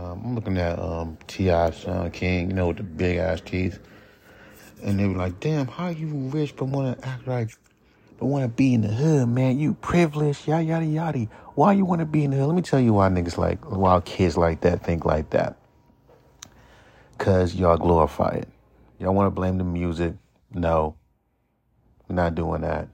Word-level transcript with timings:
Um, 0.00 0.22
I'm 0.24 0.34
looking 0.34 0.56
at 0.56 0.78
um, 0.78 1.18
T.I. 1.26 1.72
Sean 1.72 2.10
King, 2.10 2.48
you 2.48 2.56
know, 2.56 2.68
with 2.68 2.78
the 2.78 2.82
big 2.82 3.18
ass 3.18 3.42
teeth. 3.42 3.78
And 4.82 4.98
they 4.98 5.06
were 5.06 5.16
like, 5.16 5.40
damn, 5.40 5.66
how 5.66 5.88
you 5.88 6.08
rich 6.08 6.56
but 6.56 6.66
want 6.66 6.98
to 6.98 7.06
act 7.06 7.26
like, 7.26 7.50
but 8.18 8.26
want 8.26 8.44
to 8.44 8.48
be 8.48 8.72
in 8.72 8.80
the 8.80 8.88
hood, 8.88 9.28
man? 9.28 9.58
You 9.58 9.74
privileged, 9.74 10.48
yada, 10.48 10.64
yada, 10.64 10.86
yada. 10.86 11.28
Why 11.54 11.74
you 11.74 11.84
want 11.84 11.98
to 11.98 12.06
be 12.06 12.24
in 12.24 12.30
the 12.30 12.38
hood? 12.38 12.46
Let 12.46 12.56
me 12.56 12.62
tell 12.62 12.80
you 12.80 12.94
why 12.94 13.10
niggas 13.10 13.36
like, 13.36 13.62
why 13.70 14.00
kids 14.00 14.38
like 14.38 14.62
that 14.62 14.82
think 14.82 15.04
like 15.04 15.30
that. 15.30 15.58
Because 17.18 17.54
y'all 17.54 17.76
glorify 17.76 18.30
it. 18.30 18.48
Y'all 18.98 19.14
want 19.14 19.26
to 19.26 19.30
blame 19.30 19.58
the 19.58 19.64
music. 19.64 20.14
No, 20.54 20.96
we're 22.08 22.16
not 22.16 22.34
doing 22.34 22.62
that. 22.62 22.88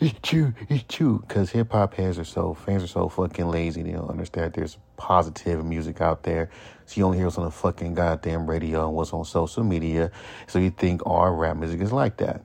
It's 0.00 0.18
true. 0.22 0.54
It's 0.68 0.84
true. 0.88 1.24
Because 1.26 1.50
hip 1.50 1.72
hop 1.72 1.94
fans 1.94 2.18
are 2.18 2.24
so 2.24 2.54
fans 2.54 2.82
are 2.82 2.88
so 2.88 3.08
fucking 3.08 3.48
lazy. 3.48 3.82
They 3.82 3.92
don't 3.92 4.10
understand 4.10 4.52
there's 4.52 4.78
positive 4.96 5.64
music 5.64 6.00
out 6.00 6.22
there. 6.22 6.50
So 6.86 6.98
you 6.98 7.04
only 7.04 7.18
hear 7.18 7.26
what's 7.26 7.38
on 7.38 7.44
the 7.44 7.50
fucking 7.50 7.94
goddamn 7.94 8.48
radio 8.48 8.86
and 8.86 8.96
what's 8.96 9.12
on 9.12 9.24
social 9.24 9.64
media. 9.64 10.10
So 10.46 10.58
you 10.58 10.70
think 10.70 11.06
all 11.06 11.30
rap 11.30 11.56
music 11.56 11.80
is 11.80 11.92
like 11.92 12.16
that. 12.18 12.44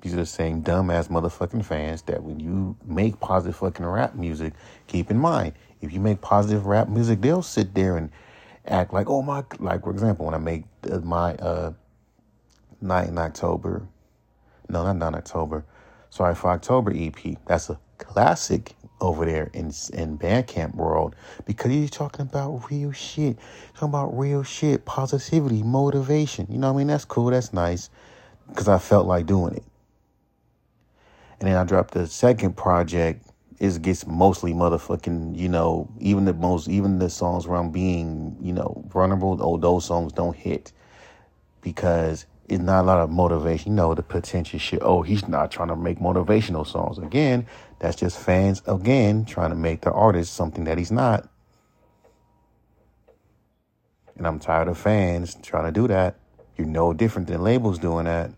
These 0.00 0.12
are 0.12 0.16
the 0.16 0.26
same 0.26 0.62
dumbass 0.62 1.08
motherfucking 1.08 1.64
fans 1.64 2.02
that 2.02 2.22
when 2.22 2.38
you 2.38 2.76
make 2.84 3.20
positive 3.20 3.56
fucking 3.56 3.86
rap 3.86 4.14
music, 4.14 4.52
keep 4.86 5.10
in 5.10 5.18
mind, 5.18 5.54
if 5.80 5.94
you 5.94 6.00
make 6.00 6.20
positive 6.20 6.66
rap 6.66 6.88
music, 6.88 7.22
they'll 7.22 7.40
sit 7.42 7.74
there 7.74 7.96
and 7.96 8.10
act 8.66 8.92
like, 8.92 9.08
oh 9.08 9.22
my, 9.22 9.44
like 9.58 9.82
for 9.82 9.90
example, 9.90 10.26
when 10.26 10.34
I 10.34 10.38
make 10.38 10.64
my 11.02 11.34
uh, 11.36 11.72
Night 12.82 13.08
in 13.08 13.16
October, 13.16 13.88
no, 14.68 14.84
not 14.84 14.96
Night 14.96 15.08
in 15.08 15.14
October, 15.14 15.64
Sorry 16.14 16.36
for 16.36 16.50
October 16.52 16.92
EP. 16.94 17.16
That's 17.46 17.70
a 17.70 17.80
classic 17.98 18.76
over 19.00 19.24
there 19.24 19.50
in 19.52 19.72
in 19.94 20.16
Bandcamp 20.16 20.76
world 20.76 21.16
because 21.44 21.72
he's 21.72 21.90
talking 21.90 22.20
about 22.20 22.70
real 22.70 22.92
shit, 22.92 23.36
talking 23.74 23.88
about 23.88 24.16
real 24.16 24.44
shit, 24.44 24.84
positivity, 24.84 25.64
motivation. 25.64 26.46
You 26.48 26.58
know 26.58 26.68
what 26.68 26.74
I 26.74 26.78
mean? 26.78 26.86
That's 26.86 27.04
cool. 27.04 27.30
That's 27.30 27.52
nice 27.52 27.90
because 28.48 28.68
I 28.68 28.78
felt 28.78 29.08
like 29.08 29.26
doing 29.26 29.56
it. 29.56 29.64
And 31.40 31.48
then 31.48 31.56
I 31.56 31.64
dropped 31.64 31.94
the 31.94 32.06
second 32.06 32.56
project. 32.56 33.26
It 33.58 33.82
gets 33.82 34.06
mostly 34.06 34.52
motherfucking, 34.52 35.36
you 35.36 35.48
know, 35.48 35.90
even 35.98 36.26
the 36.26 36.34
most, 36.34 36.68
even 36.68 37.00
the 37.00 37.10
songs 37.10 37.48
where 37.48 37.58
I'm 37.58 37.72
being, 37.72 38.36
you 38.40 38.52
know, 38.52 38.84
vulnerable. 38.86 39.36
Oh, 39.40 39.56
those 39.56 39.84
songs 39.84 40.12
don't 40.12 40.36
hit 40.36 40.70
because 41.60 42.26
it's 42.48 42.62
not 42.62 42.82
a 42.82 42.86
lot 42.86 43.00
of 43.00 43.10
motivation. 43.10 43.72
You 43.72 43.76
know, 43.76 43.94
the 43.94 44.02
potential 44.02 44.58
shit. 44.58 44.80
Oh, 44.82 45.02
he's 45.02 45.26
not 45.28 45.50
trying 45.50 45.68
to 45.68 45.76
make 45.76 45.98
motivational 45.98 46.66
songs. 46.66 46.98
Again, 46.98 47.46
that's 47.78 47.96
just 47.96 48.18
fans, 48.18 48.62
again, 48.66 49.24
trying 49.24 49.50
to 49.50 49.56
make 49.56 49.80
the 49.80 49.92
artist 49.92 50.34
something 50.34 50.64
that 50.64 50.78
he's 50.78 50.92
not. 50.92 51.28
And 54.16 54.26
I'm 54.26 54.38
tired 54.38 54.68
of 54.68 54.78
fans 54.78 55.36
trying 55.42 55.64
to 55.64 55.72
do 55.72 55.88
that. 55.88 56.16
You're 56.56 56.66
no 56.66 56.92
different 56.92 57.28
than 57.28 57.42
labels 57.42 57.78
doing 57.78 58.04
that. 58.04 58.30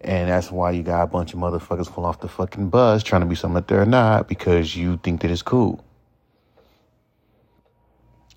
And 0.00 0.30
that's 0.30 0.50
why 0.50 0.70
you 0.70 0.82
got 0.82 1.02
a 1.02 1.06
bunch 1.06 1.32
of 1.32 1.40
motherfuckers 1.40 1.92
fall 1.92 2.04
off 2.04 2.20
the 2.20 2.28
fucking 2.28 2.68
bus 2.68 3.02
trying 3.02 3.22
to 3.22 3.26
be 3.26 3.34
something 3.34 3.54
that 3.54 3.68
they're 3.68 3.86
not 3.86 4.28
because 4.28 4.76
you 4.76 4.98
think 5.02 5.22
that 5.22 5.30
it's 5.30 5.42
cool 5.42 5.82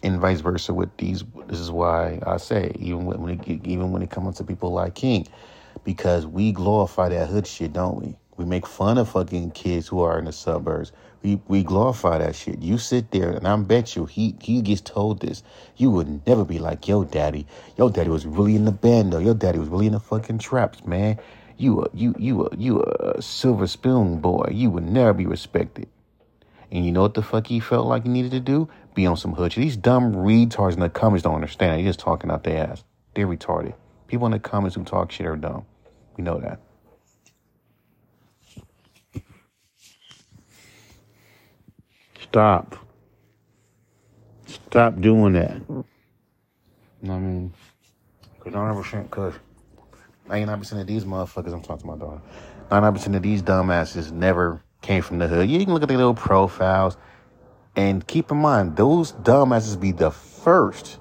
and 0.08 0.20
vice 0.20 0.42
versa 0.42 0.74
with 0.74 0.96
these. 0.98 1.24
This 1.48 1.60
is 1.60 1.70
why 1.70 2.20
I 2.26 2.38
say 2.38 2.72
even 2.80 3.06
when 3.06 3.40
it, 3.40 3.48
even 3.66 3.92
when 3.92 4.02
it 4.02 4.10
comes 4.10 4.38
to 4.38 4.44
people 4.44 4.72
like 4.72 4.96
King, 4.96 5.28
because 5.84 6.26
we 6.26 6.52
glorify 6.52 7.10
that 7.10 7.28
hood 7.30 7.46
shit, 7.46 7.74
don't 7.74 8.02
we? 8.02 8.16
We 8.38 8.46
make 8.46 8.68
fun 8.68 8.98
of 8.98 9.10
fucking 9.10 9.52
kids 9.52 9.88
who 9.88 10.02
are 10.02 10.18
in 10.20 10.26
the 10.26 10.32
suburbs. 10.32 10.92
We 11.24 11.42
we 11.48 11.64
glorify 11.64 12.20
that 12.20 12.36
shit. 12.36 12.62
You 12.62 12.78
sit 12.78 13.12
there, 13.12 13.32
and 13.32 13.48
I 13.48 13.56
bet 13.58 13.96
you 13.96 14.06
he 14.06 14.36
he 14.42 14.62
gets 14.62 14.82
told 14.82 15.20
this. 15.20 15.44
You 15.76 15.92
would 15.92 16.26
never 16.28 16.46
be 16.46 16.60
like 16.60 16.88
yo 16.88 17.04
daddy. 17.04 17.46
Yo 17.78 17.90
daddy 17.90 18.10
was 18.10 18.26
really 18.26 18.56
in 18.56 18.66
the 18.66 18.72
band 18.72 19.14
though. 19.14 19.20
Your 19.20 19.34
daddy 19.34 19.60
was 19.60 19.70
really 19.70 19.88
in 19.88 19.94
the 19.94 20.00
fucking 20.00 20.40
traps, 20.40 20.86
man. 20.86 21.20
You 21.58 21.82
a 21.82 21.90
you 21.94 22.16
you 22.18 22.46
a 22.46 22.56
you 22.56 22.82
a 22.84 23.22
silver 23.22 23.68
spoon 23.68 24.20
boy. 24.20 24.50
You 24.52 24.70
would 24.70 24.88
never 24.88 25.14
be 25.14 25.26
respected. 25.26 25.88
And 26.72 26.86
you 26.86 26.92
know 26.92 27.02
what 27.02 27.14
the 27.14 27.24
fuck 27.24 27.48
he 27.48 27.60
felt 27.60 27.88
like 27.88 28.04
he 28.04 28.10
needed 28.10 28.32
to 28.32 28.40
do? 28.40 28.70
Be 28.98 29.06
on 29.06 29.16
some 29.16 29.34
hood 29.34 29.54
shit. 29.54 29.62
These 29.62 29.78
dumb 29.78 30.14
retards 30.14 30.74
in 30.74 30.80
the 30.80 30.90
comments 30.90 31.24
don't 31.24 31.36
understand. 31.36 31.80
They're 31.80 31.86
just 31.86 32.00
talking 32.00 32.32
out 32.32 32.44
their 32.44 32.68
ass. 32.68 32.84
They're 33.14 33.28
retarded. 33.28 33.76
People 34.08 34.26
in 34.26 34.32
the 34.32 34.40
comments 34.40 34.76
who 34.76 34.84
talk 34.84 35.12
shit 35.12 35.28
are 35.28 35.36
dumb. 35.36 35.66
We 36.18 36.24
know 36.24 36.40
that. 36.40 36.60
Stop. 42.20 42.76
Stop 44.48 45.00
doing 45.00 45.34
that. 45.34 45.62
You 45.70 45.86
know 47.04 47.14
what 47.14 47.14
I 47.14 47.20
mean? 47.20 47.54
Cause 48.40 48.54
99%, 48.54 49.10
cause 49.12 49.34
99% 50.28 50.82
of 50.82 50.88
these 50.88 51.06
motherfuckers, 51.06 51.54
I'm 51.54 51.62
talking 51.62 51.82
to 51.82 51.86
my 51.86 51.98
daughter, 51.98 52.22
99% 52.72 53.16
of 53.16 53.22
these 53.22 53.44
dumbasses 53.44 54.12
never 54.12 54.64
came 54.82 55.04
from 55.04 55.20
the 55.20 55.28
hood. 55.28 55.50
You 55.50 55.64
can 55.64 55.74
look 55.74 55.84
at 55.84 55.88
their 55.88 55.98
little 55.98 56.16
profiles. 56.16 56.98
And 57.78 58.06
keep 58.08 58.32
in 58.32 58.38
mind, 58.38 58.76
those 58.76 59.12
dumbasses 59.14 59.80
be 59.80 59.92
the 59.92 60.10
first 60.10 60.98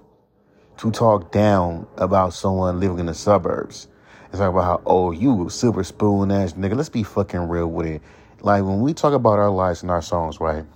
to 0.76 0.90
talk 0.90 1.32
down 1.32 1.86
about 1.96 2.34
someone 2.34 2.78
living 2.78 2.98
in 2.98 3.06
the 3.06 3.14
suburbs. 3.14 3.88
It's 4.28 4.40
like 4.40 4.50
about 4.50 4.64
how, 4.64 4.82
oh, 4.84 5.10
you 5.10 5.48
super 5.48 5.82
spoon 5.82 6.30
ass 6.30 6.52
nigga. 6.52 6.76
Let's 6.76 6.90
be 6.90 7.02
fucking 7.02 7.48
real 7.48 7.68
with 7.68 7.86
it. 7.86 8.02
Like 8.42 8.62
when 8.62 8.82
we 8.82 8.92
talk 8.92 9.14
about 9.14 9.38
our 9.38 9.48
lives 9.48 9.80
and 9.80 9.90
our 9.90 10.02
songs, 10.02 10.38
right? 10.38 10.66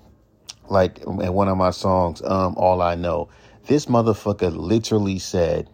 Like 0.71 1.01
in 1.01 1.35
one 1.35 1.49
of 1.49 1.59
my 1.59 1.71
songs, 1.71 2.23
um, 2.23 2.55
All 2.57 2.81
I 2.81 2.95
Know, 2.95 3.29
this 3.67 3.85
motherfucker 3.85 4.57
literally 4.57 5.19
said, 5.19 5.69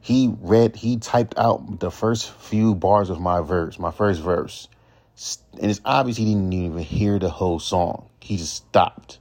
he 0.00 0.34
read, 0.40 0.74
he 0.74 0.96
typed 0.96 1.38
out 1.38 1.78
the 1.78 1.92
first 1.92 2.32
few 2.32 2.74
bars 2.74 3.08
of 3.08 3.20
my 3.20 3.40
verse, 3.40 3.78
my 3.78 3.92
first 3.92 4.20
verse. 4.20 4.66
And 5.60 5.70
it's 5.70 5.80
obvious 5.84 6.16
he 6.16 6.24
didn't 6.24 6.52
even 6.52 6.80
hear 6.80 7.20
the 7.20 7.30
whole 7.30 7.60
song. 7.60 8.08
He 8.22 8.36
just 8.36 8.54
stopped 8.54 9.18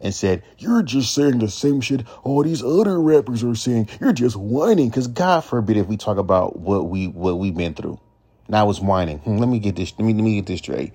and 0.00 0.14
said, 0.14 0.42
You're 0.58 0.82
just 0.82 1.14
saying 1.14 1.38
the 1.38 1.48
same 1.48 1.80
shit 1.80 2.06
all 2.22 2.42
these 2.42 2.62
other 2.62 3.00
rappers 3.00 3.44
are 3.44 3.54
saying. 3.54 3.88
You're 4.00 4.12
just 4.12 4.36
whining. 4.36 4.88
Because 4.88 5.06
God 5.06 5.40
forbid 5.44 5.76
if 5.76 5.86
we 5.86 5.96
talk 5.96 6.16
about 6.16 6.58
what 6.58 6.88
we 6.88 7.06
what 7.06 7.38
we've 7.38 7.56
been 7.56 7.74
through. 7.74 8.00
Now 8.48 8.68
it's 8.70 8.80
whining. 8.80 9.18
Hmm, 9.18 9.36
let 9.36 9.48
me 9.48 9.58
get 9.58 9.76
this 9.76 9.92
let 9.98 10.04
me 10.06 10.14
let 10.14 10.24
me 10.24 10.36
get 10.36 10.46
this 10.46 10.58
straight. 10.58 10.92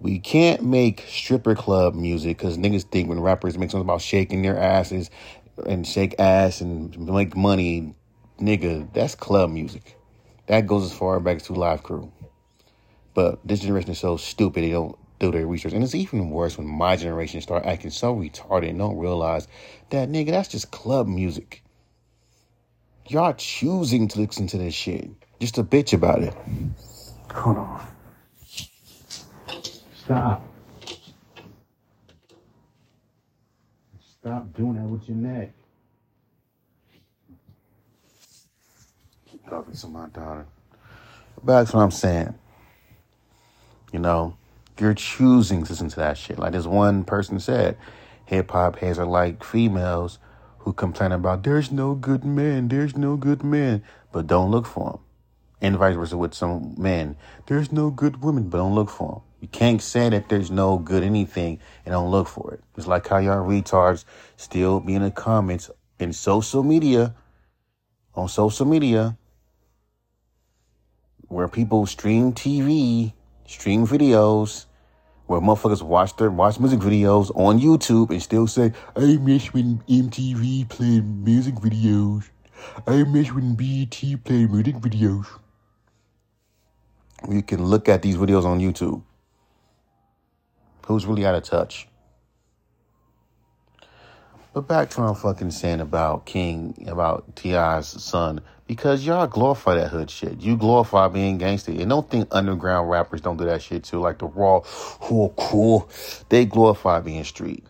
We 0.00 0.18
can't 0.18 0.62
make 0.62 1.04
stripper 1.08 1.54
club 1.54 1.94
music 1.94 2.36
because 2.36 2.58
niggas 2.58 2.84
think 2.84 3.08
when 3.08 3.20
rappers 3.20 3.56
make 3.56 3.70
songs 3.70 3.82
about 3.82 4.02
shaking 4.02 4.42
their 4.42 4.58
asses 4.58 5.08
and 5.66 5.86
shake 5.86 6.16
ass 6.18 6.60
and 6.60 6.98
make 6.98 7.36
money, 7.36 7.94
nigga, 8.38 8.92
that's 8.92 9.14
club 9.14 9.50
music. 9.50 9.96
That 10.46 10.66
goes 10.66 10.84
as 10.84 10.92
far 10.92 11.20
back 11.20 11.36
as 11.36 11.44
2 11.44 11.54
Live 11.54 11.82
Crew. 11.82 12.12
But 13.14 13.38
this 13.46 13.60
generation 13.60 13.92
is 13.92 13.98
so 13.98 14.18
stupid 14.18 14.64
they 14.64 14.72
don't 14.72 14.98
their 15.30 15.46
research. 15.46 15.72
And 15.72 15.84
it's 15.84 15.94
even 15.94 16.30
worse 16.30 16.58
when 16.58 16.66
my 16.66 16.96
generation 16.96 17.40
start 17.40 17.64
acting 17.66 17.90
so 17.90 18.14
retarded 18.14 18.70
and 18.70 18.78
don't 18.78 18.98
realize 18.98 19.48
that 19.90 20.08
nigga, 20.08 20.30
that's 20.30 20.48
just 20.48 20.70
club 20.70 21.06
music. 21.06 21.62
Y'all 23.08 23.34
choosing 23.34 24.08
to 24.08 24.20
listen 24.20 24.46
to 24.48 24.58
this 24.58 24.74
shit. 24.74 25.10
Just 25.40 25.58
a 25.58 25.64
bitch 25.64 25.92
about 25.92 26.22
it. 26.22 26.34
Hold 27.32 27.58
on. 27.58 27.86
Stop. 29.94 30.46
Stop 34.20 34.54
doing 34.54 34.74
that 34.76 34.84
with 34.84 35.08
your 35.08 35.18
neck. 35.18 35.52
Keep 39.30 39.48
talking 39.48 39.74
to 39.74 39.86
my 39.88 40.08
daughter. 40.08 40.46
But 41.42 41.58
that's 41.60 41.74
what 41.74 41.82
I'm 41.82 41.90
saying. 41.90 42.34
You 43.92 43.98
know, 43.98 44.36
you're 44.78 44.94
choosing 44.94 45.64
to 45.64 45.70
listen 45.70 45.88
to 45.88 45.96
that 45.96 46.18
shit. 46.18 46.38
Like 46.38 46.52
this 46.52 46.66
one 46.66 47.04
person 47.04 47.38
said, 47.38 47.76
hip 48.26 48.50
hop 48.50 48.78
heads 48.78 48.98
are 48.98 49.06
like 49.06 49.44
females 49.44 50.18
who 50.58 50.72
complain 50.72 51.12
about 51.12 51.42
there's 51.42 51.70
no 51.70 51.94
good 51.94 52.24
men, 52.24 52.68
there's 52.68 52.96
no 52.96 53.16
good 53.16 53.44
men, 53.44 53.82
but 54.12 54.26
don't 54.26 54.50
look 54.50 54.66
for 54.66 54.92
them. 54.92 55.00
And 55.60 55.76
vice 55.78 55.94
versa 55.94 56.16
with 56.16 56.34
some 56.34 56.74
men, 56.76 57.16
there's 57.46 57.70
no 57.70 57.90
good 57.90 58.22
women, 58.22 58.48
but 58.48 58.58
don't 58.58 58.74
look 58.74 58.90
for 58.90 59.12
them. 59.12 59.22
You 59.40 59.48
can't 59.48 59.80
say 59.80 60.08
that 60.08 60.28
there's 60.28 60.50
no 60.50 60.78
good 60.78 61.02
anything 61.02 61.58
and 61.84 61.92
don't 61.92 62.10
look 62.10 62.28
for 62.28 62.54
it. 62.54 62.60
It's 62.76 62.86
like 62.86 63.06
how 63.06 63.18
y'all 63.18 63.46
retards 63.46 64.04
still 64.36 64.80
be 64.80 64.94
in 64.94 65.02
the 65.02 65.10
comments 65.10 65.70
in 65.98 66.12
social 66.12 66.62
media, 66.62 67.14
on 68.14 68.28
social 68.28 68.66
media, 68.66 69.16
where 71.28 71.48
people 71.48 71.86
stream 71.86 72.32
TV 72.32 73.12
stream 73.46 73.86
videos 73.86 74.66
where 75.26 75.40
motherfuckers 75.40 75.82
watch 75.82 76.16
their 76.16 76.30
watch 76.30 76.60
music 76.60 76.80
videos 76.80 77.30
on 77.34 77.58
YouTube 77.58 78.10
and 78.10 78.22
still 78.22 78.46
say, 78.46 78.72
I 78.94 79.16
miss 79.16 79.52
when 79.54 79.78
MTV 79.88 80.68
played 80.68 81.04
music 81.04 81.54
videos. 81.56 82.28
I 82.86 83.04
miss 83.04 83.32
when 83.32 83.54
BET 83.54 84.24
played 84.24 84.50
music 84.50 84.76
videos. 84.76 85.26
You 87.30 87.42
can 87.42 87.64
look 87.64 87.88
at 87.88 88.02
these 88.02 88.16
videos 88.16 88.44
on 88.44 88.60
YouTube. 88.60 89.02
Who's 90.86 91.06
really 91.06 91.24
out 91.24 91.34
of 91.34 91.42
touch? 91.44 91.88
But 94.52 94.68
back 94.68 94.90
to 94.90 95.00
what 95.00 95.08
I'm 95.08 95.14
fucking 95.14 95.50
saying 95.50 95.80
about 95.80 96.26
King, 96.26 96.86
about 96.86 97.34
T.I.'s 97.34 97.88
son, 97.88 98.40
because 98.66 99.04
y'all 99.04 99.26
glorify 99.26 99.74
that 99.74 99.88
hood 99.88 100.10
shit. 100.10 100.40
You 100.40 100.56
glorify 100.56 101.08
being 101.08 101.38
gangster. 101.38 101.72
And 101.72 101.88
don't 101.88 102.08
think 102.08 102.28
underground 102.30 102.88
rappers 102.88 103.20
don't 103.20 103.36
do 103.36 103.44
that 103.44 103.62
shit 103.62 103.84
too. 103.84 104.00
Like 104.00 104.18
the 104.18 104.26
raw, 104.26 104.60
who 104.60 105.32
cool. 105.36 105.88
They 106.28 106.44
glorify 106.44 107.00
being 107.00 107.24
street. 107.24 107.66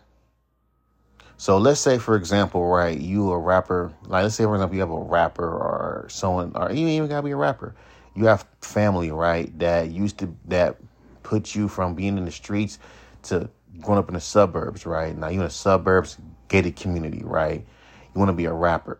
So 1.37 1.57
let's 1.57 1.81
say, 1.81 1.97
for 1.97 2.15
example, 2.15 2.65
right, 2.65 2.97
you 2.97 3.31
a 3.31 3.37
rapper. 3.37 3.91
Like 4.03 4.23
let's 4.23 4.35
say, 4.35 4.45
for 4.45 4.55
example, 4.55 4.75
you 4.75 4.81
have 4.81 4.91
a 4.91 4.99
rapper 4.99 5.45
or 5.45 6.07
someone, 6.09 6.53
or 6.55 6.71
you 6.71 6.87
even 6.87 7.09
gotta 7.09 7.23
be 7.23 7.31
a 7.31 7.35
rapper. 7.35 7.75
You 8.15 8.25
have 8.27 8.47
family, 8.61 9.11
right, 9.11 9.57
that 9.59 9.91
used 9.91 10.17
to 10.19 10.33
that 10.45 10.77
put 11.23 11.53
you 11.53 11.67
from 11.67 11.93
being 11.95 12.17
in 12.17 12.23
the 12.23 12.31
streets 12.31 12.79
to 13.23 13.49
growing 13.81 13.99
up 13.99 14.07
in 14.07 14.13
the 14.13 14.21
suburbs, 14.21 14.85
right? 14.85 15.17
Now 15.17 15.27
you 15.27 15.39
in 15.39 15.45
the 15.45 15.49
suburbs, 15.49 16.17
gated 16.47 16.77
community, 16.77 17.21
right? 17.25 17.65
You 18.13 18.19
want 18.19 18.29
to 18.29 18.33
be 18.33 18.45
a 18.45 18.53
rapper. 18.53 18.99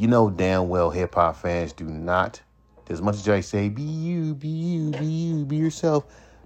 You 0.00 0.06
know 0.06 0.30
damn 0.30 0.68
well 0.68 0.90
hip 0.90 1.16
hop 1.16 1.34
fans 1.34 1.72
do 1.72 1.84
not, 1.84 2.40
as 2.88 3.02
much 3.02 3.16
as 3.16 3.28
I 3.28 3.40
say, 3.40 3.68
be 3.68 3.82
you, 3.82 4.32
be 4.32 4.46
you, 4.46 4.92
be 4.92 5.04
you, 5.04 5.44
be 5.44 5.56
yourself. 5.56 6.04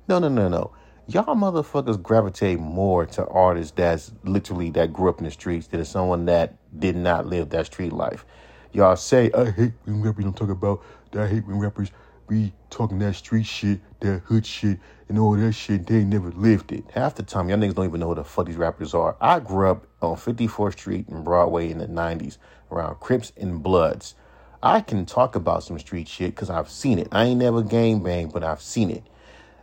No, 0.09 0.19
no, 0.19 0.31
no, 0.31 0.49
no. 0.49 0.73
Y'all 1.07 1.37
motherfuckers 1.37 2.03
gravitate 2.03 2.59
more 2.59 3.05
to 3.05 3.27
artists 3.27 3.75
that's 3.77 4.11
literally 4.25 4.71
that 4.71 4.95
grew 4.95 5.11
up 5.11 5.19
in 5.19 5.25
the 5.27 5.31
streets 5.31 5.67
than 5.67 5.85
someone 5.85 6.25
that 6.25 6.57
did 6.81 6.97
not 6.97 7.27
live 7.27 7.51
that 7.51 7.67
street 7.67 7.93
life. 7.93 8.25
Y'all 8.73 8.97
say, 8.97 9.31
I 9.33 9.51
hate 9.51 9.73
when 9.85 10.01
rappers 10.01 10.25
don't 10.25 10.35
talk 10.35 10.49
about 10.49 10.83
that. 11.11 11.25
I 11.25 11.29
hate 11.29 11.47
when 11.47 11.59
rappers 11.59 11.91
be 12.29 12.55
talking 12.71 12.99
that 13.01 13.15
street 13.17 13.45
shit, 13.45 13.81
that 14.01 14.21
hood 14.21 14.47
shit, 14.47 14.79
and 15.11 15.19
all 15.19 15.37
that 15.37 15.53
shit. 15.53 15.87
They 15.87 16.05
never 16.05 16.31
lived 16.31 16.73
it. 16.73 16.85
Half 16.95 17.17
the 17.17 17.23
time, 17.23 17.51
y'all 17.51 17.59
niggas 17.59 17.75
don't 17.75 17.85
even 17.85 18.01
know 18.01 18.09
who 18.09 18.15
the 18.15 18.25
fuck 18.25 18.47
these 18.47 18.57
rappers 18.57 18.95
are. 18.95 19.15
I 19.21 19.41
grew 19.41 19.69
up 19.69 19.87
on 20.01 20.17
54th 20.17 20.73
Street 20.73 21.09
and 21.09 21.23
Broadway 21.23 21.71
in 21.71 21.77
the 21.77 21.87
90s 21.87 22.39
around 22.73 23.01
Crips 23.01 23.33
and 23.37 23.63
Bloods. 23.63 24.15
I 24.63 24.81
can 24.81 25.07
talk 25.07 25.35
about 25.35 25.65
some 25.65 25.79
street 25.79 26.09
shit 26.09 26.35
because 26.35 26.51
I've 26.51 26.71
seen 26.71 26.99
it. 26.99 27.09
I 27.13 27.25
ain't 27.25 27.41
never 27.41 27.63
gang 27.63 28.03
bang, 28.03 28.29
but 28.29 28.43
I've 28.43 28.63
seen 28.63 28.91
it. 28.91 29.03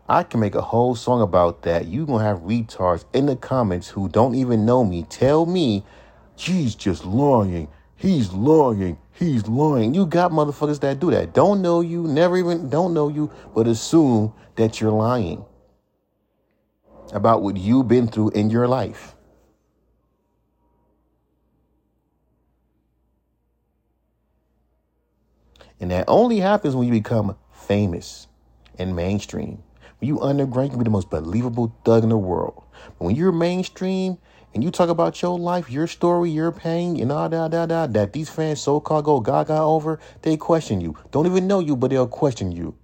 I 0.08 0.24
can 0.24 0.40
make 0.40 0.56
a 0.56 0.62
whole 0.62 0.96
song 0.96 1.22
about 1.22 1.62
that. 1.64 1.86
You 1.86 2.06
gonna 2.06 2.24
have 2.24 2.40
retards 2.40 3.06
in 3.14 3.28
the 3.28 3.36
comments 3.36 3.88
who 3.88 4.10
don't 4.10 4.36
even 4.36 4.66
know 4.66 4.84
me 4.84 5.04
tell 5.04 5.46
me, 5.46 5.84
she's 6.36 6.76
just 6.76 7.06
lying. 7.06 7.68
He's 7.96 8.32
lying. 8.32 8.98
He's 9.12 9.48
lying. 9.48 9.94
You 9.94 10.06
got 10.06 10.32
motherfuckers 10.32 10.80
that 10.82 11.00
do 11.00 11.12
that. 11.12 11.34
Don't 11.34 11.62
know 11.62 11.82
you, 11.82 12.04
never 12.04 12.38
even 12.38 12.70
don't 12.70 12.94
know 12.94 13.10
you, 13.10 13.32
but 13.54 13.68
assume 13.68 14.34
that 14.56 14.82
you're 14.82 14.92
lying 14.92 15.46
about 17.14 17.42
what 17.42 17.58
you've 17.58 17.88
been 17.88 18.08
through 18.08 18.30
in 18.30 18.50
your 18.50 18.68
life. 18.68 19.16
And 25.80 25.92
that 25.92 26.06
only 26.08 26.40
happens 26.40 26.76
when 26.76 26.88
you 26.88 26.94
become 26.94 27.36
famous 27.52 28.28
and 28.78 28.96
mainstream. 28.96 29.64
When 30.00 30.08
you 30.08 30.22
underground, 30.22 30.68
you 30.68 30.72
can 30.72 30.80
be 30.80 30.84
the 30.86 30.90
most 30.90 31.10
believable 31.10 31.76
thug 31.84 32.04
in 32.04 32.10
the 32.10 32.18
world. 32.18 32.64
But 32.98 33.06
when 33.06 33.16
you're 33.16 33.32
mainstream 33.32 34.18
and 34.54 34.64
you 34.64 34.72
talk 34.72 34.90
about 34.90 35.22
your 35.22 35.38
life, 35.38 35.70
your 35.70 35.88
story, 35.88 36.32
your 36.32 36.52
pain, 36.52 37.00
and 37.00 37.12
all 37.12 37.30
that, 37.30 37.52
that, 37.52 37.70
that, 37.70 37.94
that 37.94 38.14
these 38.14 38.30
fans 38.30 38.62
so 38.62 38.80
called 38.80 39.06
go 39.06 39.20
gaga 39.20 39.60
over, 39.60 40.00
they 40.22 40.38
question 40.38 40.82
you. 40.82 40.98
Don't 41.12 41.26
even 41.26 41.48
know 41.48 41.60
you, 41.60 41.76
but 41.76 41.92
they'll 41.92 42.08
question 42.08 42.52
you. 42.52 42.76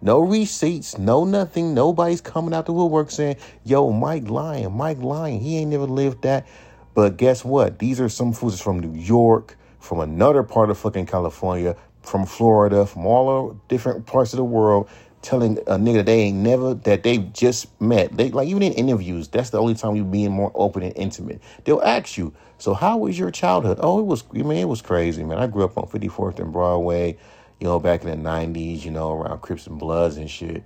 No 0.00 0.20
receipts, 0.20 0.96
no 0.96 1.24
nothing. 1.24 1.74
Nobody's 1.74 2.20
coming 2.20 2.54
out 2.54 2.66
the 2.66 2.72
woodwork 2.72 3.10
saying, 3.10 3.36
yo, 3.64 3.90
Mike 3.90 4.28
lying, 4.28 4.72
Mike 4.72 4.98
lying. 4.98 5.40
He 5.40 5.58
ain't 5.58 5.70
never 5.70 5.86
lived 5.86 6.22
that. 6.22 6.46
But 6.94 7.16
guess 7.16 7.44
what? 7.44 7.78
These 7.78 8.00
are 8.00 8.08
some 8.08 8.32
fools 8.32 8.60
from 8.60 8.80
New 8.80 8.94
York, 8.94 9.56
from 9.80 10.00
another 10.00 10.42
part 10.42 10.70
of 10.70 10.78
fucking 10.78 11.06
California, 11.06 11.76
from 12.08 12.26
Florida, 12.26 12.86
from 12.86 13.06
all 13.06 13.60
different 13.68 14.06
parts 14.06 14.32
of 14.32 14.38
the 14.38 14.44
world 14.44 14.88
telling 15.20 15.58
a 15.58 15.76
nigga 15.76 16.04
they 16.04 16.20
ain't 16.20 16.38
never 16.38 16.74
that 16.74 17.02
they 17.02 17.18
just 17.18 17.80
met. 17.80 18.16
They 18.16 18.30
like 18.30 18.48
even 18.48 18.62
in 18.62 18.72
interviews, 18.72 19.28
that's 19.28 19.50
the 19.50 19.60
only 19.60 19.74
time 19.74 19.96
you 19.96 20.04
being 20.04 20.32
more 20.32 20.52
open 20.54 20.82
and 20.82 20.96
intimate. 20.96 21.40
They'll 21.64 21.82
ask 21.82 22.16
you, 22.16 22.32
so 22.58 22.74
how 22.74 22.98
was 22.98 23.18
your 23.18 23.30
childhood? 23.30 23.78
Oh, 23.80 23.98
it 23.98 24.06
was 24.06 24.24
I 24.32 24.38
mean, 24.38 24.58
it 24.58 24.68
was 24.68 24.82
crazy, 24.82 25.24
man. 25.24 25.38
I 25.38 25.46
grew 25.46 25.64
up 25.64 25.76
on 25.76 25.86
54th 25.86 26.38
and 26.38 26.52
Broadway, 26.52 27.18
you 27.60 27.66
know, 27.66 27.80
back 27.80 28.04
in 28.04 28.10
the 28.10 28.28
90s, 28.28 28.84
you 28.84 28.90
know, 28.90 29.12
around 29.12 29.40
Crips 29.42 29.66
and 29.66 29.78
Bloods 29.78 30.16
and 30.16 30.30
shit. 30.30 30.64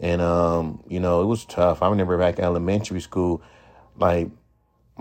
And 0.00 0.20
um, 0.20 0.82
you 0.88 0.98
know, 0.98 1.22
it 1.22 1.26
was 1.26 1.44
tough. 1.44 1.80
I 1.82 1.88
remember 1.88 2.18
back 2.18 2.38
in 2.38 2.44
elementary 2.44 3.00
school, 3.00 3.40
like 3.96 4.30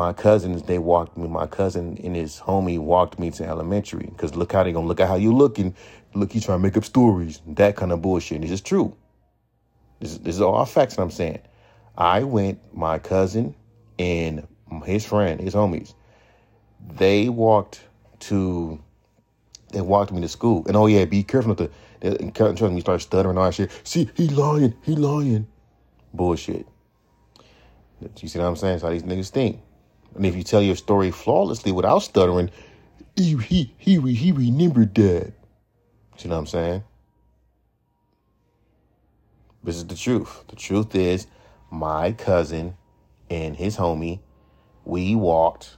my 0.01 0.13
cousins, 0.13 0.63
they 0.63 0.79
walked 0.79 1.15
me, 1.15 1.27
my 1.27 1.45
cousin 1.45 1.95
and 2.03 2.15
his 2.15 2.39
homie 2.39 2.79
walked 2.79 3.19
me 3.19 3.29
to 3.29 3.45
elementary. 3.45 4.11
Cause 4.17 4.33
look 4.33 4.51
how 4.51 4.63
they 4.63 4.71
gonna 4.71 4.87
look 4.87 4.99
at 4.99 5.07
how 5.07 5.13
you 5.15 5.31
looking. 5.31 5.75
Look, 6.15 6.33
you 6.33 6.41
trying 6.41 6.57
to 6.57 6.63
make 6.63 6.75
up 6.75 6.85
stories. 6.85 7.39
That 7.45 7.75
kind 7.75 7.91
of 7.91 8.01
bullshit. 8.01 8.41
This 8.41 8.49
is 8.49 8.61
true. 8.61 8.97
This, 9.99 10.17
this 10.17 10.33
is 10.33 10.41
all 10.41 10.65
facts 10.65 10.97
I'm 10.97 11.11
saying. 11.11 11.41
I 11.95 12.23
went, 12.23 12.57
my 12.75 12.97
cousin 12.97 13.53
and 13.99 14.47
his 14.85 15.05
friend, 15.05 15.39
his 15.39 15.53
homies, 15.53 15.93
they 16.97 17.29
walked 17.29 17.81
to, 18.31 18.81
they 19.71 19.81
walked 19.81 20.11
me 20.11 20.21
to 20.21 20.27
school. 20.27 20.63
And 20.65 20.75
oh 20.75 20.87
yeah, 20.87 21.05
be 21.05 21.21
careful 21.21 21.49
not 21.49 21.59
to, 21.59 21.69
and 22.01 22.35
trust 22.35 22.59
me, 22.63 22.81
start 22.81 23.03
stuttering 23.03 23.37
all 23.37 23.45
that 23.45 23.53
shit. 23.53 23.69
See, 23.83 24.09
he 24.15 24.29
lying, 24.29 24.73
he 24.81 24.95
lying. 24.95 25.47
Bullshit. 26.11 26.65
You 28.19 28.27
see 28.27 28.39
what 28.39 28.47
I'm 28.47 28.55
saying? 28.55 28.79
That's 28.79 28.83
how 28.83 28.89
these 28.89 29.03
niggas 29.03 29.29
think. 29.29 29.61
And 30.15 30.25
if 30.25 30.35
you 30.35 30.43
tell 30.43 30.61
your 30.61 30.75
story 30.75 31.11
flawlessly 31.11 31.71
without 31.71 31.99
stuttering, 31.99 32.51
he 33.15 33.37
he 33.37 33.73
he 33.77 33.99
he 34.13 34.31
remembered 34.31 34.93
that. 34.95 35.33
You 36.19 36.29
know 36.29 36.35
what 36.35 36.41
I'm 36.41 36.47
saying? 36.47 36.83
This 39.63 39.75
is 39.75 39.85
the 39.85 39.95
truth. 39.95 40.43
The 40.47 40.55
truth 40.55 40.95
is, 40.95 41.27
my 41.71 42.11
cousin 42.11 42.77
and 43.29 43.55
his 43.55 43.77
homie, 43.77 44.19
we 44.85 45.15
walked. 45.15 45.77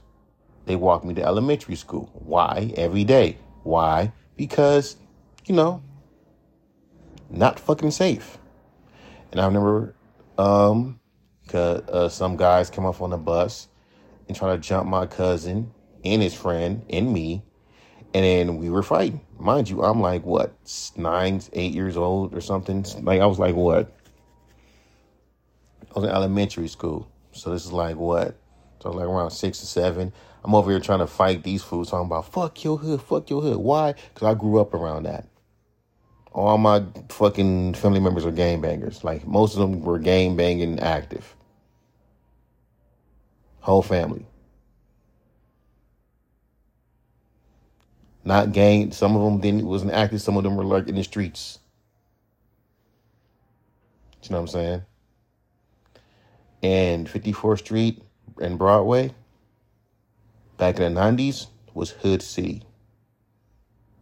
They 0.66 0.76
walked 0.76 1.04
me 1.04 1.14
to 1.14 1.22
elementary 1.22 1.76
school. 1.76 2.10
Why? 2.14 2.72
Every 2.76 3.04
day. 3.04 3.38
Why? 3.62 4.12
Because, 4.36 4.96
you 5.46 5.54
know, 5.54 5.82
not 7.30 7.60
fucking 7.60 7.90
safe. 7.90 8.38
And 9.30 9.40
I 9.40 9.46
remember, 9.46 9.94
um, 10.38 11.00
cause 11.48 11.82
uh, 11.88 12.08
some 12.08 12.36
guys 12.36 12.70
came 12.70 12.86
off 12.86 13.00
on 13.00 13.10
the 13.10 13.18
bus 13.18 13.68
and 14.28 14.36
try 14.36 14.54
to 14.54 14.58
jump 14.58 14.88
my 14.88 15.06
cousin 15.06 15.72
and 16.04 16.22
his 16.22 16.34
friend 16.34 16.84
and 16.90 17.12
me. 17.12 17.42
And 18.12 18.24
then 18.24 18.58
we 18.58 18.70
were 18.70 18.82
fighting. 18.82 19.20
Mind 19.38 19.68
you, 19.68 19.82
I'm 19.82 20.00
like, 20.00 20.24
what, 20.24 20.54
nine, 20.96 21.42
eight 21.52 21.74
years 21.74 21.96
old 21.96 22.34
or 22.34 22.40
something? 22.40 22.84
Like, 23.02 23.20
I 23.20 23.26
was 23.26 23.38
like, 23.40 23.56
what? 23.56 23.92
I 25.90 26.00
was 26.00 26.04
in 26.04 26.10
elementary 26.10 26.68
school. 26.68 27.10
So 27.32 27.50
this 27.50 27.64
is 27.64 27.72
like, 27.72 27.96
what? 27.96 28.36
So 28.84 28.90
like 28.90 29.06
around 29.06 29.30
six 29.30 29.62
or 29.62 29.66
seven. 29.66 30.12
I'm 30.44 30.54
over 30.54 30.70
here 30.70 30.78
trying 30.78 30.98
to 30.98 31.06
fight 31.06 31.42
these 31.42 31.62
fools 31.62 31.90
talking 31.90 32.06
about 32.06 32.30
fuck 32.30 32.62
your 32.62 32.76
hood, 32.76 33.00
fuck 33.00 33.30
your 33.30 33.40
hood. 33.40 33.56
Why? 33.56 33.94
Because 34.12 34.28
I 34.28 34.34
grew 34.34 34.60
up 34.60 34.74
around 34.74 35.04
that. 35.04 35.26
All 36.32 36.58
my 36.58 36.84
fucking 37.08 37.74
family 37.74 38.00
members 38.00 38.26
are 38.26 38.30
gang 38.30 38.60
bangers. 38.60 39.02
Like 39.02 39.26
most 39.26 39.54
of 39.54 39.60
them 39.60 39.80
were 39.80 39.98
gang 39.98 40.36
banging 40.36 40.80
active. 40.80 41.34
Whole 43.64 43.80
family. 43.80 44.26
Not 48.22 48.52
gang. 48.52 48.92
Some 48.92 49.16
of 49.16 49.22
them 49.22 49.40
didn't 49.40 49.66
wasn't 49.66 49.92
active. 49.92 50.20
Some 50.20 50.36
of 50.36 50.42
them 50.42 50.56
were 50.56 50.64
like 50.64 50.86
in 50.86 50.96
the 50.96 51.02
streets. 51.02 51.60
You 54.22 54.28
know 54.28 54.42
what 54.42 54.42
I'm 54.42 54.48
saying? 54.48 54.82
And 56.62 57.08
54th 57.08 57.60
Street 57.60 58.02
and 58.38 58.58
Broadway, 58.58 59.14
back 60.58 60.78
in 60.78 60.92
the 60.92 61.00
90s, 61.00 61.46
was 61.72 61.88
hood 61.88 62.20
city. 62.20 62.62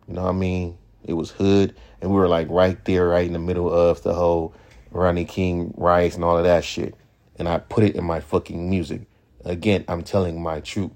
You 0.08 0.14
know 0.14 0.24
what 0.24 0.30
I 0.30 0.32
mean? 0.32 0.76
It 1.04 1.12
was 1.12 1.30
hood, 1.30 1.76
and 2.00 2.10
we 2.10 2.16
were 2.16 2.26
like 2.26 2.48
right 2.50 2.84
there, 2.84 3.06
right 3.06 3.28
in 3.28 3.32
the 3.32 3.38
middle 3.38 3.72
of 3.72 4.02
the 4.02 4.12
whole 4.12 4.56
Rodney 4.90 5.24
King 5.24 5.72
riots 5.76 6.16
and 6.16 6.24
all 6.24 6.36
of 6.36 6.42
that 6.42 6.64
shit. 6.64 6.96
And 7.36 7.48
I 7.48 7.58
put 7.58 7.84
it 7.84 7.94
in 7.94 8.02
my 8.02 8.18
fucking 8.18 8.68
music. 8.68 9.02
Again, 9.44 9.84
I'm 9.88 10.02
telling 10.02 10.42
my 10.42 10.60
truth. 10.60 10.92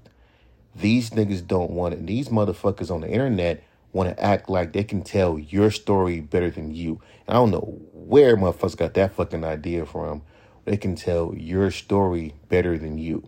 These 0.75 1.09
niggas 1.11 1.45
don't 1.45 1.71
want 1.71 1.95
it. 1.95 2.05
These 2.05 2.29
motherfuckers 2.29 2.91
on 2.91 3.01
the 3.01 3.09
internet 3.09 3.63
want 3.93 4.09
to 4.09 4.23
act 4.23 4.49
like 4.49 4.73
they 4.73 4.83
can 4.83 5.01
tell 5.01 5.39
your 5.39 5.71
story 5.71 6.19
better 6.19 6.49
than 6.49 6.73
you. 6.73 7.01
And 7.27 7.35
I 7.35 7.39
don't 7.39 7.51
know 7.51 7.81
where 7.93 8.37
motherfuckers 8.37 8.77
got 8.77 8.93
that 8.93 9.13
fucking 9.13 9.43
idea 9.43 9.85
from. 9.85 10.21
They 10.65 10.77
can 10.77 10.95
tell 10.95 11.33
your 11.35 11.71
story 11.71 12.35
better 12.49 12.77
than 12.77 12.97
you. 12.97 13.27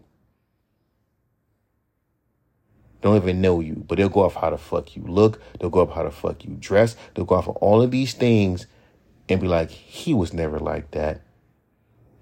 Don't 3.01 3.15
even 3.15 3.39
know 3.39 3.61
you, 3.61 3.75
but 3.87 3.97
they'll 3.97 4.09
go 4.09 4.23
off 4.23 4.35
how 4.35 4.49
the 4.49 4.57
fuck 4.57 4.95
you 4.95 5.03
look. 5.03 5.41
They'll 5.59 5.69
go 5.69 5.81
off 5.81 5.95
how 5.95 6.03
the 6.03 6.11
fuck 6.11 6.43
you 6.43 6.55
dress. 6.59 6.97
They'll 7.13 7.25
go 7.25 7.35
off 7.35 7.47
of 7.47 7.55
all 7.57 7.81
of 7.81 7.91
these 7.91 8.13
things 8.13 8.67
and 9.29 9.39
be 9.39 9.47
like, 9.47 9.71
he 9.71 10.13
was 10.13 10.33
never 10.33 10.59
like 10.59 10.91
that. 10.91 11.21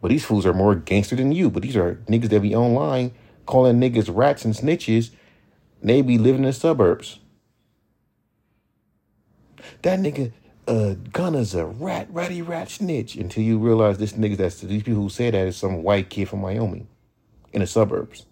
But 0.01 0.09
these 0.09 0.25
fools 0.25 0.45
are 0.45 0.53
more 0.53 0.75
gangster 0.75 1.15
than 1.15 1.31
you. 1.31 1.49
But 1.49 1.63
these 1.63 1.75
are 1.75 1.95
niggas 2.07 2.29
that 2.29 2.41
be 2.41 2.55
online 2.55 3.13
calling 3.47 3.79
niggas 3.79 4.15
rats 4.15 4.45
and 4.45 4.53
snitches, 4.53 5.09
they 5.81 6.03
be 6.03 6.19
living 6.19 6.43
in 6.43 6.47
the 6.47 6.53
suburbs. 6.53 7.19
That 9.81 9.99
nigga 9.99 10.31
uh 10.67 10.95
Gunna's 11.11 11.55
a 11.55 11.65
rat, 11.65 12.07
ratty 12.11 12.41
rat 12.41 12.69
snitch 12.69 13.15
until 13.15 13.43
you 13.43 13.57
realize 13.57 13.97
this 13.97 14.13
nigga 14.13 14.37
that's 14.37 14.61
these 14.61 14.83
people 14.83 15.01
who 15.01 15.09
say 15.09 15.31
that 15.31 15.47
is 15.47 15.57
some 15.57 15.81
white 15.81 16.09
kid 16.09 16.29
from 16.29 16.41
Wyoming 16.43 16.87
in 17.53 17.61
the 17.61 17.67
suburbs. 17.67 18.25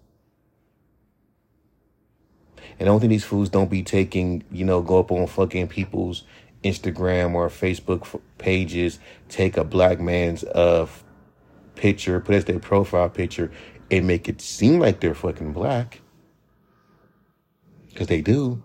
And 2.78 2.88
I 2.88 2.92
don't 2.92 3.00
think 3.00 3.10
these 3.10 3.24
fools 3.24 3.48
don't 3.48 3.70
be 3.70 3.82
taking, 3.82 4.44
you 4.52 4.64
know, 4.64 4.82
go 4.82 4.98
up 4.98 5.10
on 5.10 5.26
fucking 5.26 5.68
people's 5.68 6.24
Instagram 6.62 7.34
or 7.34 7.48
Facebook 7.48 8.20
pages, 8.36 8.98
take 9.28 9.56
a 9.56 9.64
black 9.64 9.98
man's 9.98 10.44
uh 10.44 10.86
picture, 11.76 12.18
put 12.20 12.34
as 12.34 12.44
their 12.46 12.58
profile 12.58 13.08
picture, 13.08 13.50
and 13.90 14.06
make 14.06 14.28
it 14.28 14.40
seem 14.40 14.80
like 14.80 15.00
they're 15.00 15.14
fucking 15.14 15.52
black. 15.52 16.00
Cause 17.94 18.08
they 18.08 18.20
do. 18.20 18.62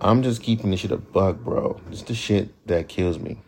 I'm 0.00 0.22
just 0.22 0.42
keeping 0.42 0.70
this 0.70 0.80
shit 0.80 0.90
a 0.90 0.96
buck, 0.96 1.38
bro. 1.38 1.80
It's 1.90 2.02
the 2.02 2.14
shit 2.14 2.50
that 2.66 2.88
kills 2.88 3.18
me. 3.18 3.38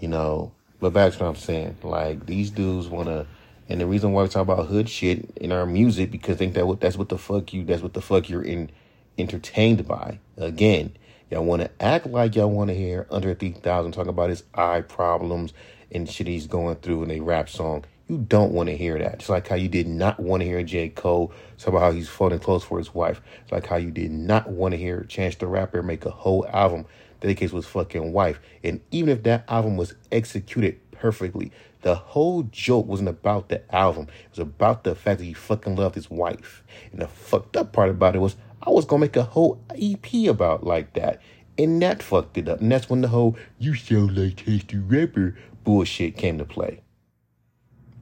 You 0.00 0.08
know, 0.08 0.52
but 0.80 0.92
to 0.92 1.00
what 1.00 1.22
I'm 1.22 1.36
saying. 1.36 1.76
Like 1.82 2.26
these 2.26 2.50
dudes 2.50 2.88
wanna 2.88 3.26
and 3.68 3.80
the 3.80 3.86
reason 3.86 4.12
why 4.12 4.22
we 4.24 4.28
talk 4.28 4.42
about 4.42 4.66
hood 4.66 4.88
shit 4.88 5.30
in 5.36 5.52
our 5.52 5.66
music 5.66 6.10
because 6.10 6.36
think 6.36 6.54
that 6.54 6.66
what 6.66 6.80
that's 6.80 6.96
what 6.96 7.08
the 7.08 7.18
fuck 7.18 7.52
you 7.52 7.64
that's 7.64 7.82
what 7.82 7.94
the 7.94 8.02
fuck 8.02 8.28
you're 8.28 8.42
in 8.42 8.70
entertained 9.18 9.86
by. 9.86 10.18
Again, 10.36 10.96
y'all 11.30 11.44
want 11.44 11.62
to 11.62 11.70
act 11.80 12.06
like 12.06 12.34
y'all 12.34 12.50
want 12.50 12.68
to 12.68 12.74
hear 12.74 13.06
André 13.10 13.38
3000 13.38 13.92
talk 13.92 14.06
about 14.06 14.30
his 14.30 14.42
eye 14.54 14.80
problems 14.82 15.52
and 15.92 16.08
shit 16.08 16.26
he's 16.26 16.46
going 16.46 16.76
through 16.76 17.04
in 17.04 17.10
a 17.10 17.20
rap 17.20 17.48
song. 17.48 17.84
You 18.08 18.18
don't 18.18 18.52
want 18.52 18.68
to 18.68 18.76
hear 18.76 18.98
that. 18.98 19.18
Just 19.18 19.30
like 19.30 19.46
how 19.46 19.54
you 19.54 19.68
did 19.68 19.86
not 19.86 20.18
want 20.18 20.40
to 20.40 20.46
hear 20.46 20.62
J. 20.64 20.88
Cole 20.88 21.32
talk 21.58 21.68
about 21.68 21.80
how 21.80 21.92
he's 21.92 22.08
folding 22.08 22.40
clothes 22.40 22.64
for 22.64 22.78
his 22.78 22.92
wife. 22.92 23.20
It's 23.42 23.52
like 23.52 23.66
how 23.66 23.76
you 23.76 23.92
did 23.92 24.10
not 24.10 24.50
want 24.50 24.72
to 24.72 24.78
hear 24.78 25.04
Chance 25.04 25.36
the 25.36 25.46
Rapper 25.46 25.82
make 25.82 26.04
a 26.04 26.10
whole 26.10 26.46
album 26.48 26.86
dedicated 27.20 27.50
to 27.50 27.56
his 27.56 27.66
fucking 27.66 28.12
wife. 28.12 28.40
And 28.64 28.80
even 28.90 29.10
if 29.10 29.22
that 29.24 29.44
album 29.48 29.76
was 29.76 29.94
executed 30.10 30.80
perfectly, 30.90 31.52
the 31.82 31.94
whole 31.94 32.42
joke 32.44 32.86
wasn't 32.86 33.08
about 33.08 33.48
the 33.48 33.62
album. 33.74 34.08
It 34.24 34.30
was 34.30 34.38
about 34.40 34.84
the 34.84 34.94
fact 34.94 35.18
that 35.18 35.24
he 35.24 35.32
fucking 35.32 35.76
loved 35.76 35.94
his 35.94 36.10
wife. 36.10 36.62
And 36.92 37.00
the 37.00 37.08
fucked 37.08 37.56
up 37.56 37.72
part 37.72 37.90
about 37.90 38.16
it 38.16 38.20
was 38.20 38.36
I 38.62 38.70
was 38.70 38.84
gonna 38.84 39.00
make 39.00 39.16
a 39.16 39.22
whole 39.22 39.62
EP 39.70 40.28
about 40.28 40.64
like 40.64 40.92
that. 40.94 41.20
And 41.58 41.80
that 41.82 42.02
fucked 42.02 42.38
it 42.38 42.48
up. 42.48 42.60
And 42.60 42.70
that's 42.70 42.88
when 42.88 43.00
the 43.00 43.08
whole 43.08 43.36
you 43.58 43.74
sound 43.74 44.16
like 44.16 44.36
Chance 44.36 44.64
the 44.64 44.78
Rapper 44.78 45.36
bullshit 45.64 46.16
came 46.16 46.38
to 46.38 46.44
play. 46.44 46.82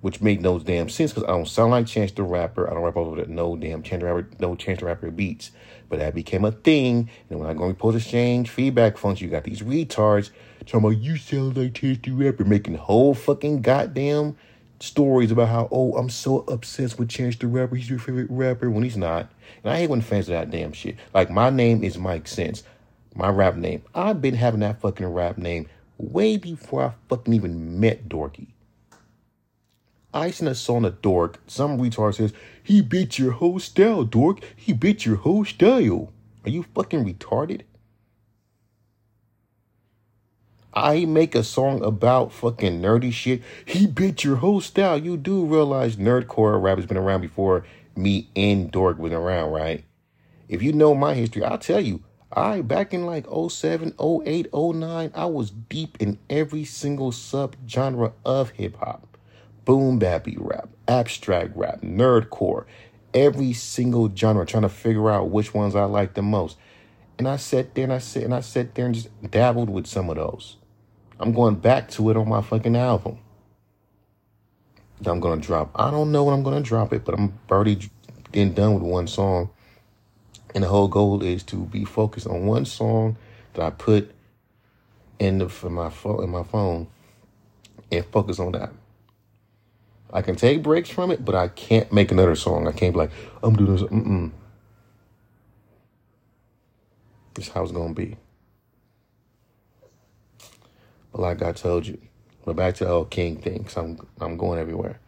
Which 0.01 0.21
made 0.21 0.43
no 0.43 0.61
damn 0.61 0.89
sense 0.89 1.13
because 1.13 1.25
I 1.25 1.33
don't 1.33 1.49
sound 1.49 1.73
like 1.73 1.87
Chance 1.87 2.13
the 2.13 2.23
Rapper. 2.23 2.71
I 2.71 2.75
don't 2.75 2.85
rap 2.85 2.97
over 2.97 3.25
no 3.27 3.57
damn 3.57 3.83
Chance 3.83 4.01
the 4.03 4.07
Rapper, 4.07 4.29
no 4.39 4.55
Chance 4.55 4.81
the 4.81 4.87
Rapper 4.87 5.11
beats. 5.11 5.51
But 5.89 5.99
that 5.99 6.15
became 6.15 6.45
a 6.45 6.53
thing. 6.53 7.11
And 7.31 7.41
when 7.41 7.49
I 7.49 7.55
go 7.55 7.69
to 7.69 7.75
post 7.75 7.97
exchange 7.97 8.51
feedback 8.51 8.97
function, 8.97 9.27
you 9.27 9.31
got 9.31 9.45
these 9.45 9.63
retards 9.63 10.31
talking 10.67 10.87
about 10.87 11.03
you 11.03 11.17
sound 11.17 11.57
like 11.57 11.75
Chance 11.75 11.99
the 12.03 12.11
Rapper, 12.13 12.45
making 12.45 12.75
whole 12.75 13.15
fucking 13.15 13.63
goddamn 13.63 14.37
stories 14.81 15.31
about 15.31 15.49
how, 15.49 15.69
oh, 15.71 15.95
I'm 15.95 16.11
so 16.11 16.41
obsessed 16.49 16.99
with 16.99 17.09
Chance 17.09 17.37
the 17.37 17.47
Rapper. 17.47 17.77
He's 17.77 17.91
your 17.91 17.99
favorite 17.99 18.29
rapper 18.31 18.71
when 18.71 18.85
he's 18.85 18.97
not. 18.97 19.29
And 19.63 19.73
I 19.73 19.79
hate 19.79 19.91
when 19.91 20.01
fans 20.01 20.29
of 20.29 20.35
that 20.35 20.51
damn 20.51 20.73
shit. 20.73 20.97
Like, 21.15 21.31
my 21.31 21.51
name 21.51 21.83
is 21.83 21.99
Mike 21.99 22.29
Sense. 22.29 22.63
My 23.15 23.29
rap 23.29 23.57
name. 23.57 23.83
I've 23.95 24.23
been 24.23 24.35
having 24.35 24.61
that 24.61 24.81
fucking 24.81 25.07
rap 25.07 25.39
name 25.39 25.69
way 25.99 26.37
before 26.37 26.85
I 26.85 26.93
fucking 27.09 27.35
even 27.35 27.81
met 27.81 28.09
Dorky. 28.09 28.49
I 30.15 30.31
seen 30.31 30.49
a 30.49 30.55
song 30.55 30.85
of 30.85 31.03
Dork. 31.03 31.41
Some 31.47 31.79
retard 31.79 32.15
says, 32.15 32.33
he 32.63 32.81
bit 32.81 33.19
your 33.19 33.33
whole 33.33 33.59
style, 33.59 34.05
Dork. 34.05 34.41
He 34.57 34.73
bit 34.73 35.05
your 35.05 35.17
whole 35.17 35.45
style. 35.45 36.13
Are 36.45 36.51
you 36.51 36.65
fucking 36.75 37.05
retarded? 37.05 37.63
I 40.81 41.07
make 41.07 41.35
a 41.35 41.43
song 41.43 41.83
about 41.83 42.33
fucking 42.33 42.81
nerdy 42.81 43.13
shit. 43.13 43.43
He 43.65 43.89
bit 43.89 44.23
your 44.23 44.37
whole 44.37 44.61
style. 44.61 44.97
You 44.97 45.17
do 45.17 45.45
realize 45.45 45.97
nerdcore 45.97 46.63
rap 46.63 46.79
has 46.79 46.87
been 46.87 46.97
around 46.97 47.21
before 47.21 47.65
me 47.97 48.31
and 48.37 48.71
Dork 48.71 48.97
was 48.97 49.13
around, 49.13 49.51
right? 49.51 49.85
If 50.49 50.63
you 50.63 50.73
know 50.73 50.95
my 50.95 51.15
history, 51.15 51.43
I'll 51.43 51.59
tell 51.59 51.81
you. 51.81 52.05
I 52.33 52.61
back 52.61 52.95
in 52.95 53.07
like 53.07 53.27
07, 53.27 53.95
08, 53.99 54.55
09, 54.55 55.11
I 55.15 55.25
was 55.25 55.51
deep 55.51 55.97
in 55.99 56.17
every 56.31 56.65
single 56.65 57.11
sub 57.11 57.57
genre 57.67 58.13
of 58.25 58.51
hip 58.51 58.77
hop. 58.77 59.17
Boom 59.65 59.99
bappy 59.99 60.37
rap, 60.39 60.69
abstract 60.87 61.57
rap, 61.57 61.81
nerdcore, 61.81 62.67
every 63.13 63.53
single 63.53 64.15
genre, 64.15 64.47
trying 64.47 64.63
to 64.63 64.69
figure 64.69 65.11
out 65.11 65.31
which 65.31 65.53
ones 65.53 65.75
I 65.75 65.85
like 65.85 66.15
the 66.15 66.23
most. 66.23 66.57
And 67.19 67.27
I 67.27 67.37
sat 67.37 67.75
there 67.75 67.85
and 67.85 67.93
I 67.93 67.99
sat 67.99 68.23
and 68.23 68.35
I 68.35 68.41
sat 68.41 68.77
there 68.77 68.87
and 68.87 68.95
just 68.95 69.09
dabbled 69.29 69.71
with 69.71 69.89
some 69.89 70.09
of 70.09 70.17
those. 70.17 70.58
I'm 71.21 71.33
going 71.33 71.57
back 71.57 71.91
to 71.91 72.11
it 72.11 72.17
on 72.17 72.29
my 72.29 72.43
fucking 72.43 72.77
album. 72.77 73.19
That 75.01 75.11
I'm 75.11 75.21
gonna 75.21 75.41
drop. 75.41 75.71
I 75.75 75.91
don't 75.91 76.13
know 76.13 76.25
when 76.25 76.35
I'm 76.35 76.43
gonna 76.43 76.61
drop 76.61 76.93
it, 76.93 77.05
but 77.05 77.19
I'm 77.19 77.39
already 77.51 77.91
done 78.33 78.75
with 78.75 78.83
one 78.83 79.07
song. 79.07 79.51
And 80.55 80.65
the 80.65 80.69
whole 80.69 80.89
goal 80.89 81.23
is 81.23 81.43
to 81.45 81.57
be 81.57 81.85
focused 81.85 82.27
on 82.27 82.47
one 82.47 82.65
song 82.65 83.17
that 83.55 83.63
I 83.65 83.71
put 83.71 84.13
in 85.19 85.39
the 85.39 85.49
for 85.49 85.71
my 85.71 85.91
phone 85.91 86.25
in 86.25 86.31
my 86.31 86.43
phone 86.43 86.87
and 87.91 88.05
focus 88.07 88.39
on 88.39 88.53
that. 88.53 88.73
I 90.13 90.23
can 90.23 90.37
take 90.37 90.63
breaks 90.63 90.89
from 90.89 91.11
it, 91.11 91.25
but 91.25 91.35
I 91.35 91.49
can't 91.49 91.93
make 91.93 92.11
another 92.11 92.35
song. 92.35 92.67
I 92.67 92.73
can't 92.73 92.95
be 92.95 92.99
like, 92.99 93.11
I'm 93.43 93.57
doing 93.57 93.73
this. 93.73 93.83
Mm-mm. 93.83 94.31
This 97.35 97.49
how 97.49 97.63
it's 97.63 97.73
gonna 97.73 97.95
be. 97.95 98.17
But 101.13 101.21
like 101.21 101.43
I 101.43 101.53
told 101.53 101.87
you, 101.87 101.99
but 102.45 102.57
back 102.57 102.75
to 102.77 102.85
the 102.85 102.91
whole 102.91 103.05
King 103.05 103.37
thing, 103.37 103.59
because 103.59 103.77
I'm 103.77 103.99
I'm 104.21 104.37
going 104.37 104.59
everywhere. 104.59 105.01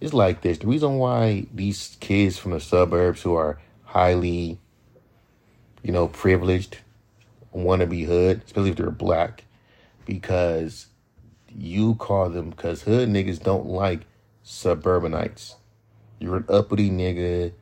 It's 0.00 0.12
like 0.12 0.42
this. 0.42 0.58
The 0.58 0.66
reason 0.66 0.98
why 0.98 1.46
these 1.52 1.96
kids 2.00 2.38
from 2.38 2.52
the 2.52 2.60
suburbs 2.60 3.22
who 3.22 3.34
are 3.34 3.58
highly, 3.84 4.58
you 5.82 5.92
know, 5.92 6.08
privileged 6.08 6.78
want 7.52 7.80
to 7.80 7.86
be 7.86 8.04
hood, 8.04 8.42
especially 8.44 8.70
if 8.70 8.76
they're 8.76 8.90
black, 8.90 9.44
because 10.04 10.88
you 11.48 11.94
call 11.94 12.28
them 12.28 12.50
because 12.50 12.82
hood 12.82 13.08
niggas 13.08 13.42
don't 13.42 13.66
like 13.66 14.00
suburbanites. 14.42 15.56
You're 16.18 16.38
an 16.38 16.46
uppity 16.48 16.90
nigga. 16.90 17.52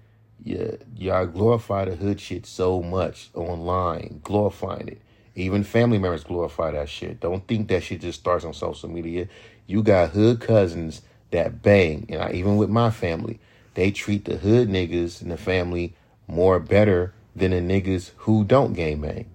Yeah, 0.45 0.73
y'all 0.97 1.27
glorify 1.27 1.85
the 1.85 1.95
hood 1.95 2.21
shit 2.21 2.47
so 2.47 2.83
much 2.83 3.31
online, 3.35 4.21
glorifying 4.25 4.89
it. 4.89 5.03
Even 5.35 5.65
family 5.65 5.99
members 5.99 6.25
glorify 6.25 6.73
that 6.73 6.89
shit. 6.89 7.21
Don't 7.21 7.47
think 7.47 7.69
that 7.69 7.83
shit 7.83 8.03
just 8.03 8.21
starts 8.21 8.45
on 8.45 8.53
social 8.53 8.89
media. 8.89 9.29
You 9.67 9.83
got 9.83 10.11
hood 10.11 10.41
cousins 10.41 11.03
that 11.31 11.63
bang, 11.63 12.07
and 12.09 12.23
I, 12.23 12.33
even 12.33 12.57
with 12.57 12.69
my 12.69 12.91
family, 12.91 13.41
they 13.75 13.91
treat 13.91 14.27
the 14.27 14.37
hood 14.37 14.69
niggas 14.69 15.23
in 15.23 15.31
the 15.31 15.39
family 15.39 15.95
more 16.29 16.61
better 16.61 17.15
than 17.35 17.51
the 17.53 17.61
niggas 17.61 18.11
who 18.19 18.45
don't 18.45 18.75
game 18.75 19.01
bang. 19.01 19.29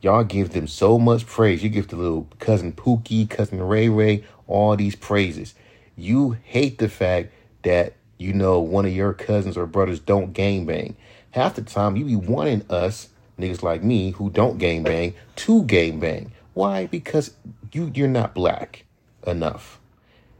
Y'all 0.00 0.24
give 0.24 0.50
them 0.50 0.66
so 0.66 0.98
much 0.98 1.26
praise. 1.26 1.62
You 1.62 1.68
give 1.68 1.88
the 1.88 1.96
little 1.96 2.28
cousin 2.38 2.72
Pookie, 2.72 3.28
cousin 3.28 3.62
Ray 3.62 3.88
Ray, 3.88 4.24
all 4.46 4.76
these 4.76 4.96
praises. 4.96 5.54
You 5.96 6.36
hate 6.42 6.78
the 6.78 6.88
fact 6.88 7.32
that 7.62 7.94
you 8.18 8.32
know 8.32 8.60
one 8.60 8.84
of 8.84 8.92
your 8.92 9.12
cousins 9.12 9.56
or 9.56 9.66
brothers 9.66 10.00
don't 10.00 10.32
gang 10.32 10.66
bang. 10.66 10.96
Half 11.30 11.54
the 11.54 11.62
time 11.62 11.96
you 11.96 12.04
be 12.04 12.16
wanting 12.16 12.64
us 12.68 13.08
niggas 13.38 13.62
like 13.62 13.82
me 13.82 14.12
who 14.12 14.30
don't 14.30 14.58
game 14.58 14.82
bang 14.82 15.14
to 15.36 15.64
game 15.64 16.00
bang. 16.00 16.32
Why? 16.54 16.86
Because 16.86 17.34
you 17.72 17.90
you're 17.94 18.08
not 18.08 18.34
black 18.34 18.84
enough. 19.26 19.80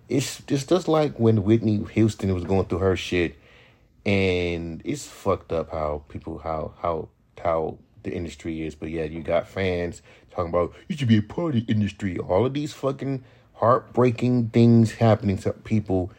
It's 0.08 0.42
it's 0.48 0.64
just 0.64 0.88
like 0.88 1.18
when 1.18 1.44
Whitney 1.44 1.84
Houston 1.92 2.34
was 2.34 2.44
going 2.44 2.66
through 2.66 2.78
her 2.78 2.96
shit, 2.96 3.36
and 4.04 4.82
it's 4.84 5.06
fucked 5.06 5.52
up 5.52 5.70
how 5.70 6.02
people 6.08 6.38
how 6.38 6.74
how 6.80 7.08
how 7.42 7.78
the 8.02 8.12
industry 8.12 8.66
is. 8.66 8.74
But 8.74 8.90
yeah, 8.90 9.04
you 9.04 9.22
got 9.22 9.48
fans 9.48 10.02
talking 10.30 10.50
about 10.50 10.74
you 10.88 10.96
should 10.96 11.08
be 11.08 11.18
a 11.18 11.22
part 11.22 11.54
of 11.54 11.66
the 11.66 11.72
industry. 11.72 12.18
All 12.18 12.44
of 12.44 12.54
these 12.54 12.72
fucking 12.72 13.24
heartbreaking 13.54 14.48
things 14.48 14.92
happening 14.92 15.38
to 15.38 15.52
people. 15.52 16.10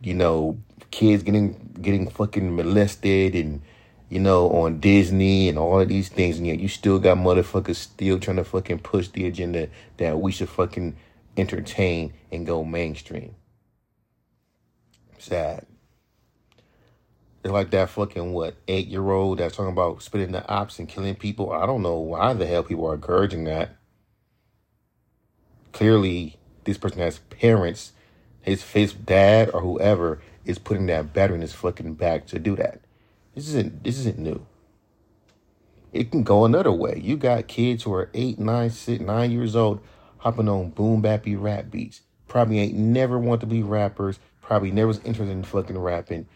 You 0.00 0.14
know, 0.14 0.58
kids 0.90 1.22
getting 1.22 1.76
getting 1.80 2.08
fucking 2.08 2.54
molested 2.56 3.34
and 3.34 3.60
you 4.12 4.20
know, 4.20 4.50
on 4.50 4.78
Disney 4.78 5.48
and 5.48 5.56
all 5.56 5.80
of 5.80 5.88
these 5.88 6.10
things, 6.10 6.36
and 6.36 6.46
yet 6.46 6.60
you 6.60 6.68
still 6.68 6.98
got 6.98 7.16
motherfuckers 7.16 7.76
still 7.76 8.20
trying 8.20 8.36
to 8.36 8.44
fucking 8.44 8.80
push 8.80 9.08
the 9.08 9.26
agenda 9.26 9.70
that 9.96 10.20
we 10.20 10.30
should 10.30 10.50
fucking 10.50 10.94
entertain 11.38 12.12
and 12.30 12.46
go 12.46 12.62
mainstream. 12.62 13.34
Sad. 15.16 15.64
They're 17.40 17.52
like 17.52 17.70
that 17.70 17.88
fucking 17.88 18.34
what 18.34 18.56
eight 18.68 18.86
year 18.88 19.10
old 19.10 19.38
that's 19.38 19.56
talking 19.56 19.72
about 19.72 20.02
spitting 20.02 20.32
the 20.32 20.46
ops 20.46 20.78
and 20.78 20.86
killing 20.86 21.14
people. 21.14 21.50
I 21.50 21.64
don't 21.64 21.80
know 21.80 21.96
why 21.96 22.34
the 22.34 22.46
hell 22.46 22.64
people 22.64 22.86
are 22.88 22.94
encouraging 22.96 23.44
that. 23.44 23.76
Clearly, 25.72 26.36
this 26.64 26.76
person 26.76 27.00
has 27.00 27.18
parents 27.30 27.92
his 28.42 28.62
his 28.62 28.92
dad 28.92 29.48
or 29.54 29.62
whoever 29.62 30.20
is 30.44 30.58
putting 30.58 30.84
that 30.86 31.14
battery 31.14 31.36
in 31.36 31.40
his 31.40 31.54
fucking 31.54 31.94
back 31.94 32.26
to 32.26 32.38
do 32.38 32.56
that. 32.56 32.81
This 33.34 33.48
isn't 33.48 33.82
this 33.84 33.98
isn't 33.98 34.18
new. 34.18 34.46
It 35.92 36.10
can 36.10 36.22
go 36.22 36.44
another 36.44 36.72
way. 36.72 37.00
You 37.02 37.16
got 37.16 37.48
kids 37.48 37.82
who 37.82 37.92
are 37.92 38.10
eight, 38.14 38.38
nine, 38.38 38.70
six, 38.70 39.00
nine 39.00 39.30
years 39.30 39.54
old 39.54 39.80
hopping 40.18 40.48
on 40.48 40.70
boom 40.70 41.02
bappy 41.02 41.40
rap 41.40 41.70
beats. 41.70 42.02
Probably 42.28 42.60
ain't 42.60 42.74
never 42.74 43.18
want 43.18 43.40
to 43.40 43.46
be 43.46 43.62
rappers. 43.62 44.18
Probably 44.40 44.70
never 44.70 44.88
was 44.88 44.98
interested 44.98 45.30
in 45.30 45.44
fucking 45.44 45.78
rapping. 45.78 46.26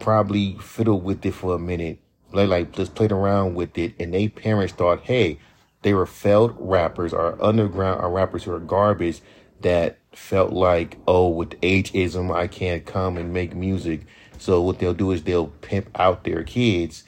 Probably 0.00 0.56
fiddled 0.60 1.04
with 1.04 1.24
it 1.24 1.32
for 1.32 1.54
a 1.54 1.58
minute. 1.58 1.98
Like, 2.32 2.48
like 2.48 2.72
just 2.72 2.94
played 2.94 3.12
around 3.12 3.54
with 3.54 3.78
it. 3.78 3.94
And 4.00 4.12
they 4.12 4.28
parents 4.28 4.72
thought, 4.72 5.02
hey, 5.04 5.38
they 5.82 5.94
were 5.94 6.06
failed 6.06 6.56
rappers 6.58 7.12
or 7.12 7.42
underground 7.42 8.02
or 8.02 8.10
rappers 8.10 8.44
who 8.44 8.52
are 8.52 8.58
garbage 8.58 9.20
that 9.60 9.98
felt 10.12 10.52
like, 10.52 10.98
oh, 11.06 11.28
with 11.28 11.60
ageism, 11.60 12.34
I 12.34 12.46
can't 12.46 12.84
come 12.84 13.16
and 13.16 13.32
make 13.32 13.54
music. 13.54 14.06
So 14.38 14.60
what 14.62 14.78
they'll 14.78 14.94
do 14.94 15.12
is 15.12 15.22
they'll 15.22 15.48
pimp 15.48 15.88
out 15.98 16.24
their 16.24 16.42
kids 16.44 17.04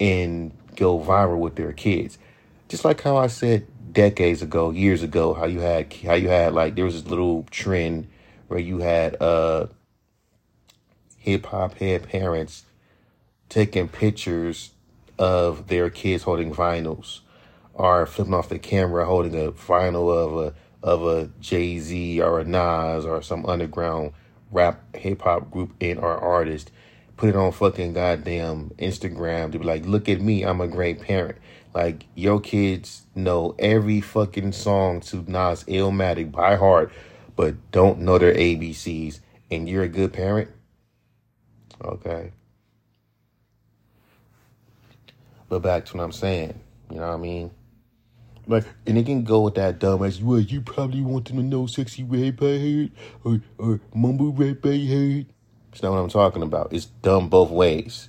and 0.00 0.52
go 0.76 0.98
viral 0.98 1.38
with 1.38 1.56
their 1.56 1.72
kids. 1.72 2.18
Just 2.68 2.84
like 2.84 3.00
how 3.00 3.16
I 3.16 3.26
said 3.26 3.66
decades 3.92 4.42
ago, 4.42 4.70
years 4.70 5.02
ago, 5.02 5.34
how 5.34 5.46
you 5.46 5.60
had 5.60 5.92
how 5.92 6.14
you 6.14 6.28
had 6.28 6.52
like 6.52 6.74
there 6.74 6.84
was 6.84 6.94
this 6.94 7.10
little 7.10 7.44
trend 7.50 8.08
where 8.48 8.60
you 8.60 8.78
had 8.78 9.20
uh 9.20 9.66
hip 11.18 11.46
hop 11.46 11.74
head 11.74 12.08
parents 12.08 12.64
taking 13.48 13.88
pictures 13.88 14.70
of 15.18 15.68
their 15.68 15.90
kids 15.90 16.22
holding 16.22 16.52
vinyls 16.54 17.20
or 17.74 18.06
flipping 18.06 18.34
off 18.34 18.48
the 18.48 18.58
camera 18.58 19.04
holding 19.04 19.34
a 19.34 19.50
vinyl 19.50 20.14
of 20.14 20.46
a 20.46 20.54
of 20.82 21.04
a 21.04 21.30
Jay 21.40 21.78
Z 21.78 22.20
or 22.20 22.40
a 22.40 22.44
Nas 22.44 23.04
or 23.04 23.20
some 23.22 23.44
underground 23.46 24.12
rap 24.50 24.96
hip 24.96 25.22
hop 25.22 25.50
group 25.50 25.74
in 25.80 25.98
or 25.98 26.16
artist 26.16 26.70
put 27.18 27.28
it 27.28 27.36
on 27.36 27.52
fucking 27.52 27.92
goddamn 27.92 28.70
Instagram 28.78 29.52
to 29.52 29.58
be 29.58 29.64
like, 29.64 29.84
look 29.84 30.08
at 30.08 30.20
me, 30.20 30.44
I'm 30.44 30.60
a 30.60 30.68
great 30.68 31.02
parent. 31.02 31.36
Like 31.74 32.04
your 32.14 32.40
kids 32.40 33.02
know 33.14 33.54
every 33.58 34.00
fucking 34.00 34.52
song 34.52 35.00
to 35.02 35.24
Nas 35.28 35.64
Illmatic 35.64 36.32
by 36.32 36.56
heart, 36.56 36.92
but 37.36 37.56
don't 37.72 38.00
know 38.00 38.18
their 38.18 38.34
ABCs, 38.34 39.20
and 39.50 39.68
you're 39.68 39.82
a 39.82 39.88
good 39.88 40.12
parent. 40.12 40.48
Okay. 41.84 42.32
But 45.48 45.60
back 45.60 45.86
to 45.86 45.96
what 45.96 46.04
I'm 46.04 46.12
saying, 46.12 46.58
you 46.90 46.96
know 46.96 47.08
what 47.08 47.14
I 47.14 47.18
mean? 47.18 47.50
Like, 48.48 48.64
and 48.86 48.96
it 48.96 49.04
can 49.04 49.24
go 49.24 49.42
with 49.42 49.56
that 49.56 49.78
dumb 49.78 50.02
as 50.02 50.22
well. 50.22 50.40
You 50.40 50.62
probably 50.62 51.02
want 51.02 51.26
them 51.26 51.36
to 51.36 51.42
know 51.42 51.66
sexy 51.66 52.02
rap 52.02 52.42
I 52.42 52.58
heard 52.58 52.90
or 53.22 53.40
or 53.58 53.80
mumble 53.94 54.32
rap 54.32 54.64
I 54.64 54.78
heard. 54.86 55.26
That's 55.70 55.82
not 55.82 55.92
what 55.92 55.98
I'm 55.98 56.08
talking 56.08 56.42
about. 56.42 56.72
It's 56.72 56.86
dumb 56.86 57.28
both 57.28 57.50
ways. 57.50 58.08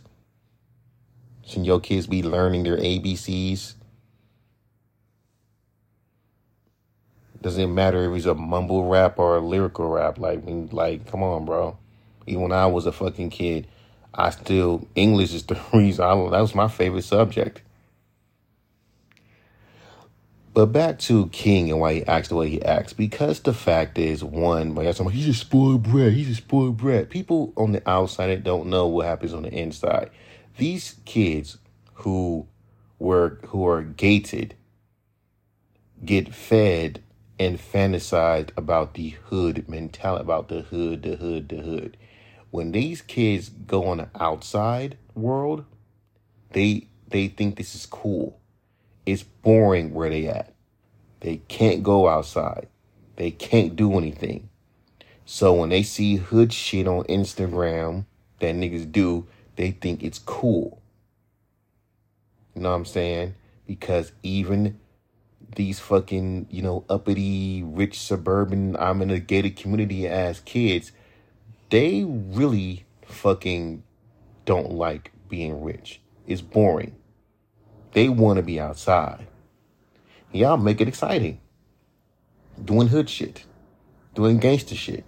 Shouldn't 1.45 1.65
your 1.65 1.81
kids 1.81 2.07
be 2.07 2.23
learning 2.23 2.63
their 2.63 2.77
ABCs? 2.77 3.73
Doesn't 7.41 7.73
matter 7.73 8.05
if 8.05 8.13
he's 8.13 8.25
a 8.25 8.35
mumble 8.35 8.87
rap 8.87 9.19
or 9.19 9.37
a 9.37 9.41
lyrical 9.41 9.89
rap. 9.89 10.19
Like, 10.19 10.41
like, 10.71 11.09
come 11.11 11.21
on, 11.21 11.45
bro. 11.45 11.77
Even 12.27 12.43
when 12.43 12.51
I 12.53 12.67
was 12.67 12.85
a 12.85 12.91
fucking 12.91 13.31
kid, 13.31 13.67
I 14.13 14.29
still 14.29 14.87
English 14.95 15.33
is 15.33 15.43
the 15.45 15.59
reason. 15.73 16.05
I, 16.05 16.15
that 16.29 16.41
was 16.41 16.55
my 16.55 16.69
favorite 16.69 17.03
subject. 17.03 17.61
But 20.59 20.73
back 20.73 20.99
to 20.99 21.27
King 21.27 21.71
and 21.71 21.79
why 21.79 21.93
he 21.93 22.05
acts 22.05 22.27
the 22.27 22.35
way 22.35 22.49
he 22.49 22.61
acts. 22.61 22.91
Because 22.91 23.39
the 23.39 23.53
fact 23.53 23.97
is, 23.97 24.25
one, 24.25 24.75
like 24.75 24.93
somebody, 24.93 25.15
he's 25.15 25.29
a 25.29 25.33
spoiled 25.33 25.83
brat. 25.83 26.11
He's 26.11 26.31
a 26.31 26.35
spoiled 26.35 26.75
brat. 26.75 27.09
People 27.09 27.53
on 27.55 27.71
the 27.71 27.81
outside 27.89 28.43
don't 28.43 28.67
know 28.67 28.85
what 28.85 29.05
happens 29.05 29.33
on 29.33 29.43
the 29.43 29.53
inside. 29.53 30.09
These 30.57 30.95
kids 31.05 31.59
who 31.93 32.45
were 32.97 33.39
who 33.45 33.65
are 33.65 33.83
gated 33.83 34.55
get 36.03 36.35
fed 36.35 37.03
and 37.39 37.57
fantasized 37.57 38.49
about 38.57 38.95
the 38.95 39.11
hood 39.11 39.69
mentality, 39.69 40.23
about 40.23 40.49
the 40.49 40.63
hood, 40.63 41.03
the 41.03 41.15
hood, 41.15 41.47
the 41.47 41.61
hood. 41.61 41.95
When 42.51 42.73
these 42.73 43.01
kids 43.01 43.47
go 43.47 43.85
on 43.85 43.99
the 43.99 44.09
outside 44.19 44.97
world, 45.15 45.63
they 46.51 46.89
they 47.07 47.29
think 47.29 47.55
this 47.55 47.75
is 47.75 47.85
cool 47.85 48.41
it's 49.11 49.23
boring 49.23 49.93
where 49.93 50.09
they 50.09 50.27
at. 50.27 50.53
They 51.21 51.37
can't 51.47 51.83
go 51.83 52.07
outside. 52.07 52.67
They 53.15 53.31
can't 53.31 53.75
do 53.75 53.97
anything. 53.97 54.49
So 55.25 55.53
when 55.53 55.69
they 55.69 55.83
see 55.83 56.15
hood 56.17 56.53
shit 56.53 56.87
on 56.87 57.03
Instagram 57.05 58.05
that 58.39 58.55
niggas 58.55 58.91
do, 58.91 59.27
they 59.55 59.71
think 59.71 60.03
it's 60.03 60.19
cool. 60.19 60.81
You 62.55 62.61
know 62.61 62.69
what 62.69 62.75
I'm 62.75 62.85
saying? 62.85 63.35
Because 63.67 64.11
even 64.23 64.79
these 65.55 65.79
fucking, 65.79 66.47
you 66.49 66.61
know, 66.61 66.85
uppity, 66.89 67.63
rich, 67.63 67.99
suburban, 67.99 68.75
I'm 68.77 69.01
in 69.01 69.09
a 69.09 69.19
gated 69.19 69.55
community 69.55 70.07
as 70.07 70.39
kids, 70.41 70.91
they 71.69 72.03
really 72.05 72.85
fucking 73.05 73.83
don't 74.45 74.71
like 74.71 75.11
being 75.27 75.63
rich. 75.63 76.01
It's 76.25 76.41
boring. 76.41 76.95
They 77.93 78.09
want 78.09 78.37
to 78.37 78.43
be 78.43 78.59
outside. 78.59 79.27
Y'all 80.31 80.57
make 80.57 80.79
it 80.79 80.87
exciting. 80.87 81.39
Doing 82.63 82.87
hood 82.87 83.09
shit. 83.09 83.45
Doing 84.13 84.37
gangster 84.37 84.75
shit. 84.75 85.05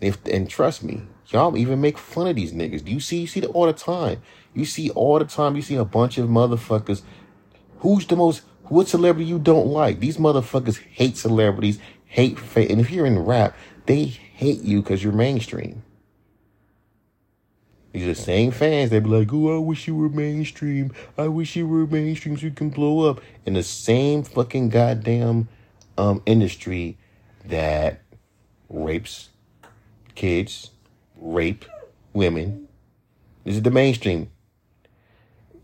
And, 0.00 0.08
if, 0.08 0.24
and 0.26 0.48
trust 0.48 0.82
me, 0.82 1.02
y'all 1.28 1.56
even 1.56 1.80
make 1.80 1.98
fun 1.98 2.28
of 2.28 2.36
these 2.36 2.52
niggas. 2.52 2.84
Do 2.84 2.92
you 2.92 3.00
see? 3.00 3.20
You 3.20 3.26
see 3.26 3.40
it 3.40 3.46
all 3.46 3.66
the 3.66 3.72
time. 3.72 4.22
You 4.54 4.64
see 4.64 4.90
all 4.90 5.18
the 5.18 5.24
time. 5.24 5.56
You 5.56 5.62
see 5.62 5.76
a 5.76 5.84
bunch 5.84 6.18
of 6.18 6.28
motherfuckers. 6.28 7.02
Who's 7.78 8.06
the 8.06 8.16
most? 8.16 8.42
What 8.64 8.88
celebrity 8.88 9.28
you 9.28 9.38
don't 9.38 9.66
like? 9.66 10.00
These 10.00 10.16
motherfuckers 10.16 10.78
hate 10.78 11.16
celebrities, 11.16 11.78
hate 12.06 12.38
fame. 12.38 12.68
And 12.70 12.80
if 12.80 12.90
you're 12.90 13.06
in 13.06 13.18
rap, 13.18 13.54
they 13.86 14.04
hate 14.04 14.62
you 14.62 14.80
because 14.80 15.02
you're 15.02 15.12
mainstream. 15.12 15.82
These 17.92 18.04
are 18.04 18.06
the 18.06 18.14
same 18.14 18.50
fans. 18.50 18.90
They 18.90 19.00
be 19.00 19.08
like, 19.08 19.32
"Oh, 19.32 19.54
I 19.54 19.58
wish 19.58 19.86
you 19.86 19.94
were 19.94 20.08
mainstream. 20.08 20.92
I 21.18 21.28
wish 21.28 21.56
you 21.56 21.66
were 21.66 21.86
mainstream 21.86 22.36
so 22.36 22.46
you 22.46 22.52
can 22.52 22.70
blow 22.70 23.08
up." 23.08 23.20
In 23.44 23.52
the 23.52 23.62
same 23.62 24.22
fucking 24.22 24.70
goddamn 24.70 25.48
um, 25.98 26.22
industry 26.24 26.96
that 27.44 28.00
rapes 28.70 29.28
kids, 30.14 30.70
rape 31.16 31.64
women. 32.14 32.68
This 33.44 33.56
is 33.56 33.62
the 33.62 33.70
mainstream. 33.70 34.30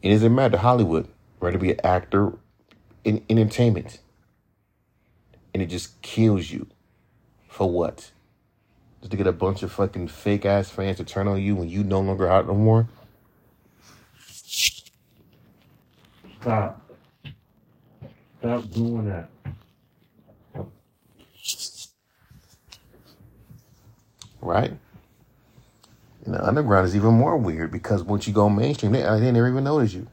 It 0.02 0.10
doesn't 0.10 0.34
matter 0.34 0.58
Hollywood. 0.58 1.08
Rather 1.40 1.58
be 1.58 1.70
an 1.70 1.80
actor 1.84 2.32
in 3.04 3.24
entertainment, 3.30 4.00
and 5.54 5.62
it 5.62 5.66
just 5.66 6.00
kills 6.02 6.50
you. 6.50 6.66
For 7.48 7.70
what? 7.70 8.10
Just 9.00 9.11
to 9.11 9.16
get 9.16 9.26
a 9.26 9.32
bunch 9.32 9.62
of 9.62 9.72
fucking 9.72 10.08
fake 10.08 10.44
ass 10.44 10.70
fans 10.70 10.96
to 10.96 11.04
turn 11.04 11.28
on 11.28 11.40
you 11.40 11.54
when 11.54 11.68
you 11.68 11.84
no 11.84 12.00
longer 12.00 12.28
out 12.28 12.46
no 12.46 12.54
more. 12.54 12.88
Stop. 16.40 16.90
Stop 18.40 18.70
doing 18.70 19.04
that. 19.06 19.28
Right? 24.40 24.72
And 26.24 26.34
the 26.34 26.44
underground 26.44 26.87
is 26.87 26.94
even 26.94 27.14
more 27.14 27.37
weird 27.37 27.72
because 27.72 28.02
once 28.02 28.26
you 28.26 28.32
go 28.32 28.48
mainstream, 28.48 28.92
they, 28.92 29.02
they 29.02 29.32
never 29.32 29.48
even 29.48 29.64
notice 29.64 29.94
you. 29.94 30.06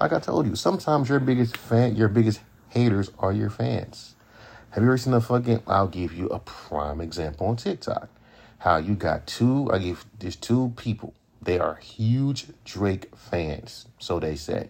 Like 0.00 0.12
I 0.12 0.18
told 0.18 0.46
you, 0.46 0.56
sometimes 0.56 1.08
your 1.08 1.20
biggest 1.20 1.56
fan, 1.56 1.94
your 1.94 2.08
biggest 2.08 2.40
haters 2.68 3.10
are 3.18 3.32
your 3.32 3.50
fans. 3.50 4.14
Have 4.70 4.84
you 4.84 4.88
ever 4.88 4.98
seen 4.98 5.14
a 5.14 5.20
fucking? 5.20 5.64
I'll 5.66 5.88
give 5.88 6.12
you 6.14 6.28
a 6.28 6.38
prime 6.38 7.00
example 7.00 7.48
on 7.48 7.56
TikTok. 7.56 8.08
How 8.58 8.76
you 8.76 8.94
got 8.94 9.26
two? 9.26 9.68
I 9.72 9.78
give 9.78 10.06
there's 10.20 10.36
two 10.36 10.72
people. 10.76 11.12
They 11.42 11.58
are 11.58 11.74
huge 11.74 12.46
Drake 12.64 13.10
fans, 13.16 13.86
so 13.98 14.20
they 14.20 14.36
say. 14.36 14.68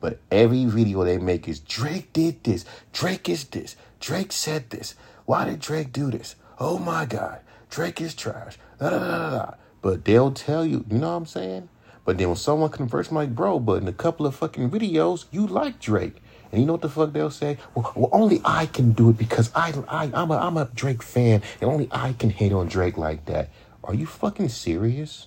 But 0.00 0.18
every 0.30 0.64
video 0.64 1.04
they 1.04 1.18
make 1.18 1.46
is 1.46 1.60
Drake 1.60 2.10
did 2.14 2.42
this. 2.42 2.64
Drake 2.94 3.28
is 3.28 3.44
this. 3.44 3.76
Drake 4.00 4.32
said 4.32 4.70
this. 4.70 4.94
Why 5.26 5.44
did 5.44 5.60
Drake 5.60 5.92
do 5.92 6.10
this? 6.10 6.36
Oh 6.58 6.78
my 6.78 7.04
God. 7.04 7.40
Drake 7.68 8.00
is 8.00 8.14
trash. 8.14 8.56
Da, 8.78 8.88
da, 8.88 8.98
da, 8.98 9.30
da. 9.30 9.50
But 9.82 10.06
they'll 10.06 10.32
tell 10.32 10.64
you, 10.64 10.86
you 10.90 10.98
know 10.98 11.10
what 11.10 11.16
I'm 11.16 11.26
saying? 11.26 11.68
But 12.06 12.16
then 12.16 12.28
when 12.28 12.36
someone 12.36 12.70
converts, 12.70 13.10
I'm 13.10 13.16
like, 13.16 13.34
bro, 13.34 13.58
but 13.58 13.82
in 13.82 13.88
a 13.88 13.92
couple 13.92 14.24
of 14.24 14.34
fucking 14.36 14.70
videos, 14.70 15.26
you 15.30 15.46
like 15.46 15.80
Drake. 15.80 16.22
And 16.54 16.60
you 16.62 16.66
know 16.66 16.74
what 16.74 16.82
the 16.82 16.88
fuck 16.88 17.12
they'll 17.12 17.32
say? 17.32 17.58
Well, 17.74 17.92
well 17.96 18.10
only 18.12 18.40
I 18.44 18.66
can 18.66 18.92
do 18.92 19.10
it 19.10 19.18
because 19.18 19.50
I, 19.56 19.74
I, 19.88 20.04
I'm 20.14 20.30
a, 20.30 20.36
I'm 20.36 20.56
a 20.56 20.66
Drake 20.72 21.02
fan, 21.02 21.42
and 21.60 21.68
only 21.68 21.88
I 21.90 22.12
can 22.12 22.30
hate 22.30 22.52
on 22.52 22.68
Drake 22.68 22.96
like 22.96 23.24
that. 23.24 23.50
Are 23.82 23.92
you 23.92 24.06
fucking 24.06 24.50
serious? 24.50 25.26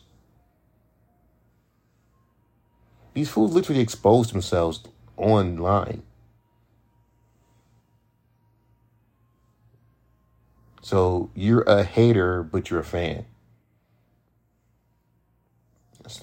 These 3.14 3.28
fools 3.28 3.54
literally 3.54 3.82
expose 3.82 4.32
themselves 4.32 4.86
online. 5.18 6.04
So 10.82 11.30
you're 11.36 11.64
a 11.64 11.84
hater, 11.84 12.42
but 12.42 12.70
you're 12.70 12.80
a 12.80 12.86
fan. 12.86 13.26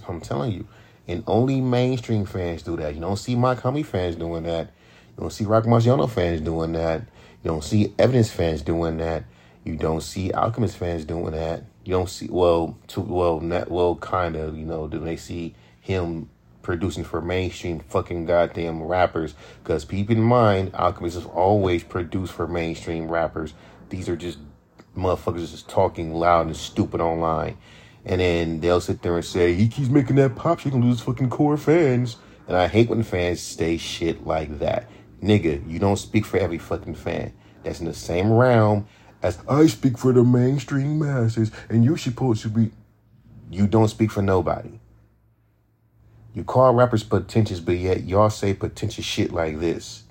I'm 0.08 0.22
telling 0.22 0.52
you. 0.52 0.66
And 1.06 1.22
only 1.26 1.60
mainstream 1.60 2.24
fans 2.24 2.62
do 2.62 2.78
that. 2.78 2.94
You 2.94 3.02
don't 3.02 3.18
see 3.18 3.34
Mach-Hommy 3.34 3.82
fans 3.82 4.16
doing 4.16 4.44
that. 4.44 4.70
You 5.16 5.22
don't 5.22 5.30
see 5.30 5.44
Rock 5.44 5.64
Marciano 5.64 6.10
fans 6.10 6.40
doing 6.40 6.72
that. 6.72 7.02
You 7.42 7.50
don't 7.50 7.64
see 7.64 7.94
Evidence 7.98 8.30
fans 8.30 8.62
doing 8.62 8.96
that. 8.98 9.24
You 9.64 9.76
don't 9.76 10.02
see 10.02 10.32
Alchemist 10.32 10.76
fans 10.76 11.04
doing 11.04 11.32
that. 11.32 11.64
You 11.84 11.92
don't 11.92 12.08
see 12.08 12.28
well, 12.28 12.78
to, 12.88 13.00
well, 13.00 13.40
not 13.40 13.70
well, 13.70 13.96
kind 13.96 14.36
of. 14.36 14.58
You 14.58 14.64
know, 14.66 14.88
do 14.88 14.98
they 14.98 15.16
see 15.16 15.54
him 15.80 16.28
producing 16.62 17.04
for 17.04 17.20
mainstream 17.20 17.80
fucking 17.80 18.26
goddamn 18.26 18.82
rappers? 18.82 19.34
Because 19.62 19.84
keep 19.84 20.10
in 20.10 20.20
mind, 20.20 20.74
Alchemist 20.74 21.14
has 21.16 21.26
always 21.26 21.84
produced 21.84 22.32
for 22.32 22.46
mainstream 22.48 23.08
rappers. 23.08 23.54
These 23.88 24.08
are 24.08 24.16
just 24.16 24.38
motherfuckers 24.96 25.50
just 25.50 25.68
talking 25.68 26.14
loud 26.14 26.46
and 26.46 26.56
stupid 26.56 27.00
online. 27.00 27.56
And 28.04 28.20
then 28.20 28.60
they'll 28.60 28.80
sit 28.80 29.02
there 29.02 29.16
and 29.16 29.24
say, 29.24 29.54
he 29.54 29.68
keeps 29.68 29.88
making 29.88 30.16
that 30.16 30.36
pop 30.36 30.58
shit, 30.58 30.72
gonna 30.72 30.84
lose 30.84 31.00
fucking 31.00 31.30
core 31.30 31.56
fans. 31.56 32.16
And 32.46 32.56
I 32.56 32.68
hate 32.68 32.90
when 32.90 33.02
fans 33.02 33.40
say 33.40 33.78
shit 33.78 34.26
like 34.26 34.58
that. 34.58 34.90
Nigga, 35.24 35.66
you 35.66 35.78
don't 35.78 35.96
speak 35.96 36.26
for 36.26 36.36
every 36.36 36.58
fucking 36.58 36.96
fan. 36.96 37.32
That's 37.62 37.80
in 37.80 37.86
the 37.86 37.94
same 37.94 38.30
realm 38.30 38.86
as 39.22 39.38
I 39.48 39.66
speak 39.68 39.96
for 39.96 40.12
the 40.12 40.22
mainstream 40.22 40.98
masses, 40.98 41.50
and 41.70 41.82
you're 41.82 41.96
supposed 41.96 42.42
to 42.42 42.50
be. 42.50 42.72
You 43.50 43.66
don't 43.66 43.88
speak 43.88 44.10
for 44.10 44.20
nobody. 44.20 44.78
You 46.34 46.44
call 46.44 46.74
rappers 46.74 47.02
pretentious, 47.02 47.60
but 47.60 47.76
yet 47.78 48.04
y'all 48.04 48.28
say 48.28 48.52
pretentious 48.52 49.06
shit 49.06 49.32
like 49.32 49.60
this. 49.60 50.02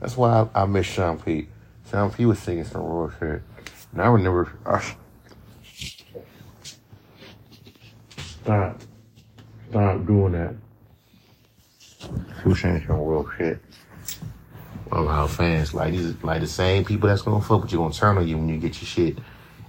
That's 0.00 0.16
why 0.16 0.48
I, 0.54 0.62
I 0.62 0.66
miss 0.66 0.86
Sean 0.86 1.18
P. 1.18 1.46
Sean 1.88 2.10
P 2.10 2.26
was 2.26 2.40
singing 2.40 2.64
some 2.64 2.82
real 2.82 3.12
shit. 3.20 3.42
And 3.92 4.02
I 4.02 4.08
remember. 4.08 4.50
I, 4.66 4.82
stop. 8.16 8.80
Stop 9.68 10.06
doing 10.06 10.32
that. 10.32 10.54
Was 12.44 12.60
saying 12.60 12.84
some 12.86 13.00
real 13.04 13.28
shit 13.36 13.60
how 14.90 15.26
fans 15.26 15.72
like 15.72 15.92
these 15.92 16.14
like 16.22 16.40
the 16.40 16.46
same 16.46 16.84
people 16.84 17.08
that's 17.08 17.22
gonna 17.22 17.42
fuck 17.42 17.62
with 17.62 17.72
you 17.72 17.78
gonna 17.78 17.94
turn 17.94 18.18
on 18.18 18.26
you 18.26 18.36
when 18.36 18.48
you 18.48 18.58
get 18.58 18.80
your 18.80 18.86
shit. 18.86 19.18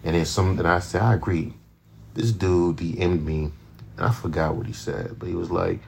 And 0.04 0.16
then 0.16 0.26
something 0.26 0.58
that 0.58 0.66
I 0.66 0.80
said, 0.80 1.02
I 1.02 1.14
agree. 1.14 1.54
This 2.16 2.32
dude 2.32 2.78
DM'd 2.78 3.24
me, 3.24 3.52
and 3.98 4.06
I 4.06 4.12
forgot 4.12 4.56
what 4.56 4.66
he 4.66 4.74
said, 4.74 5.20
but 5.20 5.30
he 5.30 5.36
was 5.36 5.52
like, 5.52 5.80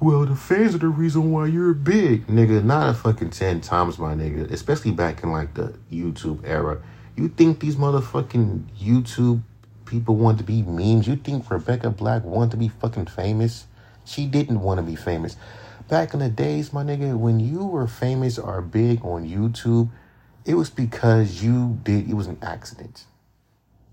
Well, 0.00 0.26
the 0.26 0.34
fans 0.34 0.74
are 0.74 0.78
the 0.78 0.88
reason 0.88 1.30
why 1.30 1.46
you're 1.46 1.72
big. 1.72 2.26
Nigga, 2.26 2.64
not 2.64 2.90
a 2.90 2.94
fucking 2.94 3.30
ten 3.30 3.60
times, 3.60 3.98
my 3.98 4.14
nigga. 4.14 4.50
Especially 4.50 4.90
back 4.90 5.22
in 5.22 5.30
like 5.30 5.54
the 5.54 5.74
YouTube 5.90 6.40
era. 6.44 6.82
You 7.16 7.28
think 7.28 7.60
these 7.60 7.76
motherfucking 7.76 8.64
YouTube 8.80 9.42
people 9.84 10.16
want 10.16 10.38
to 10.38 10.44
be 10.44 10.62
memes? 10.62 11.06
You 11.06 11.16
think 11.16 11.48
Rebecca 11.50 11.90
Black 11.90 12.24
wanted 12.24 12.52
to 12.52 12.56
be 12.56 12.68
fucking 12.68 13.06
famous? 13.06 13.66
She 14.08 14.26
didn't 14.26 14.60
want 14.60 14.78
to 14.78 14.82
be 14.82 14.96
famous 14.96 15.36
back 15.88 16.12
in 16.12 16.20
the 16.20 16.28
days, 16.28 16.72
my 16.72 16.84
nigga, 16.84 17.16
when 17.16 17.40
you 17.40 17.64
were 17.64 17.86
famous 17.86 18.38
or 18.38 18.60
big 18.60 19.04
on 19.04 19.28
YouTube, 19.28 19.90
it 20.44 20.54
was 20.54 20.70
because 20.70 21.42
you 21.42 21.78
did 21.82 22.08
it 22.08 22.14
was 22.14 22.26
an 22.26 22.38
accident. 22.42 23.04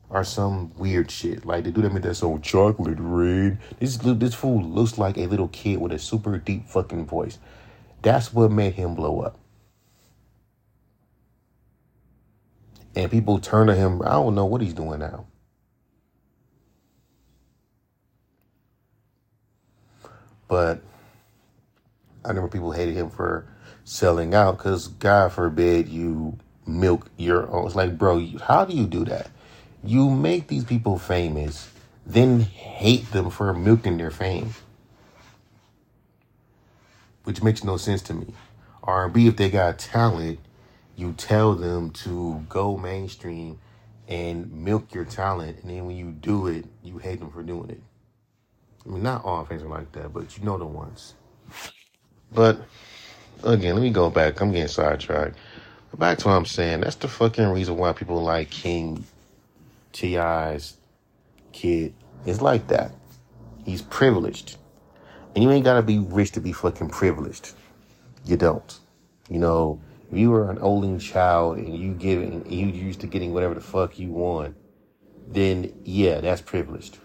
Or 0.10 0.24
some 0.24 0.72
weird 0.78 1.10
shit. 1.10 1.46
Like 1.46 1.64
the 1.64 1.72
dude 1.72 1.86
that 1.86 1.94
made 1.94 2.04
that 2.04 2.16
song 2.16 2.40
chocolate 2.42 2.98
rain. 3.00 3.60
This 3.80 3.98
this 3.98 4.36
fool 4.36 4.62
looks 4.64 4.98
like 5.00 5.18
a 5.18 5.26
little 5.26 5.48
kid 5.48 5.82
with 5.82 5.92
a 5.92 6.00
super 6.00 6.38
deep 6.38 6.68
fucking 6.68 7.08
voice. 7.08 7.40
That's 8.04 8.32
what 8.32 8.52
made 8.52 8.76
him 8.76 8.94
blow 8.94 9.22
up. 9.22 9.40
And 12.96 13.10
people 13.10 13.40
turn 13.40 13.68
to 13.68 13.76
him. 13.76 14.02
I 14.04 14.12
don't 14.12 14.36
know 14.36 14.46
what 14.46 14.62
he's 14.62 14.76
doing 14.76 15.00
now. 15.00 15.26
But 20.48 20.82
I 22.24 22.30
remember 22.30 22.50
people 22.50 22.72
hated 22.72 22.96
him 22.96 23.10
for 23.10 23.48
selling 23.84 24.34
out 24.34 24.58
because 24.58 24.88
God 24.88 25.32
forbid 25.32 25.88
you 25.88 26.38
milk 26.66 27.10
your 27.18 27.50
own. 27.50 27.68
It's 27.68 27.76
like, 27.76 27.98
bro, 27.98 28.26
how 28.44 28.66
do 28.66 28.76
you 28.76 28.86
do 28.86 29.06
that? 29.06 29.30
You 29.84 30.10
make 30.10 30.48
these 30.48 30.64
people 30.64 30.98
famous, 30.98 31.70
then 32.06 32.42
hate 32.42 33.12
them 33.12 33.30
for 33.30 33.54
milking 33.54 33.98
their 33.98 34.12
fame, 34.12 34.56
which 37.24 37.44
makes 37.44 37.64
no 37.64 37.78
sense 37.78 38.02
to 38.04 38.14
me. 38.14 38.34
R&B, 38.84 39.28
if 39.28 39.38
they 39.38 39.50
got 39.50 39.80
talent, 39.80 40.40
you 40.96 41.14
tell 41.14 41.54
them 41.54 41.92
to 41.92 42.46
go 42.50 42.78
mainstream 42.78 43.60
and 44.08 44.52
milk 44.52 44.94
your 44.94 45.06
talent, 45.06 45.60
and 45.62 45.70
then 45.70 45.86
when 45.86 45.96
you 45.98 46.12
do 46.12 46.48
it, 46.48 46.66
you 46.84 47.00
hate 47.00 47.20
them 47.20 47.32
for 47.32 47.44
doing 47.44 47.70
it. 47.70 47.82
I 48.86 48.90
mean, 48.90 49.04
not 49.04 49.26
all 49.26 49.46
fans 49.46 49.64
are 49.64 49.68
like 49.68 49.92
that, 49.94 50.14
but 50.14 50.38
you 50.38 50.44
know 50.44 50.58
the 50.58 50.66
ones. 50.66 51.16
But 52.32 52.60
again, 53.44 53.76
let 53.76 53.82
me 53.82 53.90
go 53.90 54.10
back. 54.10 54.40
I'm 54.42 54.52
getting 54.52 54.68
sidetracked. 54.68 55.38
Back 55.98 56.18
to 56.20 56.28
what 56.28 56.34
I'm 56.34 56.46
saying. 56.46 56.82
That's 56.82 56.98
the 56.98 57.08
fucking 57.08 57.48
reason 57.48 57.78
why 57.78 57.94
people 57.94 58.22
like 58.22 58.50
King 58.50 59.06
T.I.'s 59.94 60.76
kid 61.54 61.94
is 62.26 62.42
like 62.42 62.68
that. 62.68 62.92
He's 63.64 63.82
privileged. 63.82 64.58
And 65.34 65.44
you 65.44 65.52
ain't 65.52 65.64
gotta 65.64 65.82
be 65.82 66.00
rich 66.00 66.32
to 66.34 66.42
be 66.42 66.52
fucking 66.52 66.90
privileged. 66.90 67.54
You 68.26 68.36
don't. 68.36 68.78
You 69.30 69.40
know, 69.40 69.80
if 70.12 70.18
you 70.18 70.32
were 70.32 70.50
an 70.52 70.60
only 70.62 71.00
child 71.00 71.58
and 71.58 71.76
you 71.76 71.94
giving 71.94 72.50
you 72.52 72.68
used 72.68 73.00
to 73.02 73.08
getting 73.08 73.34
whatever 73.34 73.54
the 73.54 73.62
fuck 73.62 73.98
you 73.98 74.12
want, 74.12 74.56
then 75.28 75.74
yeah, 75.86 76.20
that's 76.20 76.42
privileged. 76.42 76.98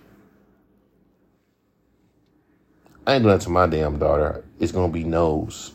I 3.11 3.15
ain't 3.15 3.25
doing 3.25 3.37
that 3.37 3.43
to 3.43 3.51
my 3.51 3.67
damn 3.67 3.99
daughter. 3.99 4.45
It's 4.61 4.71
gonna 4.71 4.93
be 4.93 5.03
nose. 5.03 5.73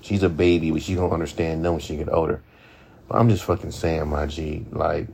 She's 0.00 0.22
a 0.22 0.30
baby, 0.30 0.70
but 0.70 0.80
she 0.80 0.94
gonna 0.94 1.12
understand 1.12 1.60
no 1.60 1.72
when 1.72 1.82
she 1.82 1.96
get 1.96 2.08
older. 2.08 2.40
But 3.06 3.18
I'm 3.18 3.28
just 3.28 3.44
fucking 3.44 3.72
saying, 3.72 4.08
my 4.08 4.24
G, 4.24 4.64
like, 4.70 5.06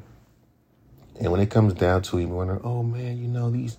and 1.18 1.32
when 1.32 1.40
it 1.40 1.50
comes 1.50 1.74
down 1.74 2.02
to 2.02 2.18
it, 2.18 2.26
wondering, 2.26 2.60
oh 2.62 2.84
man, 2.84 3.18
you 3.18 3.26
know 3.26 3.50
these 3.50 3.76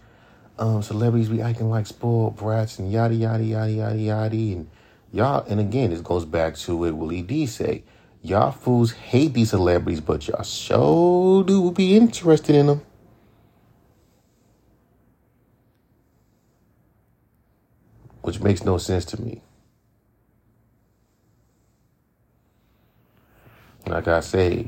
um, 0.59 0.83
celebrities 0.83 1.29
be 1.29 1.41
acting 1.41 1.69
like 1.69 1.87
spoiled 1.87 2.35
brats 2.35 2.79
and 2.79 2.91
yada 2.91 3.15
yada 3.15 3.45
yada 3.45 3.71
yada 3.71 3.97
yada, 3.97 4.35
and 4.35 4.67
y'all. 5.13 5.45
And 5.47 5.61
again, 5.61 5.91
this 5.91 6.01
goes 6.01 6.25
back 6.25 6.55
to 6.57 6.75
what 6.75 6.93
Willie 6.93 7.21
D 7.21 7.45
say. 7.45 7.85
Y'all 8.21 8.51
fools 8.51 8.91
hate 8.91 9.33
these 9.33 9.51
celebrities, 9.51 10.01
but 10.01 10.27
y'all 10.27 10.43
sure 10.43 11.45
do 11.45 11.71
be 11.71 11.95
interested 11.95 12.55
in 12.55 12.67
them. 12.67 12.81
Which 18.25 18.41
makes 18.41 18.65
no 18.65 18.79
sense 18.79 19.05
to 19.05 19.21
me. 19.21 19.39
Like 23.85 24.07
I 24.07 24.19
say, 24.21 24.67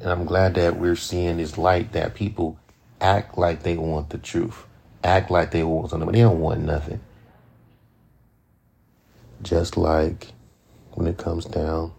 and 0.00 0.10
I'm 0.10 0.24
glad 0.24 0.54
that 0.54 0.76
we're 0.76 0.96
seeing 0.96 1.36
this 1.36 1.56
light 1.56 1.92
that 1.92 2.16
people 2.16 2.58
act 3.00 3.38
like 3.38 3.62
they 3.62 3.76
want 3.76 4.10
the 4.10 4.18
truth, 4.18 4.66
act 5.04 5.30
like 5.30 5.52
they 5.52 5.62
want 5.62 5.90
something, 5.90 6.06
but 6.06 6.14
they 6.16 6.22
don't 6.22 6.40
want 6.40 6.62
nothing. 6.62 6.98
Just 9.40 9.76
like 9.76 10.32
when 10.94 11.06
it 11.06 11.16
comes 11.16 11.44
down 11.44 11.92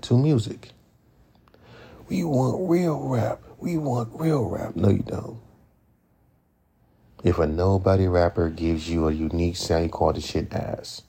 to 0.00 0.16
music. 0.16 0.70
We 2.08 2.24
want 2.24 2.70
real 2.70 3.06
rap. 3.06 3.42
We 3.58 3.76
want 3.76 4.08
real 4.14 4.48
rap. 4.48 4.76
No, 4.76 4.88
you 4.88 5.04
don't. 5.06 5.43
If 7.24 7.38
a 7.38 7.46
nobody 7.46 8.06
rapper 8.06 8.50
gives 8.50 8.90
you 8.90 9.08
a 9.08 9.12
unique 9.12 9.56
sound, 9.56 9.84
you 9.84 9.88
call 9.88 10.12
the 10.12 10.20
shit 10.20 10.52
ass. 10.52 11.04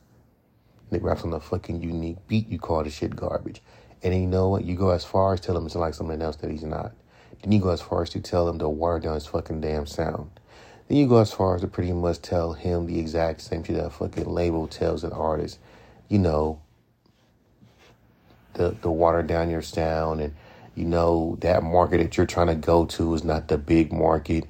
They 0.90 1.00
raps 1.00 1.24
on 1.24 1.34
a 1.34 1.42
fucking 1.42 1.84
unique 1.84 2.26
beat, 2.26 2.48
you 2.48 2.58
call 2.58 2.86
the 2.86 2.90
shit 2.90 3.18
garbage. 3.18 3.62
And 4.02 4.14
then 4.14 4.22
you 4.22 4.28
know 4.28 4.48
what? 4.48 4.64
You 4.64 4.78
go 4.78 4.92
as 4.92 5.04
far 5.04 5.34
as 5.34 5.42
tell 5.42 5.58
him 5.58 5.66
it's 5.66 5.76
like 5.76 5.94
something 5.94 6.22
else 6.22 6.38
that 6.38 6.50
he's 6.50 6.64
not. 6.64 6.94
Then 7.42 7.52
you 7.52 7.60
go 7.60 7.68
as 7.68 7.82
far 7.82 8.02
as 8.02 8.12
to 8.12 8.22
tell 8.22 8.48
him 8.48 8.60
to 8.60 8.70
water 8.70 9.00
down 9.00 9.16
his 9.16 9.26
fucking 9.26 9.60
damn 9.60 9.86
sound. 9.86 10.32
Then 10.88 10.98
you 10.98 11.06
go 11.06 11.18
as 11.18 11.34
far 11.34 11.56
as 11.56 11.62
to 11.62 11.68
pretty 11.68 11.92
much 11.92 12.22
tell 12.22 12.54
him 12.54 12.86
the 12.86 12.98
exact 12.98 13.42
same 13.42 13.66
shit 13.66 13.76
that 13.76 13.86
a 13.86 13.90
fucking 13.90 14.26
label 14.26 14.68
tells 14.68 15.04
an 15.04 15.12
artist. 15.12 15.60
You 16.08 16.20
know, 16.20 16.62
the 18.54 18.70
the 18.82 18.92
water 18.92 19.22
down 19.22 19.50
your 19.50 19.62
sound 19.62 20.22
and 20.22 20.34
you 20.76 20.86
know 20.86 21.38
that 21.42 21.62
market 21.62 21.98
that 21.98 22.16
you're 22.16 22.26
trying 22.26 22.48
to 22.48 22.56
go 22.56 22.86
to 22.86 23.14
is 23.16 23.26
not 23.26 23.50
the 23.50 23.58
big 23.58 23.92
market 23.92 24.46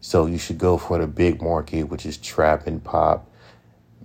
so 0.00 0.26
you 0.26 0.38
should 0.38 0.58
go 0.58 0.78
for 0.78 0.98
the 0.98 1.06
big 1.06 1.42
market, 1.42 1.84
which 1.84 2.06
is 2.06 2.16
trap 2.16 2.66
and 2.66 2.82
pop. 2.82 3.30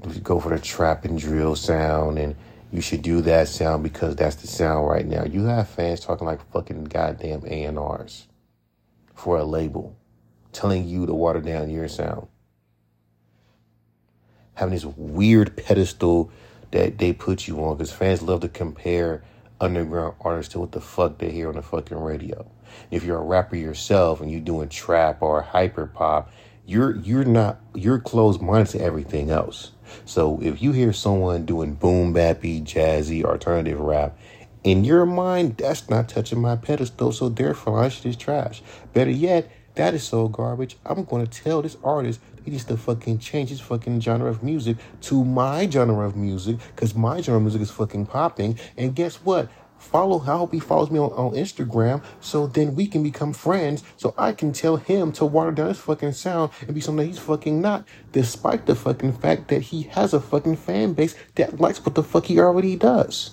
You 0.05 0.13
should 0.13 0.23
go 0.23 0.39
for 0.39 0.49
the 0.49 0.59
trap 0.59 1.05
and 1.05 1.17
drill 1.17 1.55
sound, 1.55 2.17
and 2.19 2.35
you 2.71 2.81
should 2.81 3.01
do 3.01 3.21
that 3.21 3.47
sound 3.47 3.83
because 3.83 4.15
that's 4.15 4.35
the 4.37 4.47
sound 4.47 4.87
right 4.87 5.05
now. 5.05 5.23
You 5.23 5.45
have 5.45 5.69
fans 5.69 5.99
talking 5.99 6.25
like 6.25 6.45
fucking 6.51 6.85
goddamn 6.85 7.43
A&Rs 7.45 8.27
for 9.13 9.37
a 9.37 9.43
label, 9.43 9.95
telling 10.51 10.87
you 10.87 11.05
to 11.05 11.13
water 11.13 11.39
down 11.39 11.69
your 11.69 11.87
sound. 11.87 12.27
Having 14.55 14.73
this 14.73 14.85
weird 14.85 15.55
pedestal 15.55 16.31
that 16.71 16.97
they 16.97 17.13
put 17.13 17.47
you 17.47 17.63
on 17.63 17.77
because 17.77 17.91
fans 17.91 18.21
love 18.21 18.41
to 18.41 18.49
compare 18.49 19.23
underground 19.61 20.15
artists 20.21 20.51
to 20.53 20.59
what 20.59 20.71
the 20.71 20.81
fuck 20.81 21.19
they 21.19 21.31
hear 21.31 21.49
on 21.49 21.55
the 21.55 21.61
fucking 21.61 21.97
radio. 21.97 22.49
If 22.91 23.03
you're 23.03 23.19
a 23.19 23.23
rapper 23.23 23.55
yourself 23.55 24.21
and 24.21 24.31
you're 24.31 24.41
doing 24.41 24.69
trap 24.69 25.21
or 25.21 25.41
hyper 25.41 25.87
pop, 25.87 26.31
you're 26.65 26.95
you're 26.97 27.25
not 27.25 27.59
you're 27.75 27.99
closed 27.99 28.41
minded 28.41 28.71
to 28.71 28.81
everything 28.81 29.29
else. 29.29 29.71
So 30.05 30.39
if 30.41 30.61
you 30.61 30.71
hear 30.71 30.93
someone 30.93 31.45
doing 31.45 31.73
boom 31.73 32.13
bappy, 32.13 32.63
jazzy, 32.63 33.23
alternative 33.23 33.79
rap, 33.79 34.17
in 34.63 34.83
your 34.83 35.05
mind, 35.05 35.57
that's 35.57 35.89
not 35.89 36.07
touching 36.07 36.39
my 36.39 36.55
pedestal, 36.55 37.11
so 37.11 37.29
therefore 37.29 37.83
I 37.83 37.89
should 37.89 38.05
is 38.05 38.15
trash. 38.15 38.63
Better 38.93 39.11
yet, 39.11 39.51
that 39.75 39.93
is 39.93 40.03
so 40.03 40.27
garbage. 40.27 40.77
I'm 40.85 41.03
gonna 41.03 41.27
tell 41.27 41.61
this 41.61 41.77
artist 41.83 42.21
he 42.45 42.51
needs 42.51 42.65
to 42.65 42.77
fucking 42.77 43.19
change 43.19 43.49
his 43.49 43.59
fucking 43.59 44.01
genre 44.01 44.29
of 44.29 44.43
music 44.43 44.77
to 45.01 45.23
my 45.23 45.69
genre 45.69 46.05
of 46.05 46.15
music, 46.15 46.57
because 46.75 46.95
my 46.95 47.21
genre 47.21 47.37
of 47.37 47.43
music 47.43 47.61
is 47.61 47.71
fucking 47.71 48.05
popping. 48.05 48.57
And 48.77 48.95
guess 48.95 49.15
what? 49.17 49.49
Follow, 49.83 50.19
I 50.21 50.37
hope 50.37 50.53
he 50.53 50.59
follows 50.59 50.89
me 50.89 50.97
on, 50.97 51.11
on 51.11 51.33
Instagram 51.33 52.03
so 52.19 52.47
then 52.47 52.73
we 52.73 52.87
can 52.87 53.03
become 53.03 53.33
friends. 53.33 53.83
So 53.97 54.15
I 54.17 54.31
can 54.31 54.53
tell 54.53 54.77
him 54.77 55.11
to 55.13 55.25
water 55.25 55.51
down 55.51 55.67
his 55.67 55.79
fucking 55.79 56.13
sound 56.13 56.51
and 56.61 56.73
be 56.73 56.81
something 56.81 57.05
he's 57.05 57.19
fucking 57.19 57.61
not, 57.61 57.85
despite 58.11 58.65
the 58.65 58.75
fucking 58.75 59.13
fact 59.13 59.49
that 59.49 59.61
he 59.61 59.83
has 59.83 60.13
a 60.13 60.19
fucking 60.19 60.55
fan 60.55 60.93
base 60.93 61.15
that 61.35 61.59
likes 61.59 61.85
what 61.85 61.95
the 61.95 62.01
fuck 62.01 62.25
he 62.25 62.39
already 62.39 62.75
does. 62.75 63.31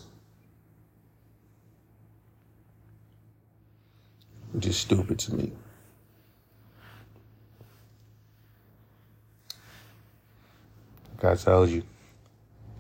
Which 4.52 4.66
is 4.66 4.76
stupid 4.76 5.18
to 5.20 5.34
me. 5.34 5.52
God 11.18 11.38
tells 11.38 11.70
you. 11.70 11.84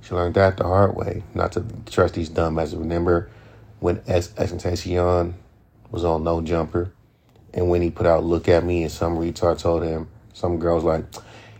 She 0.00 0.14
learned 0.14 0.34
that 0.34 0.56
the 0.56 0.64
hard 0.64 0.96
way, 0.96 1.22
not 1.34 1.52
to 1.52 1.64
trust 1.88 2.14
these 2.14 2.30
dumbasses. 2.30 2.78
Remember 2.78 3.30
when 3.80 3.96
XXXTentacion 4.00 5.34
was 5.90 6.04
on 6.04 6.24
No 6.24 6.40
Jumper, 6.40 6.92
and 7.52 7.68
when 7.68 7.82
he 7.82 7.90
put 7.90 8.06
out 8.06 8.24
"Look 8.24 8.48
at 8.48 8.64
Me," 8.64 8.82
and 8.82 8.92
some 8.92 9.16
retard 9.16 9.58
told 9.58 9.82
him, 9.82 10.08
some 10.32 10.58
girls 10.58 10.84
like, 10.84 11.04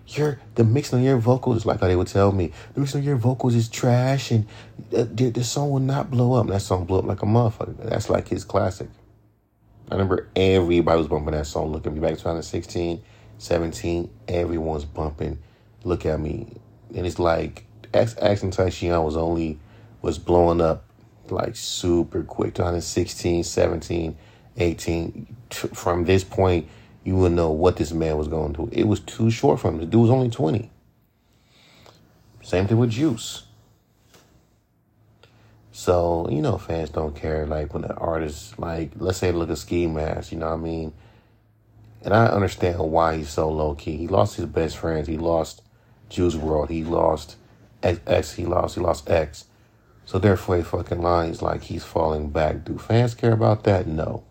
"Your 0.07 0.41
the 0.55 0.65
mixing 0.65 1.01
of 1.01 1.05
your 1.05 1.19
vocals 1.19 1.59
is 1.59 1.67
like 1.67 1.81
how 1.81 1.89
they 1.89 1.97
would 1.97 2.07
tell 2.07 2.33
me 2.33 2.53
the 2.75 2.81
mixing 2.81 3.01
of 3.01 3.07
your 3.07 3.17
vocals 3.17 3.55
is 3.55 3.69
trash, 3.69 4.31
and 4.31 4.47
uh, 4.97 5.07
the, 5.11 5.31
the 5.31 5.45
song 5.45 5.71
will 5.71 5.81
not 5.81 6.11
blow 6.11 6.35
up." 6.35 6.45
And 6.45 6.55
that 6.55 6.61
song 6.61 6.85
blew 6.85 6.99
up 6.99 7.07
like 7.07 7.23
a 7.23 7.27
motherfucker. 7.27 7.77
That's 7.89 8.09
like 8.09 8.29
his 8.29 8.45
classic. 8.45 8.89
I 9.91 9.95
remember 9.95 10.29
everybody 10.37 10.99
was 10.99 11.09
bumping 11.09 11.33
that 11.33 11.47
song. 11.47 11.73
Look 11.73 11.85
at 11.85 11.93
me 11.93 11.99
back 11.99 12.11
in 12.11 12.17
2016, 12.17 13.03
17. 13.39 14.11
Everyone's 14.29 14.85
bumping. 14.85 15.41
Look 15.83 16.07
at 16.07 16.21
me 16.21 16.47
and 16.95 17.07
it's 17.07 17.19
like 17.19 17.65
XXXTentacion 17.93 19.05
was 19.05 19.17
only 19.17 19.59
was 20.03 20.19
blowing 20.19 20.61
up 20.61 20.85
like 21.31 21.57
super 21.57 22.23
quick. 22.23 22.55
2016 22.55 23.45
17 23.45 24.17
18 24.57 25.37
from 25.51 26.05
this 26.05 26.25
point 26.25 26.69
you 27.05 27.17
would 27.17 27.33
know 27.33 27.51
what 27.51 27.77
this 27.77 27.93
man 27.93 28.17
was 28.17 28.29
going 28.29 28.53
to 28.53 28.69
it 28.73 28.85
was 28.85 29.01
too 29.01 29.31
short 29.31 29.61
for 29.61 29.69
him. 29.69 29.79
The 29.79 29.87
dude 29.87 30.03
was 30.03 30.11
only 30.11 30.31
20 30.31 30.71
same 32.43 32.67
thing 32.67 32.79
with 32.79 32.91
juice. 32.91 33.45
So 35.73 36.29
you 36.31 36.43
know 36.43 36.59
fans 36.59 36.91
don't 36.91 37.15
care 37.15 37.47
like 37.47 37.73
when 37.73 37.83
the 37.83 37.95
artist 37.95 38.59
like 38.59 38.93
let's 38.97 39.19
say 39.19 39.33
look 39.33 39.51
at 39.51 39.59
ski 39.59 39.87
mask 39.87 40.33
you 40.33 40.39
know 40.39 40.49
what 40.49 40.55
i 40.55 40.59
mean? 40.59 40.93
And 42.03 42.15
i 42.15 42.27
understand 42.27 42.79
why 42.79 43.17
he's 43.19 43.31
so 43.31 43.49
low 43.51 43.75
key 43.75 43.97
he 43.97 44.09
lost 44.09 44.37
his 44.37 44.47
best 44.47 44.77
friends. 44.77 45.07
He 45.07 45.17
lost 45.17 45.63
Juice 46.11 46.35
WRLD. 46.35 46.71
He 46.71 46.85
lost 46.85 47.37
X. 47.83 48.33
He 48.33 48.45
lost. 48.45 48.75
He 48.75 48.83
lost 48.83 49.09
X. 49.09 49.47
So 50.11 50.19
therefore, 50.19 50.57
he 50.57 50.65
fucking 50.65 51.01
lies 51.01 51.41
like 51.41 51.63
he's 51.63 51.85
falling 51.85 52.31
back. 52.31 52.65
Do 52.65 52.79
fans 52.79 53.15
care 53.15 53.33
about 53.33 53.63
that? 53.63 53.87
No. 53.87 54.25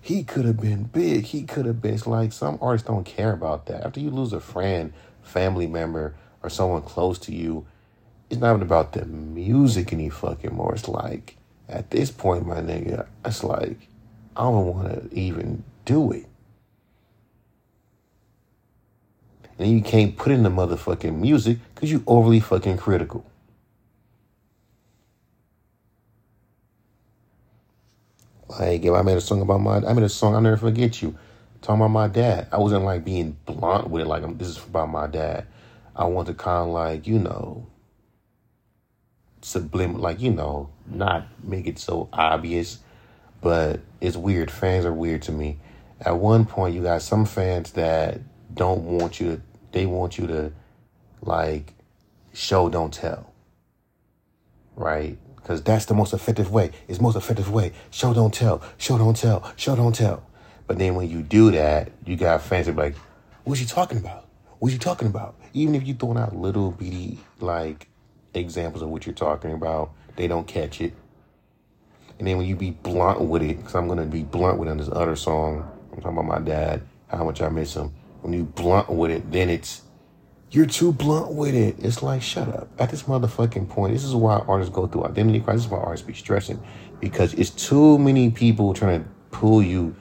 He 0.00 0.24
could 0.24 0.46
have 0.46 0.58
been 0.58 0.84
big. 0.84 1.24
He 1.24 1.42
could 1.42 1.66
have 1.66 1.82
been. 1.82 1.92
It's 1.92 2.06
like 2.06 2.32
some 2.32 2.58
artists 2.62 2.88
don't 2.88 3.04
care 3.04 3.34
about 3.34 3.66
that. 3.66 3.84
After 3.84 4.00
you 4.00 4.08
lose 4.08 4.32
a 4.32 4.40
friend, 4.40 4.94
family 5.20 5.66
member, 5.66 6.14
or 6.42 6.48
someone 6.48 6.80
close 6.80 7.18
to 7.18 7.34
you, 7.34 7.66
it's 8.30 8.40
not 8.40 8.52
even 8.52 8.62
about 8.62 8.92
the 8.92 9.04
music 9.04 9.92
any 9.92 10.08
fucking 10.08 10.54
more. 10.54 10.74
It's 10.74 10.88
like 10.88 11.36
at 11.68 11.90
this 11.90 12.10
point, 12.10 12.46
my 12.46 12.62
nigga, 12.62 13.06
it's 13.26 13.44
like 13.44 13.88
I 14.34 14.44
don't 14.44 14.68
want 14.68 15.10
to 15.10 15.14
even 15.14 15.64
do 15.84 16.12
it. 16.12 16.24
and 19.58 19.70
you 19.70 19.82
can't 19.82 20.16
put 20.16 20.32
in 20.32 20.42
the 20.44 20.48
motherfucking 20.48 21.14
music 21.14 21.58
because 21.74 21.92
you 21.92 22.02
overly 22.06 22.40
fucking 22.40 22.78
critical. 22.78 23.26
Like 28.58 28.84
if 28.84 28.92
I 28.92 29.02
made 29.02 29.16
a 29.16 29.20
song 29.20 29.40
about 29.40 29.60
my, 29.60 29.78
I 29.78 29.92
made 29.92 30.04
a 30.04 30.08
song 30.08 30.34
I'll 30.34 30.40
never 30.40 30.56
forget 30.56 31.02
you, 31.02 31.16
talking 31.62 31.80
about 31.80 31.88
my 31.88 32.08
dad. 32.08 32.48
I 32.52 32.58
wasn't 32.58 32.84
like 32.84 33.04
being 33.04 33.36
blunt 33.46 33.88
with 33.88 34.02
it, 34.02 34.08
like 34.08 34.22
I'm, 34.22 34.36
this 34.38 34.48
is 34.48 34.58
about 34.58 34.90
my 34.90 35.06
dad. 35.06 35.46
I 35.96 36.04
want 36.04 36.28
to 36.28 36.34
kind 36.34 36.68
of 36.68 36.74
like 36.74 37.06
you 37.06 37.18
know, 37.18 37.66
subliminal, 39.40 40.02
like 40.02 40.20
you 40.20 40.30
know, 40.30 40.70
not 40.86 41.26
make 41.42 41.66
it 41.66 41.78
so 41.78 42.08
obvious, 42.12 42.78
but 43.40 43.80
it's 44.00 44.16
weird. 44.16 44.50
Fans 44.50 44.84
are 44.84 44.92
weird 44.92 45.22
to 45.22 45.32
me. 45.32 45.58
At 46.00 46.18
one 46.18 46.44
point, 46.44 46.74
you 46.74 46.82
got 46.82 47.02
some 47.02 47.24
fans 47.24 47.72
that 47.72 48.20
don't 48.54 48.84
want 48.84 49.20
you 49.20 49.36
to 49.36 49.42
they 49.72 49.86
want 49.86 50.18
you 50.18 50.26
to 50.26 50.52
like 51.22 51.74
show 52.32 52.68
don't 52.68 52.92
tell 52.92 53.32
right 54.76 55.18
because 55.42 55.62
that's 55.62 55.86
the 55.86 55.94
most 55.94 56.12
effective 56.12 56.50
way. 56.52 56.70
It's 56.88 57.00
most 57.00 57.16
effective 57.16 57.50
way. 57.50 57.72
Show 57.90 58.14
don't 58.14 58.32
tell. 58.32 58.62
Show 58.78 58.98
don't 58.98 59.16
tell. 59.16 59.52
Show 59.56 59.76
don't 59.76 59.94
tell. 59.94 60.24
But 60.66 60.78
then 60.78 60.94
when 60.94 61.08
you 61.08 61.22
do 61.22 61.50
that 61.50 61.90
you 62.06 62.16
got 62.16 62.42
fans 62.42 62.68
like 62.68 62.94
what's 63.44 63.60
you 63.60 63.66
talking 63.66 63.98
about? 63.98 64.28
What 64.58 64.72
you 64.72 64.78
talking 64.78 65.08
about? 65.08 65.34
Even 65.52 65.74
if 65.74 65.86
you 65.86 65.94
throwing 65.94 66.18
out 66.18 66.34
little 66.36 66.70
bitty 66.70 67.18
like 67.40 67.88
examples 68.34 68.82
of 68.82 68.88
what 68.88 69.04
you're 69.04 69.14
talking 69.14 69.52
about 69.52 69.92
they 70.16 70.28
don't 70.28 70.46
catch 70.46 70.80
it. 70.80 70.94
And 72.18 72.28
then 72.28 72.38
when 72.38 72.46
you 72.46 72.56
be 72.56 72.70
blunt 72.70 73.20
with 73.20 73.42
it 73.42 73.56
because 73.56 73.74
i'm 73.74 73.88
gonna 73.88 74.06
be 74.06 74.22
blunt 74.22 74.58
with 74.58 74.68
it 74.68 74.70
on 74.70 74.78
this 74.78 74.88
other 74.90 75.16
song 75.16 75.68
i'm 75.92 76.00
talking 76.00 76.18
about 76.18 76.24
my 76.26 76.38
dad 76.38 76.82
how 77.08 77.24
much 77.24 77.42
i 77.42 77.48
miss 77.48 77.74
him. 77.74 77.92
When 78.22 78.32
you 78.32 78.44
blunt 78.44 78.88
with 78.88 79.10
it, 79.10 79.30
then 79.32 79.50
it's 79.50 79.82
you're 80.52 80.66
too 80.66 80.92
blunt 80.92 81.32
with 81.32 81.54
it. 81.54 81.76
It's 81.78 82.02
like 82.02 82.22
shut 82.22 82.48
up. 82.48 82.68
At 82.78 82.90
this 82.90 83.04
motherfucking 83.04 83.68
point, 83.68 83.94
this 83.94 84.04
is 84.04 84.14
why 84.14 84.38
artists 84.46 84.72
go 84.72 84.86
through 84.86 85.06
identity 85.06 85.40
crisis. 85.40 85.68
Why 85.68 85.78
artists 85.78 86.06
be 86.06 86.14
stressing 86.14 86.62
because 87.02 87.34
it's 87.34 87.50
too 87.50 87.98
many 87.98 88.30
people 88.30 88.72
trying 88.72 89.02
to 89.02 89.10
pull 89.32 89.60
you 89.60 89.94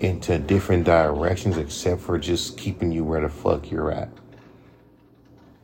into 0.00 0.38
different 0.38 0.84
directions, 0.84 1.58
except 1.58 2.00
for 2.00 2.18
just 2.18 2.56
keeping 2.56 2.90
you 2.90 3.04
where 3.04 3.20
the 3.20 3.28
fuck 3.28 3.70
you're 3.70 3.92
at. 3.92 4.08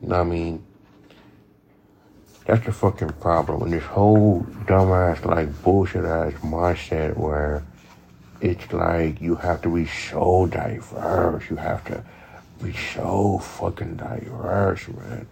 You 0.01 0.09
know 0.09 0.17
what 0.19 0.27
I 0.27 0.29
mean? 0.29 0.65
That's 2.45 2.63
the 2.63 2.71
fucking 2.71 3.09
problem. 3.13 3.63
And 3.63 3.73
this 3.73 3.83
whole 3.83 4.41
dumbass, 4.65 5.25
like 5.25 5.63
bullshit 5.63 6.05
ass 6.05 6.33
mindset 6.43 7.17
where 7.17 7.65
it's 8.39 8.71
like 8.71 9.19
you 9.19 9.35
have 9.35 9.63
to 9.63 9.73
be 9.73 9.87
so 9.87 10.45
diverse. 10.45 11.49
You 11.49 11.55
have 11.55 11.83
to 11.85 12.03
be 12.61 12.73
so 12.73 13.39
fucking 13.39 13.97
diverse, 13.97 14.87
man. 14.87 15.27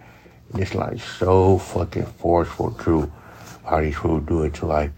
And 0.53 0.61
it's 0.61 0.75
like 0.75 0.99
so 0.99 1.57
fucking 1.57 2.05
forceful 2.05 2.71
too. 2.71 3.11
How 3.65 3.81
these 3.81 3.95
people 3.95 4.19
do 4.19 4.43
it 4.43 4.53
to 4.55 4.65
like, 4.65 4.91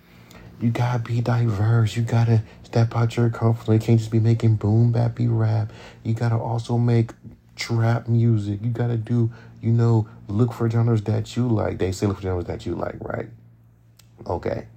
you 0.60 0.70
gotta 0.70 1.00
be 1.00 1.22
diverse. 1.22 1.96
You 1.96 2.04
gotta 2.04 2.42
step 2.64 2.96
out 2.96 3.18
your 3.18 3.30
comfort 3.30 3.66
zone. 3.66 3.76
You 3.76 3.82
can't 3.82 4.00
just 4.00 4.12
be 4.12 4.20
making 4.20 4.56
boom 4.56 4.94
bappy 4.94 5.28
rap. 5.30 5.72
You 6.04 6.14
gotta 6.14 6.38
also 6.38 6.78
make 6.78 7.12
trap 7.56 8.08
music. 8.08 8.60
You 8.64 8.72
gotta 8.72 8.98
do, 8.98 9.32
you 9.62 9.72
know, 9.72 10.08
look 10.28 10.54
for 10.54 10.70
genres 10.70 11.04
that 11.04 11.36
you 11.36 11.48
like. 11.48 11.78
They 11.78 11.92
say 11.92 12.08
look 12.08 12.18
for 12.18 12.24
genres 12.24 12.46
that 12.46 12.66
you 12.66 12.76
like, 12.76 12.96
right? 13.02 13.30
Okay. 14.26 14.68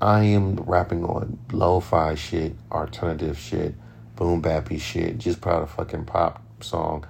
I 0.00 0.24
am 0.24 0.56
rapping 0.56 1.04
on 1.04 1.38
lo-fi 1.52 2.14
shit, 2.16 2.56
alternative 2.70 3.38
shit, 3.38 3.74
boom 4.16 4.42
bappy 4.42 4.80
shit, 4.80 5.18
just 5.18 5.46
out 5.46 5.62
a 5.62 5.66
fucking 5.66 6.04
pop 6.04 6.41
song. 6.62 7.06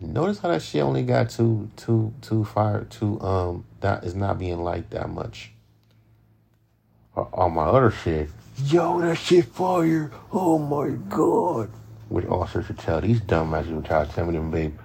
Notice 0.00 0.38
how 0.38 0.48
that 0.48 0.62
shit 0.62 0.82
only 0.82 1.02
got 1.02 1.30
two, 1.30 1.70
two, 1.76 2.14
two 2.22 2.44
fire, 2.44 2.84
two, 2.88 3.20
um, 3.20 3.64
that 3.80 4.04
is 4.04 4.14
not 4.14 4.38
being 4.38 4.62
liked 4.62 4.90
that 4.90 5.10
much. 5.10 5.52
All 7.14 7.50
my 7.50 7.64
other 7.64 7.90
shit, 7.90 8.30
yo, 8.64 9.00
that 9.00 9.16
shit 9.16 9.44
fire, 9.46 10.10
oh 10.32 10.58
my 10.58 10.90
god. 11.08 11.70
Which 12.08 12.26
also 12.26 12.62
should 12.62 12.78
tell 12.78 13.00
these 13.00 13.20
dumbasses 13.20 13.66
who 13.66 13.82
try 13.82 14.04
to 14.04 14.12
tell 14.12 14.26
me 14.26 14.32
them, 14.32 14.50
babe, 14.50 14.78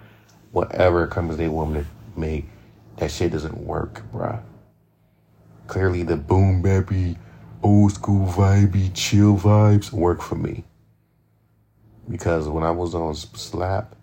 whatever 0.51 1.07
comes 1.07 1.37
they 1.37 1.47
want 1.47 1.71
me 1.71 1.79
to 1.81 2.19
make, 2.19 2.45
that 2.97 3.11
shit 3.11 3.31
doesn't 3.31 3.57
work, 3.57 4.03
bruh. 4.11 4.41
Clearly 5.67 6.03
the 6.03 6.17
boom 6.17 6.61
bappy 6.61 7.17
old 7.65 7.91
school 7.91 8.27
vibey, 8.27 8.91
chill 8.93 9.35
vibes 9.35 9.91
work 9.91 10.21
for 10.21 10.35
me. 10.35 10.63
Because 12.07 12.47
when 12.47 12.63
I 12.63 12.69
was 12.69 12.93
on 12.93 13.15
Slap, 13.15 13.94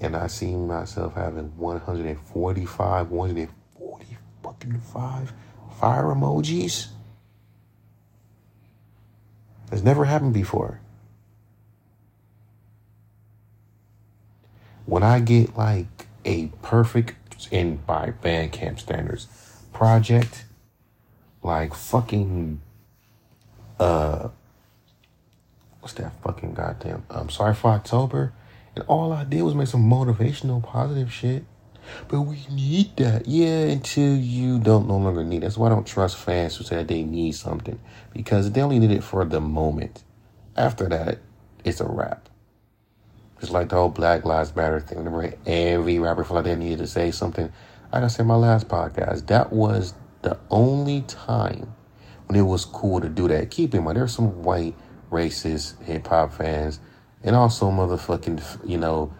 and 0.00 0.16
I 0.16 0.26
see 0.26 0.54
myself 0.54 1.14
having 1.14 1.56
145, 1.56 3.10
140 3.10 4.18
fucking 4.42 4.80
five 4.80 5.32
fire 5.80 6.04
emojis. 6.04 6.88
It's 9.72 9.82
never 9.82 10.04
happened 10.04 10.34
before. 10.34 10.80
When 14.86 15.02
I 15.02 15.18
get 15.20 15.56
like 15.56 16.06
a 16.24 16.46
perfect, 16.62 17.48
in 17.50 17.76
by 17.76 18.12
Bandcamp 18.22 18.78
standards, 18.78 19.26
project, 19.72 20.44
like 21.42 21.74
fucking, 21.74 22.60
uh, 23.78 24.28
what's 25.80 25.94
that 25.94 26.12
fucking 26.22 26.54
goddamn? 26.54 27.04
I'm 27.10 27.30
sorry 27.30 27.54
for 27.54 27.72
October, 27.72 28.32
and 28.76 28.84
all 28.86 29.12
I 29.12 29.24
did 29.24 29.42
was 29.42 29.54
make 29.54 29.68
some 29.68 29.90
motivational, 29.90 30.62
positive 30.62 31.12
shit. 31.12 31.44
But 32.08 32.22
we 32.22 32.38
need 32.50 32.96
that, 32.96 33.26
yeah. 33.26 33.64
Until 33.64 34.16
you 34.16 34.58
don't 34.58 34.88
no 34.88 34.98
longer 34.98 35.24
need. 35.24 35.38
It. 35.38 35.40
That's 35.42 35.56
why 35.56 35.68
I 35.68 35.70
don't 35.70 35.86
trust 35.86 36.16
fans 36.16 36.56
who 36.56 36.64
say 36.64 36.76
that 36.76 36.88
they 36.88 37.02
need 37.02 37.32
something 37.32 37.80
because 38.12 38.50
they 38.50 38.60
only 38.60 38.78
need 38.78 38.90
it 38.90 39.02
for 39.02 39.24
the 39.24 39.40
moment. 39.40 40.04
After 40.56 40.88
that, 40.88 41.18
it's 41.64 41.80
a 41.80 41.86
wrap. 41.86 42.28
Just 43.40 43.52
like 43.52 43.68
the 43.68 43.76
whole 43.76 43.88
Black 43.88 44.24
Lives 44.24 44.54
Matter 44.56 44.80
thing. 44.80 44.98
Remember, 44.98 45.34
every 45.46 45.98
rapper 45.98 46.24
felt 46.24 46.36
like 46.36 46.44
they 46.44 46.56
needed 46.56 46.78
to 46.78 46.86
say 46.86 47.10
something. 47.10 47.52
Like 47.92 48.02
I 48.02 48.08
said 48.08 48.26
my 48.26 48.34
last 48.36 48.68
podcast, 48.68 49.26
that 49.28 49.52
was 49.52 49.94
the 50.22 50.38
only 50.50 51.02
time 51.02 51.74
when 52.26 52.38
it 52.38 52.42
was 52.42 52.64
cool 52.64 53.00
to 53.00 53.08
do 53.08 53.28
that. 53.28 53.50
Keep 53.50 53.74
in 53.74 53.84
mind, 53.84 53.96
there's 53.96 54.14
some 54.14 54.42
white 54.42 54.74
racist 55.10 55.80
hip 55.82 56.06
hop 56.06 56.32
fans, 56.32 56.80
and 57.26 57.34
also 57.34 57.70
motherfucking, 57.70 58.40
you 58.64 58.78
know, 58.78 59.12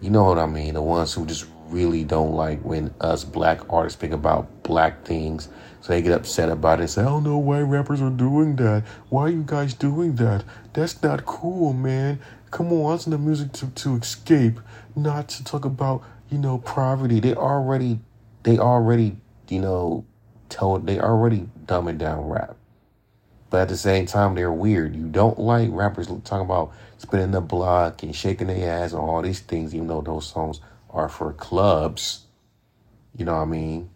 you 0.00 0.10
know 0.10 0.24
what 0.24 0.38
I 0.38 0.46
mean, 0.46 0.74
the 0.74 0.82
ones 0.82 1.12
who 1.12 1.26
just 1.26 1.46
really 1.68 2.02
don't 2.02 2.32
like 2.32 2.60
when 2.62 2.92
us 3.00 3.24
black 3.24 3.60
artists 3.70 3.98
speak 3.98 4.10
about 4.10 4.62
black 4.62 5.04
things. 5.04 5.48
So 5.80 5.92
they 5.92 6.02
get 6.02 6.12
upset 6.12 6.48
about 6.48 6.80
it 6.80 6.88
say, 6.88 7.02
I 7.02 7.04
don't 7.04 7.24
know 7.24 7.38
why 7.38 7.60
rappers 7.60 8.00
are 8.00 8.10
doing 8.10 8.56
that. 8.56 8.84
Why 9.10 9.24
are 9.24 9.28
you 9.28 9.44
guys 9.46 9.74
doing 9.74 10.16
that? 10.16 10.44
That's 10.72 11.02
not 11.02 11.26
cool, 11.26 11.72
man. 11.72 12.20
Come 12.50 12.72
on, 12.72 12.92
listen 12.92 13.12
to 13.12 13.18
music 13.18 13.52
to, 13.52 13.68
to 13.68 13.96
escape, 13.96 14.58
not 14.96 15.28
to 15.30 15.44
talk 15.44 15.64
about, 15.64 16.02
you 16.30 16.38
know, 16.38 16.58
poverty. 16.58 17.20
They 17.20 17.34
already, 17.34 18.00
they 18.44 18.58
already, 18.58 19.16
you 19.48 19.60
know, 19.60 20.04
told, 20.48 20.86
they 20.86 20.98
already 20.98 21.48
dumbing 21.66 21.98
down 21.98 22.28
rap. 22.28 22.56
But 23.52 23.60
at 23.60 23.68
the 23.68 23.76
same 23.76 24.06
time, 24.06 24.34
they're 24.34 24.50
weird. 24.50 24.96
You 24.96 25.08
don't 25.08 25.38
like 25.38 25.68
rappers 25.70 26.06
talking 26.06 26.46
about 26.46 26.72
spinning 26.96 27.32
the 27.32 27.42
block 27.42 28.02
and 28.02 28.16
shaking 28.16 28.46
their 28.46 28.82
ass 28.82 28.92
and 28.92 29.00
all 29.02 29.20
these 29.20 29.40
things, 29.40 29.74
even 29.74 29.88
though 29.88 30.00
those 30.00 30.26
songs 30.26 30.62
are 30.88 31.10
for 31.10 31.34
clubs. 31.34 32.24
You 33.14 33.26
know 33.26 33.34
what 33.34 33.42
I 33.42 33.44
mean? 33.44 33.90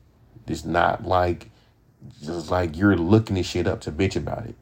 It's 0.47 0.67
not 0.67 1.07
like 1.07 1.49
just 2.23 2.51
like 2.51 2.77
you're 2.77 2.99
looking 2.99 3.37
this 3.37 3.47
shit 3.47 3.67
up 3.67 3.81
to 3.81 3.93
bitch 3.93 4.15
about 4.15 4.45
it. 4.45 4.57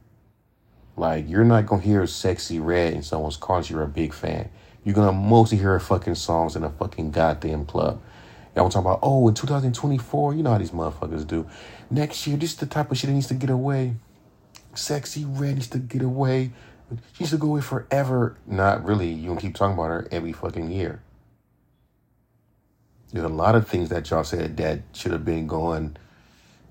Like 0.96 1.28
you're 1.28 1.42
not 1.42 1.66
gonna 1.66 1.82
hear 1.82 2.06
Sexy 2.06 2.60
Redd 2.60 2.92
in 2.92 3.02
someone's 3.02 3.36
car 3.36 3.62
you're 3.62 3.82
a 3.82 3.88
big 3.88 4.14
fan. 4.14 4.48
You're 4.84 4.94
gonna 4.94 5.10
mostly 5.10 5.58
hear 5.58 5.80
fucking 5.80 6.14
songs 6.14 6.54
in 6.54 6.62
a 6.62 6.70
fucking 6.70 7.10
goddamn 7.10 7.66
club. 7.66 8.00
Y'all 8.54 8.68
talking 8.68 8.86
about, 8.86 9.00
oh, 9.02 9.26
in 9.26 9.34
2024, 9.34 10.34
you 10.34 10.44
know 10.44 10.52
how 10.52 10.58
these 10.58 10.70
motherfuckers 10.70 11.26
do. 11.26 11.48
Next 11.90 12.28
year, 12.28 12.36
this 12.36 12.50
is 12.50 12.58
the 12.58 12.66
type 12.66 12.92
of 12.92 12.96
shit 12.96 13.08
that 13.08 13.14
needs 13.14 13.26
to 13.26 13.34
get 13.34 13.50
away. 13.50 13.96
Sexy 14.74 15.24
Redd 15.24 15.62
to 15.62 15.78
get 15.78 16.02
away. 16.02 16.52
She 17.14 17.24
to 17.24 17.36
go 17.36 17.48
away 17.48 17.60
forever. 17.60 18.36
Not 18.46 18.84
really. 18.84 19.10
You 19.10 19.30
can 19.30 19.38
keep 19.38 19.54
talking 19.54 19.74
about 19.74 19.88
her 19.88 20.08
every 20.10 20.32
fucking 20.32 20.70
year. 20.70 21.02
There's 23.12 23.24
a 23.24 23.28
lot 23.28 23.54
of 23.54 23.68
things 23.68 23.90
that 23.90 24.10
y'all 24.10 24.24
said 24.24 24.56
that 24.56 24.80
should 24.92 25.12
have 25.12 25.24
been 25.24 25.46
going 25.46 25.96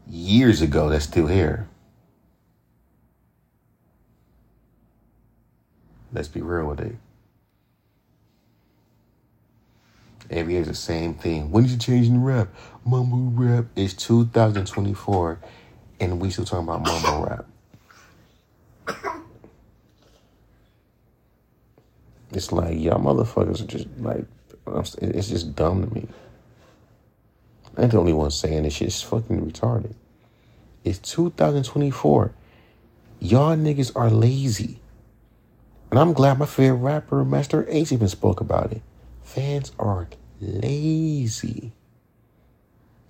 years 0.07 0.61
ago 0.61 0.89
that's 0.89 1.05
still 1.05 1.27
here. 1.27 1.67
Let's 6.11 6.27
be 6.27 6.41
real 6.41 6.67
with 6.67 6.81
it. 6.81 6.95
Every 10.29 10.53
year's 10.53 10.67
the 10.67 10.75
same 10.75 11.13
thing. 11.13 11.51
When 11.51 11.63
did 11.63 11.71
you 11.71 11.77
change 11.77 12.07
in 12.07 12.23
rap? 12.23 12.49
Mumble 12.85 13.31
rap. 13.31 13.65
is 13.75 13.93
2024, 13.93 15.39
and 15.99 16.19
we 16.19 16.29
still 16.29 16.45
talking 16.45 16.67
about 16.67 16.83
mumble 16.83 17.25
rap. 17.25 17.45
It's 22.31 22.51
like 22.51 22.79
y'all 22.79 22.99
motherfuckers 22.99 23.61
are 23.61 23.67
just 23.67 23.87
like, 23.99 24.25
it's 25.01 25.29
just 25.29 25.55
dumb 25.55 25.87
to 25.87 25.93
me. 25.93 26.07
I 27.77 27.83
ain't 27.83 27.91
the 27.91 27.99
only 27.99 28.13
one 28.13 28.31
saying 28.31 28.63
this 28.63 28.73
shit. 28.73 28.87
It's 28.87 29.01
fucking 29.01 29.51
retarded. 29.51 29.93
It's 30.83 30.99
2024. 30.99 32.33
Y'all 33.19 33.55
niggas 33.55 33.91
are 33.95 34.09
lazy. 34.09 34.79
And 35.89 35.99
I'm 35.99 36.13
glad 36.13 36.39
my 36.39 36.45
favorite 36.45 36.77
rapper, 36.79 37.23
Masta 37.23 37.65
Ace, 37.67 37.91
even 37.91 38.07
spoke 38.07 38.41
about 38.41 38.71
it. 38.71 38.81
Fans 39.21 39.71
are 39.77 40.07
lazy. 40.41 41.71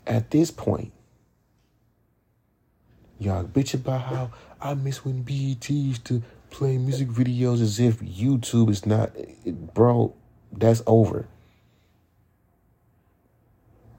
At 0.06 0.32
this 0.32 0.52
point, 0.52 0.92
y'all 3.19 3.43
bitch 3.43 3.73
about 3.73 4.02
how 4.02 4.32
I 4.62 4.73
miss 4.73 5.04
when 5.06 5.23
BET 5.23 5.69
used 5.69 6.06
to 6.06 6.21
play 6.49 6.78
music 6.78 7.08
videos 7.08 7.62
as 7.62 7.80
if 7.80 7.99
YouTube 7.99 8.69
is 8.69 8.86
not, 8.86 9.12
bro, 9.45 10.13
that's 10.52 10.82
over. 10.86 11.28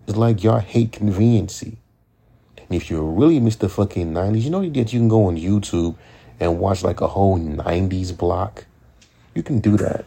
It's 0.06 0.16
like 0.16 0.44
y'all 0.44 0.60
hate 0.60 0.92
conveniency. 0.92 1.78
And 2.56 2.70
if 2.70 2.90
you 2.90 3.02
really 3.02 3.40
miss 3.40 3.56
the 3.56 3.68
fucking 3.68 4.12
90s, 4.12 4.42
you 4.42 4.50
know 4.50 4.68
that 4.68 4.92
you 4.92 5.00
can 5.00 5.08
go 5.08 5.26
on 5.26 5.36
YouTube 5.36 5.96
and 6.40 6.58
watch 6.58 6.82
like 6.82 7.00
a 7.00 7.08
whole 7.08 7.38
90s 7.38 8.16
block? 8.16 8.66
You 9.34 9.42
can 9.42 9.60
do 9.60 9.76
that. 9.76 10.04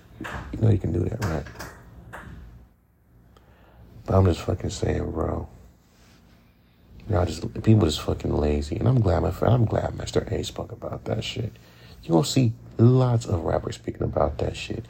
You 0.53 0.59
know 0.61 0.69
you 0.69 0.77
can 0.77 0.91
do 0.91 0.99
that, 0.99 1.23
right? 1.25 1.43
But 4.05 4.17
I'm 4.17 4.25
just 4.25 4.41
fucking 4.41 4.69
saying, 4.69 5.11
bro. 5.11 5.47
Y'all 7.09 7.25
just 7.25 7.41
people 7.63 7.85
just 7.85 8.01
fucking 8.01 8.35
lazy, 8.35 8.75
and 8.75 8.87
I'm 8.87 8.99
glad 8.99 9.23
my 9.23 9.31
I'm 9.47 9.63
glad 9.63 9.95
Masta 9.95 10.27
Ace 10.29 10.49
spoke 10.49 10.73
about 10.73 11.05
that 11.05 11.23
shit. 11.23 11.53
You 12.03 12.11
gonna 12.11 12.25
see 12.25 12.51
lots 12.77 13.25
of 13.25 13.45
rappers 13.45 13.75
speaking 13.75 14.03
about 14.03 14.39
that 14.39 14.57
shit. 14.57 14.85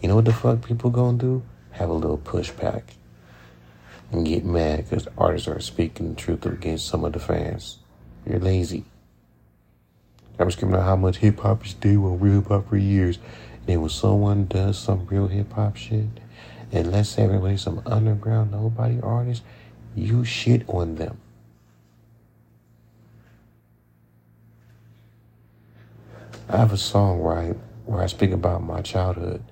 You 0.00 0.08
know 0.08 0.16
what 0.16 0.24
the 0.24 0.32
fuck 0.32 0.66
people 0.66 0.88
gonna 0.88 1.18
do? 1.18 1.42
Have 1.72 1.90
a 1.90 1.92
little 1.92 2.16
pushback 2.16 2.84
and 4.10 4.24
get 4.24 4.46
mad 4.46 4.88
because 4.88 5.08
artists 5.18 5.46
are 5.46 5.60
speaking 5.60 6.10
the 6.10 6.14
truth 6.14 6.46
against 6.46 6.86
some 6.86 7.04
of 7.04 7.12
the 7.12 7.18
fans. 7.18 7.78
You're 8.24 8.40
lazy. 8.40 8.86
I 10.38 10.44
was 10.44 10.54
screaming 10.54 10.76
out 10.76 10.84
how 10.84 10.96
much 10.96 11.18
hip 11.18 11.40
hop 11.40 11.66
is 11.66 11.74
dead 11.74 11.96
on 11.96 12.18
real 12.18 12.40
hip 12.40 12.48
hop 12.48 12.70
for 12.70 12.78
years. 12.78 13.18
And 13.66 13.82
when 13.82 13.90
someone 13.90 14.46
does 14.46 14.78
some 14.78 15.06
real 15.06 15.26
hip 15.26 15.52
hop 15.52 15.76
shit, 15.76 16.06
and 16.72 16.90
let's 16.90 17.10
say 17.10 17.24
everybody 17.24 17.58
some 17.58 17.82
underground 17.84 18.52
nobody 18.52 19.00
artist, 19.02 19.42
you 19.94 20.24
shit 20.24 20.66
on 20.68 20.94
them. 20.94 21.18
I 26.50 26.56
have 26.56 26.72
a 26.72 26.78
song 26.78 27.18
right 27.20 27.54
where 27.84 28.00
I 28.00 28.06
speak 28.06 28.30
about 28.30 28.62
my 28.62 28.80
childhood. 28.80 29.42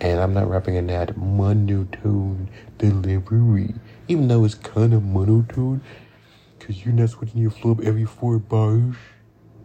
And 0.00 0.18
I'm 0.18 0.34
not 0.34 0.50
rapping 0.50 0.74
in 0.74 0.88
that 0.88 1.16
monotone 1.16 2.48
delivery, 2.78 3.74
even 4.08 4.26
though 4.26 4.44
it's 4.44 4.56
kind 4.56 4.92
of 4.92 5.04
monotone, 5.04 5.80
because 6.58 6.84
you're 6.84 6.92
not 6.92 7.10
switching 7.10 7.40
your 7.40 7.52
flow 7.52 7.72
up 7.72 7.84
every 7.84 8.04
four 8.04 8.40
bars. 8.40 8.96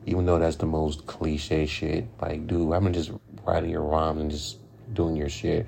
Even 0.06 0.28
though 0.28 0.38
that's 0.38 0.58
the 0.58 0.68
most 0.68 1.08
cliche 1.08 1.66
shit. 1.66 2.08
Like, 2.22 2.46
dude, 2.46 2.72
I'm 2.72 2.94
just 2.94 3.12
writing 3.44 3.72
your 3.72 3.82
rhymes 3.82 4.22
and 4.22 4.30
just 4.30 4.58
doing 4.94 5.16
your 5.16 5.30
shit. 5.30 5.66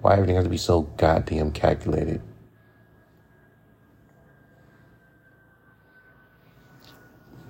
Why 0.00 0.14
everything 0.14 0.34
has 0.34 0.44
to 0.44 0.50
be 0.50 0.56
so 0.56 0.82
goddamn 0.96 1.52
calculated? 1.52 2.20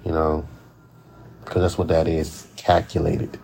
You 0.04 0.12
know, 0.12 0.46
because 1.46 1.62
that's 1.62 1.78
what 1.78 1.88
that 1.88 2.06
is 2.08 2.46
calculated. 2.56 3.38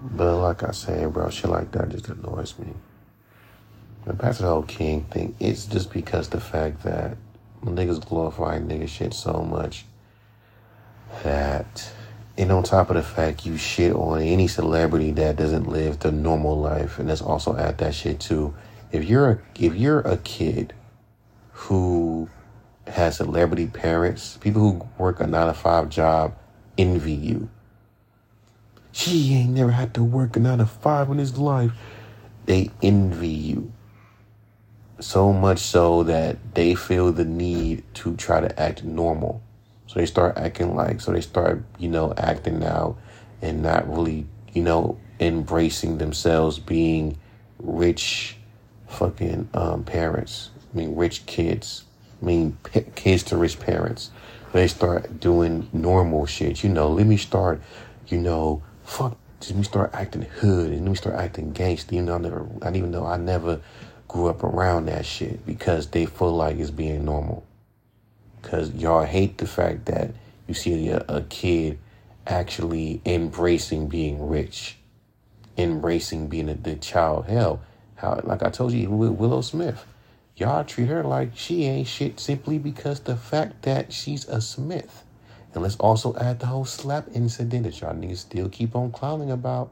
But 0.00 0.40
like 0.40 0.62
I 0.62 0.70
said, 0.72 1.12
bro, 1.12 1.28
shit 1.30 1.50
like 1.50 1.70
that 1.72 1.90
just 1.90 2.08
annoys 2.08 2.58
me. 2.58 2.72
And 4.06 4.18
to 4.18 4.32
the 4.32 4.48
whole 4.48 4.62
king 4.62 5.04
thing, 5.04 5.36
it's 5.38 5.66
just 5.66 5.92
because 5.92 6.30
the 6.30 6.40
fact 6.40 6.82
that 6.84 7.16
niggas 7.62 8.06
glorify 8.06 8.58
nigga 8.58 8.88
shit 8.88 9.12
so 9.12 9.42
much 9.42 9.84
that, 11.24 11.92
and 12.38 12.50
on 12.50 12.62
top 12.62 12.88
of 12.90 12.96
the 12.96 13.02
fact 13.02 13.44
you 13.44 13.58
shit 13.58 13.92
on 13.92 14.22
any 14.22 14.48
celebrity 14.48 15.10
that 15.12 15.36
doesn't 15.36 15.68
live 15.68 15.98
the 15.98 16.12
normal 16.12 16.58
life, 16.58 16.98
and 16.98 17.08
let's 17.08 17.20
also 17.20 17.56
add 17.56 17.78
that 17.78 17.94
shit 17.94 18.18
too. 18.18 18.54
If 18.92 19.04
you're 19.04 19.30
a 19.30 19.38
if 19.56 19.74
you're 19.74 20.00
a 20.00 20.16
kid 20.16 20.72
who 21.52 21.97
has 22.90 23.16
celebrity 23.18 23.66
parents, 23.66 24.38
people 24.38 24.62
who 24.62 24.88
work 24.98 25.20
a 25.20 25.26
nine 25.26 25.46
to 25.48 25.54
five 25.54 25.88
job 25.88 26.36
envy 26.78 27.12
you 27.12 27.48
She 28.92 29.34
ain't 29.34 29.50
never 29.54 29.72
had 29.72 29.94
to 29.94 30.04
work 30.04 30.36
a 30.36 30.40
nine 30.40 30.58
to 30.58 30.66
five 30.66 31.10
in 31.10 31.18
his 31.18 31.38
life. 31.38 31.72
They 32.46 32.70
envy 32.82 33.28
you. 33.28 33.72
So 35.00 35.32
much 35.32 35.60
so 35.60 36.02
that 36.04 36.54
they 36.54 36.74
feel 36.74 37.12
the 37.12 37.24
need 37.24 37.84
to 37.96 38.16
try 38.16 38.40
to 38.40 38.60
act 38.60 38.84
normal. 38.84 39.42
So 39.86 40.00
they 40.00 40.06
start 40.06 40.36
acting 40.38 40.74
like, 40.76 41.00
so 41.00 41.12
they 41.12 41.20
start, 41.20 41.64
you 41.78 41.88
know, 41.88 42.14
acting 42.16 42.64
out 42.64 42.98
and 43.42 43.62
not 43.62 43.88
really, 43.92 44.26
you 44.52 44.62
know, 44.62 44.98
embracing 45.20 45.98
themselves 45.98 46.58
being 46.58 47.18
rich 47.60 48.36
fucking 48.88 49.48
um, 49.54 49.84
parents. 49.84 50.50
I 50.74 50.76
mean, 50.78 50.96
rich 50.96 51.26
kids. 51.26 51.84
I 52.20 52.24
mean, 52.24 52.58
p- 52.64 52.84
kids 52.94 53.22
to 53.24 53.36
rich 53.36 53.60
parents. 53.60 54.10
They 54.52 54.66
start 54.66 55.20
doing 55.20 55.68
normal 55.72 56.26
shit. 56.26 56.64
You 56.64 56.70
know, 56.70 56.88
let 56.88 57.06
me 57.06 57.16
start, 57.16 57.60
you 58.08 58.18
know, 58.18 58.62
fuck, 58.84 59.16
let 59.42 59.54
me 59.54 59.62
start 59.62 59.90
acting 59.92 60.22
hood 60.22 60.70
and 60.70 60.82
let 60.82 60.90
me 60.90 60.96
start 60.96 61.16
acting 61.16 61.52
gangster. 61.52 61.94
You 61.94 62.02
know, 62.02 62.14
I 62.14 62.18
never, 62.18 62.46
I 62.62 62.68
even 62.68 62.90
know 62.90 63.06
I 63.06 63.16
never 63.16 63.60
grew 64.08 64.28
up 64.28 64.42
around 64.42 64.86
that 64.86 65.04
shit 65.04 65.44
because 65.46 65.88
they 65.88 66.06
feel 66.06 66.32
like 66.32 66.56
it's 66.56 66.70
being 66.70 67.04
normal. 67.04 67.46
Because 68.40 68.72
y'all 68.74 69.04
hate 69.04 69.38
the 69.38 69.46
fact 69.46 69.86
that 69.86 70.12
you 70.46 70.54
see 70.54 70.88
a, 70.88 71.04
a 71.08 71.22
kid 71.22 71.78
actually 72.26 73.00
embracing 73.04 73.88
being 73.88 74.28
rich, 74.28 74.78
embracing 75.56 76.28
being 76.28 76.48
a, 76.48 76.54
the 76.54 76.76
child. 76.76 77.26
Hell, 77.26 77.60
how 77.96 78.20
like 78.24 78.42
I 78.42 78.50
told 78.50 78.72
you 78.72 78.90
with 78.90 79.10
Willow 79.10 79.42
Smith, 79.42 79.84
y'all 80.38 80.64
treat 80.64 80.88
her 80.88 81.02
like 81.02 81.36
she 81.36 81.64
ain't 81.64 81.88
shit 81.88 82.20
simply 82.20 82.58
because 82.58 83.00
the 83.00 83.16
fact 83.16 83.62
that 83.62 83.92
she's 83.92 84.28
a 84.28 84.40
Smith. 84.40 85.04
And 85.52 85.62
let's 85.62 85.76
also 85.76 86.14
add 86.16 86.40
the 86.40 86.46
whole 86.46 86.64
slap 86.64 87.08
incident 87.14 87.64
that 87.64 87.80
y'all 87.80 87.94
niggas 87.94 88.18
still 88.18 88.48
keep 88.48 88.76
on 88.76 88.92
clowning 88.92 89.30
about, 89.30 89.70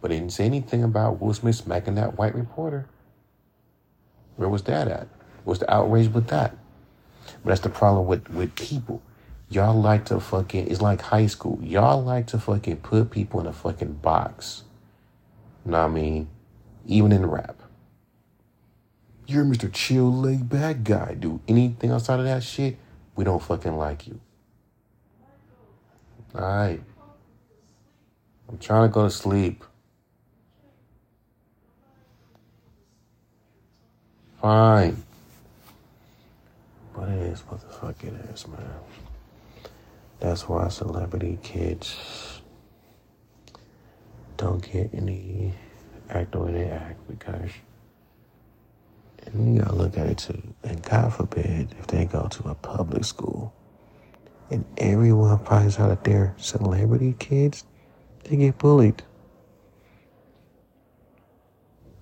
but 0.00 0.10
didn't 0.10 0.32
say 0.32 0.44
anything 0.44 0.82
about 0.82 1.20
Will 1.20 1.34
Smith 1.34 1.56
smacking 1.56 1.94
that 1.94 2.18
white 2.18 2.34
reporter. 2.34 2.86
Where 4.36 4.48
was 4.48 4.62
that 4.64 4.88
at? 4.88 5.08
What's 5.44 5.60
the 5.60 5.72
outrage 5.72 6.08
with 6.08 6.28
that? 6.28 6.56
But 7.44 7.50
that's 7.50 7.60
the 7.60 7.68
problem 7.68 8.06
with 8.06 8.28
with 8.30 8.54
people. 8.54 9.02
Y'all 9.50 9.80
like 9.80 10.04
to 10.06 10.20
fucking, 10.20 10.68
it's 10.68 10.82
like 10.82 11.00
high 11.00 11.26
school. 11.26 11.58
Y'all 11.62 12.02
like 12.02 12.26
to 12.28 12.38
fucking 12.38 12.78
put 12.78 13.10
people 13.10 13.40
in 13.40 13.46
a 13.46 13.52
fucking 13.52 13.94
box. 13.94 14.64
You 15.64 15.72
know 15.72 15.78
what 15.78 15.90
I 15.90 15.94
mean? 15.94 16.28
Even 16.86 17.12
in 17.12 17.24
rap. 17.24 17.62
You're 19.28 19.44
Mr. 19.44 19.70
Chill 19.70 20.10
laid 20.10 20.48
back 20.48 20.82
guy. 20.82 21.12
Do 21.12 21.38
anything 21.46 21.90
outside 21.90 22.18
of 22.18 22.24
that 22.24 22.42
shit, 22.42 22.78
we 23.14 23.24
don't 23.24 23.42
fucking 23.42 23.76
like 23.76 24.06
you. 24.06 24.18
Alright. 26.34 26.80
I'm 28.48 28.56
trying 28.56 28.88
to 28.88 28.92
go 28.92 29.02
to 29.02 29.10
sleep. 29.10 29.62
Fine. 34.40 35.04
But 36.94 37.10
it 37.10 37.18
is 37.18 37.40
what 37.40 37.60
the 37.60 37.66
fuck 37.66 38.02
it 38.02 38.14
is, 38.32 38.48
man. 38.48 38.62
That's 40.20 40.48
why 40.48 40.68
celebrity 40.68 41.38
kids 41.42 42.40
don't 44.38 44.62
get 44.62 44.88
any 44.94 45.52
act 46.08 46.32
the 46.32 46.38
way 46.38 46.52
they 46.52 46.70
act 46.70 47.06
because 47.06 47.50
and 49.26 49.54
you 49.54 49.62
gotta 49.62 49.74
look 49.74 49.98
at 49.98 50.06
it 50.06 50.18
too. 50.18 50.42
And 50.64 50.82
God 50.82 51.12
forbid 51.12 51.74
if 51.78 51.86
they 51.86 52.04
go 52.04 52.28
to 52.28 52.48
a 52.48 52.54
public 52.54 53.04
school 53.04 53.52
and 54.50 54.64
everyone 54.78 55.38
finds 55.44 55.78
out 55.78 55.88
that 55.88 56.04
they're 56.04 56.34
celebrity 56.38 57.14
kids, 57.18 57.64
they 58.24 58.36
get 58.36 58.58
bullied. 58.58 59.02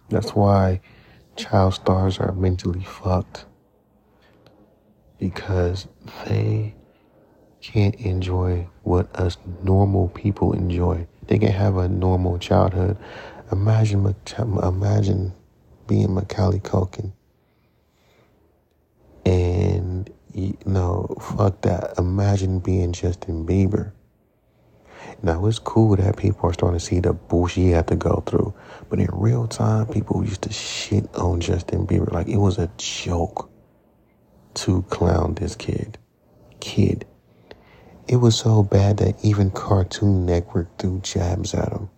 That's 0.08 0.34
why 0.34 0.80
child 1.36 1.74
stars 1.74 2.18
are 2.18 2.32
mentally 2.32 2.84
fucked 2.84 3.44
because 5.18 5.88
they 6.24 6.74
can't 7.60 7.94
enjoy 7.96 8.68
what 8.82 9.14
us 9.16 9.36
normal 9.62 10.08
people 10.08 10.52
enjoy. 10.52 11.06
They 11.26 11.38
can 11.38 11.50
have 11.50 11.76
a 11.76 11.88
normal 11.88 12.38
childhood. 12.38 12.96
Imagine, 13.50 14.14
imagine 14.62 15.34
being 15.86 16.14
Macaulay 16.14 16.60
Culkin, 16.60 17.12
and 19.24 20.10
you 20.34 20.56
know, 20.66 21.16
fuck 21.20 21.62
that. 21.62 21.94
Imagine 21.98 22.60
being 22.60 22.92
Justin 22.92 23.46
Bieber. 23.46 23.92
Now 25.22 25.46
it's 25.46 25.58
cool 25.58 25.96
that 25.96 26.16
people 26.16 26.48
are 26.50 26.52
starting 26.52 26.78
to 26.78 26.84
see 26.84 27.00
the 27.00 27.12
bullshit 27.14 27.64
he 27.64 27.70
had 27.70 27.88
to 27.88 27.96
go 27.96 28.22
through, 28.26 28.54
but 28.90 29.00
in 29.00 29.08
real 29.12 29.48
time, 29.48 29.86
people 29.86 30.24
used 30.24 30.42
to 30.42 30.52
shit 30.52 31.12
on 31.16 31.40
Justin 31.40 31.86
Bieber 31.86 32.12
like 32.12 32.28
it 32.28 32.38
was 32.38 32.58
a 32.58 32.70
joke 32.78 33.50
to 34.54 34.82
clown 34.84 35.34
this 35.34 35.56
kid. 35.56 35.98
Kid. 36.60 37.06
It 38.08 38.16
was 38.16 38.36
so 38.36 38.62
bad 38.62 38.98
that 38.98 39.24
even 39.24 39.50
Cartoon 39.50 40.26
Network 40.26 40.78
threw 40.78 41.00
jabs 41.00 41.54
at 41.54 41.72
him. 41.72 41.90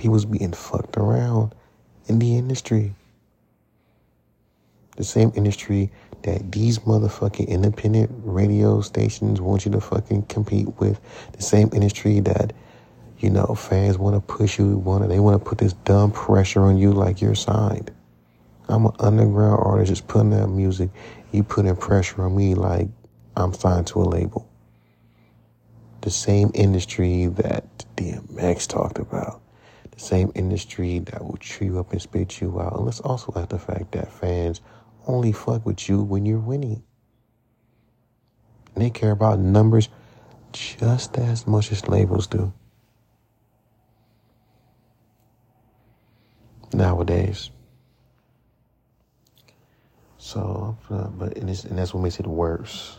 He 0.00 0.08
was 0.08 0.24
being 0.24 0.52
fucked 0.52 0.96
around 0.96 1.54
in 2.06 2.18
the 2.18 2.36
industry. 2.36 2.94
The 4.96 5.04
same 5.04 5.32
industry 5.34 5.90
that 6.22 6.52
these 6.52 6.80
motherfucking 6.80 7.48
independent 7.48 8.10
radio 8.24 8.80
stations 8.80 9.40
want 9.40 9.64
you 9.64 9.72
to 9.72 9.80
fucking 9.80 10.22
compete 10.24 10.68
with. 10.78 11.00
The 11.32 11.42
same 11.42 11.70
industry 11.72 12.20
that, 12.20 12.52
you 13.18 13.30
know, 13.30 13.54
fans 13.54 13.98
want 13.98 14.16
to 14.16 14.20
push 14.20 14.58
you, 14.58 14.76
want 14.76 15.08
they 15.08 15.20
want 15.20 15.42
to 15.42 15.48
put 15.48 15.58
this 15.58 15.72
dumb 15.72 16.12
pressure 16.12 16.62
on 16.62 16.76
you 16.76 16.92
like 16.92 17.20
you're 17.20 17.34
signed. 17.34 17.90
I'm 18.68 18.86
an 18.86 18.92
underground 18.98 19.60
artist 19.64 19.88
just 19.88 20.08
putting 20.08 20.32
out 20.34 20.50
music. 20.50 20.90
You 21.32 21.42
putting 21.42 21.74
pressure 21.76 22.22
on 22.22 22.36
me 22.36 22.54
like 22.54 22.88
I'm 23.36 23.52
signed 23.52 23.86
to 23.88 24.02
a 24.02 24.04
label. 24.04 24.48
The 26.02 26.10
same 26.10 26.50
industry 26.54 27.26
that 27.26 27.64
DMX 27.96 28.66
talked 28.66 28.98
about. 28.98 29.39
Same 30.00 30.32
industry 30.34 30.98
that 31.00 31.22
will 31.22 31.36
chew 31.36 31.66
you 31.66 31.78
up 31.78 31.92
and 31.92 32.00
spit 32.00 32.40
you 32.40 32.58
out. 32.58 32.74
And 32.74 32.86
let's 32.86 33.00
also 33.00 33.32
add 33.36 33.50
the 33.50 33.58
fact 33.58 33.92
that 33.92 34.10
fans 34.10 34.62
only 35.06 35.32
fuck 35.32 35.66
with 35.66 35.88
you 35.88 36.00
when 36.02 36.24
you're 36.24 36.38
winning. 36.38 36.82
And 38.74 38.82
they 38.82 38.90
care 38.90 39.10
about 39.10 39.38
numbers 39.38 39.90
just 40.52 41.18
as 41.18 41.46
much 41.46 41.70
as 41.70 41.86
labels 41.86 42.26
do. 42.26 42.52
Nowadays. 46.72 47.50
So, 50.16 50.78
but 50.88 51.36
and, 51.36 51.48
and 51.50 51.78
that's 51.78 51.92
what 51.92 52.02
makes 52.02 52.18
it 52.18 52.26
worse 52.26 52.96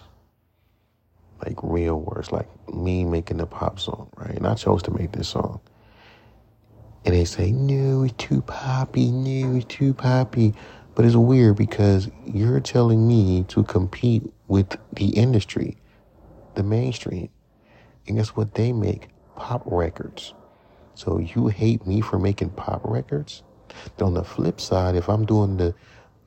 like 1.44 1.58
real 1.64 2.00
worse. 2.00 2.32
like 2.32 2.48
me 2.74 3.04
making 3.04 3.40
a 3.42 3.46
pop 3.48 3.80
song, 3.80 4.10
right? 4.18 4.36
And 4.36 4.46
I 4.46 4.54
chose 4.54 4.84
to 4.84 4.92
make 4.92 5.12
this 5.12 5.30
song. 5.30 5.62
And 7.04 7.16
they 7.16 7.26
say, 7.26 7.52
no, 7.52 8.04
it's 8.04 8.14
too 8.18 8.42
poppy, 8.42 9.12
no, 9.12 9.56
it's 9.56 9.66
too 9.66 9.94
poppy. 9.94 10.54
But 10.94 11.06
it's 11.06 11.16
weird 11.16 11.56
because 11.56 12.10
you're 12.26 12.60
telling 12.60 13.08
me 13.08 13.44
to 13.48 13.64
compete 13.64 14.24
with 14.48 14.78
the 14.94 15.10
industry, 15.10 15.78
the 16.56 16.64
mainstream. 16.64 17.30
And 18.08 18.18
guess 18.18 18.30
what 18.30 18.54
they 18.56 18.72
make? 18.74 19.08
Pop 19.36 19.64
records. 19.66 20.34
So 20.94 21.18
you 21.18 21.48
hate 21.48 21.88
me 21.88 22.02
for 22.02 22.20
making 22.20 22.52
pop 22.52 22.82
records? 22.84 23.44
Then 23.98 24.08
on 24.08 24.14
the 24.14 24.24
flip 24.24 24.60
side, 24.60 24.96
if 24.96 25.10
I'm 25.10 25.26
doing 25.26 25.58
the 25.58 25.74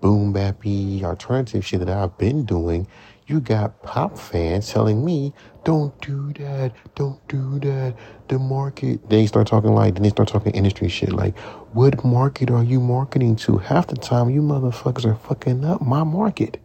boom 0.00 0.34
bappy 0.34 1.02
alternative 1.02 1.64
shit 1.64 1.80
that 1.80 1.88
I've 1.88 2.16
been 2.18 2.44
doing, 2.44 2.88
you 3.26 3.40
got 3.40 3.82
pop 3.82 4.18
fans 4.18 4.70
telling 4.70 5.04
me, 5.04 5.32
don't 5.64 5.98
do 6.00 6.32
that, 6.34 6.72
don't 6.94 7.26
do 7.28 7.58
that. 7.60 7.96
The 8.28 8.38
market, 8.38 9.08
they 9.08 9.26
start 9.26 9.46
talking 9.46 9.74
like, 9.74 9.94
then 9.94 10.02
they 10.02 10.10
start 10.10 10.28
talking 10.28 10.52
industry 10.52 10.88
shit. 10.88 11.12
Like, 11.12 11.38
what 11.72 12.04
market 12.04 12.50
are 12.50 12.62
you 12.62 12.80
marketing 12.80 13.36
to? 13.36 13.58
Half 13.58 13.86
the 13.88 13.96
time, 13.96 14.28
you 14.30 14.42
motherfuckers 14.42 15.06
are 15.06 15.14
fucking 15.14 15.64
up 15.64 15.80
my 15.80 16.04
market. 16.04 16.60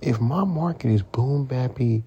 If 0.00 0.20
my 0.20 0.44
market 0.44 0.90
is 0.90 1.02
boom 1.02 1.46
bappy, 1.46 2.04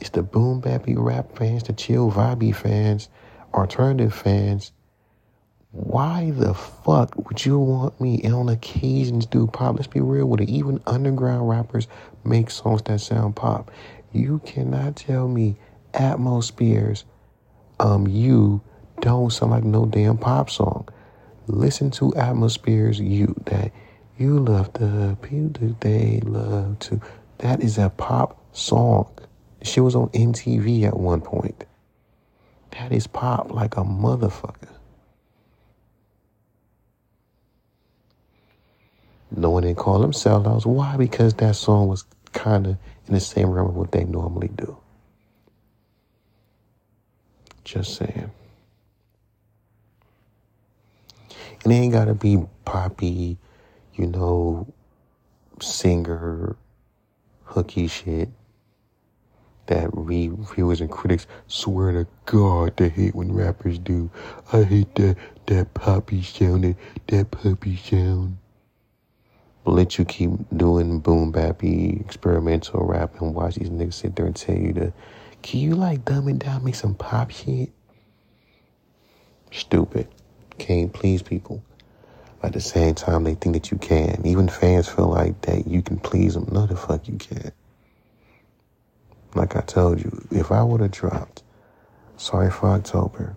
it's 0.00 0.10
the 0.10 0.22
boom 0.22 0.62
bappy 0.62 0.94
rap 0.96 1.36
fans, 1.36 1.64
the 1.64 1.72
chill 1.72 2.10
vibey 2.10 2.54
fans, 2.54 3.08
alternative 3.54 4.14
fans. 4.14 4.72
Why 5.72 6.32
the 6.32 6.52
fuck 6.52 7.14
would 7.28 7.46
you 7.46 7.56
want 7.60 8.00
me 8.00 8.24
on 8.24 8.48
occasions 8.48 9.24
do 9.24 9.46
pop? 9.46 9.76
Let's 9.76 9.86
be 9.86 10.00
real 10.00 10.26
with 10.26 10.40
it. 10.40 10.48
Even 10.48 10.82
underground 10.84 11.48
rappers 11.48 11.86
make 12.24 12.50
songs 12.50 12.82
that 12.82 13.00
sound 13.00 13.36
pop. 13.36 13.70
You 14.12 14.40
cannot 14.44 14.96
tell 14.96 15.28
me 15.28 15.56
Atmospheres, 15.94 17.04
um, 17.78 18.08
you 18.08 18.60
don't 19.00 19.32
sound 19.32 19.52
like 19.52 19.62
no 19.62 19.86
damn 19.86 20.18
pop 20.18 20.50
song. 20.50 20.88
Listen 21.46 21.92
to 21.92 22.14
Atmospheres, 22.16 22.98
you 22.98 23.40
that 23.46 23.70
you 24.18 24.40
love 24.40 24.72
the 24.72 25.16
people 25.22 25.76
they 25.80 26.20
love 26.24 26.80
to. 26.80 27.00
That 27.38 27.62
is 27.62 27.78
a 27.78 27.90
pop 27.90 28.44
song. 28.52 29.08
She 29.62 29.78
was 29.78 29.94
on 29.94 30.08
MTV 30.08 30.82
at 30.82 30.98
one 30.98 31.20
point. 31.20 31.64
That 32.72 32.90
is 32.92 33.06
pop 33.06 33.52
like 33.52 33.76
a 33.76 33.84
motherfucker. 33.84 34.68
No 39.32 39.50
one 39.50 39.59
didn't 39.70 39.78
call 39.78 40.00
them 40.00 40.12
sellouts. 40.12 40.66
Why? 40.66 40.96
Because 40.96 41.34
that 41.34 41.54
song 41.54 41.86
was 41.86 42.04
kind 42.32 42.66
of 42.66 42.76
in 43.06 43.14
the 43.14 43.20
same 43.20 43.50
realm 43.50 43.68
of 43.68 43.76
what 43.76 43.92
they 43.92 44.04
normally 44.04 44.48
do. 44.48 44.76
Just 47.64 47.96
saying. 47.96 48.30
And 51.62 51.72
it 51.72 51.76
ain't 51.76 51.92
gotta 51.92 52.14
be 52.14 52.42
poppy, 52.64 53.38
you 53.94 54.06
know, 54.06 54.66
singer, 55.60 56.56
hooky 57.44 57.86
shit 57.86 58.30
that 59.66 59.88
reviewers 59.92 60.80
and 60.80 60.90
critics 60.90 61.28
swear 61.46 61.92
to 61.92 62.06
God 62.26 62.76
they 62.76 62.88
hate 62.88 63.14
when 63.14 63.32
rappers 63.32 63.78
do. 63.78 64.10
I 64.52 64.64
hate 64.64 64.96
that 64.96 65.16
that 65.46 65.74
poppy 65.74 66.22
sound, 66.22 66.74
that 67.06 67.30
puppy 67.30 67.76
sound. 67.76 68.38
Let 69.66 69.98
you 69.98 70.04
keep 70.04 70.30
doing 70.56 71.00
boom 71.00 71.32
bappy 71.32 72.00
experimental 72.00 72.84
rap 72.84 73.20
and 73.20 73.34
watch 73.34 73.56
these 73.56 73.70
niggas 73.70 73.94
sit 73.94 74.16
there 74.16 74.26
and 74.26 74.34
tell 74.34 74.56
you 74.56 74.72
to, 74.74 74.92
can 75.42 75.60
you 75.60 75.74
like 75.74 76.04
dumb 76.04 76.28
it 76.28 76.38
down, 76.38 76.64
make 76.64 76.74
some 76.74 76.94
pop 76.94 77.30
shit? 77.30 77.70
Stupid. 79.52 80.08
Can't 80.58 80.92
please 80.92 81.22
people. 81.22 81.62
At 82.42 82.54
the 82.54 82.60
same 82.60 82.94
time, 82.94 83.24
they 83.24 83.34
think 83.34 83.54
that 83.54 83.70
you 83.70 83.78
can. 83.78 84.22
Even 84.24 84.48
fans 84.48 84.88
feel 84.88 85.08
like 85.08 85.40
that 85.42 85.66
you 85.66 85.82
can 85.82 85.98
please 85.98 86.34
them. 86.34 86.48
No, 86.50 86.66
the 86.66 86.76
fuck 86.76 87.06
you 87.06 87.16
can't. 87.18 87.52
Like 89.34 89.56
I 89.56 89.60
told 89.60 90.00
you, 90.00 90.26
if 90.30 90.50
I 90.50 90.62
would 90.62 90.80
have 90.80 90.90
dropped 90.90 91.42
Sorry 92.16 92.50
for 92.50 92.68
October 92.70 93.36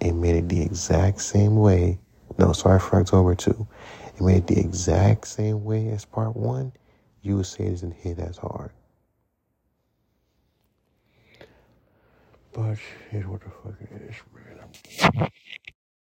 and 0.00 0.20
made 0.20 0.36
it 0.36 0.48
the 0.48 0.62
exact 0.62 1.20
same 1.20 1.56
way, 1.56 1.98
no, 2.38 2.52
Sorry 2.52 2.80
for 2.80 3.00
October 3.00 3.34
2, 3.34 3.66
and 4.16 4.26
made 4.26 4.36
it 4.38 4.46
the 4.48 4.60
exact 4.60 5.26
same 5.28 5.64
way 5.64 5.88
as 5.90 6.04
part 6.04 6.36
1, 6.36 6.72
you 7.22 7.36
would 7.36 7.46
say 7.46 7.64
it 7.64 7.70
doesn't 7.70 7.94
hit 7.94 8.18
as 8.18 8.38
hard. 8.38 8.72
But 12.52 12.78
here's 13.10 13.26
what 13.26 13.42
the 13.42 13.50
fuck 13.50 13.74
it 13.80 13.90
is, 14.10 14.16
man. 14.34 15.30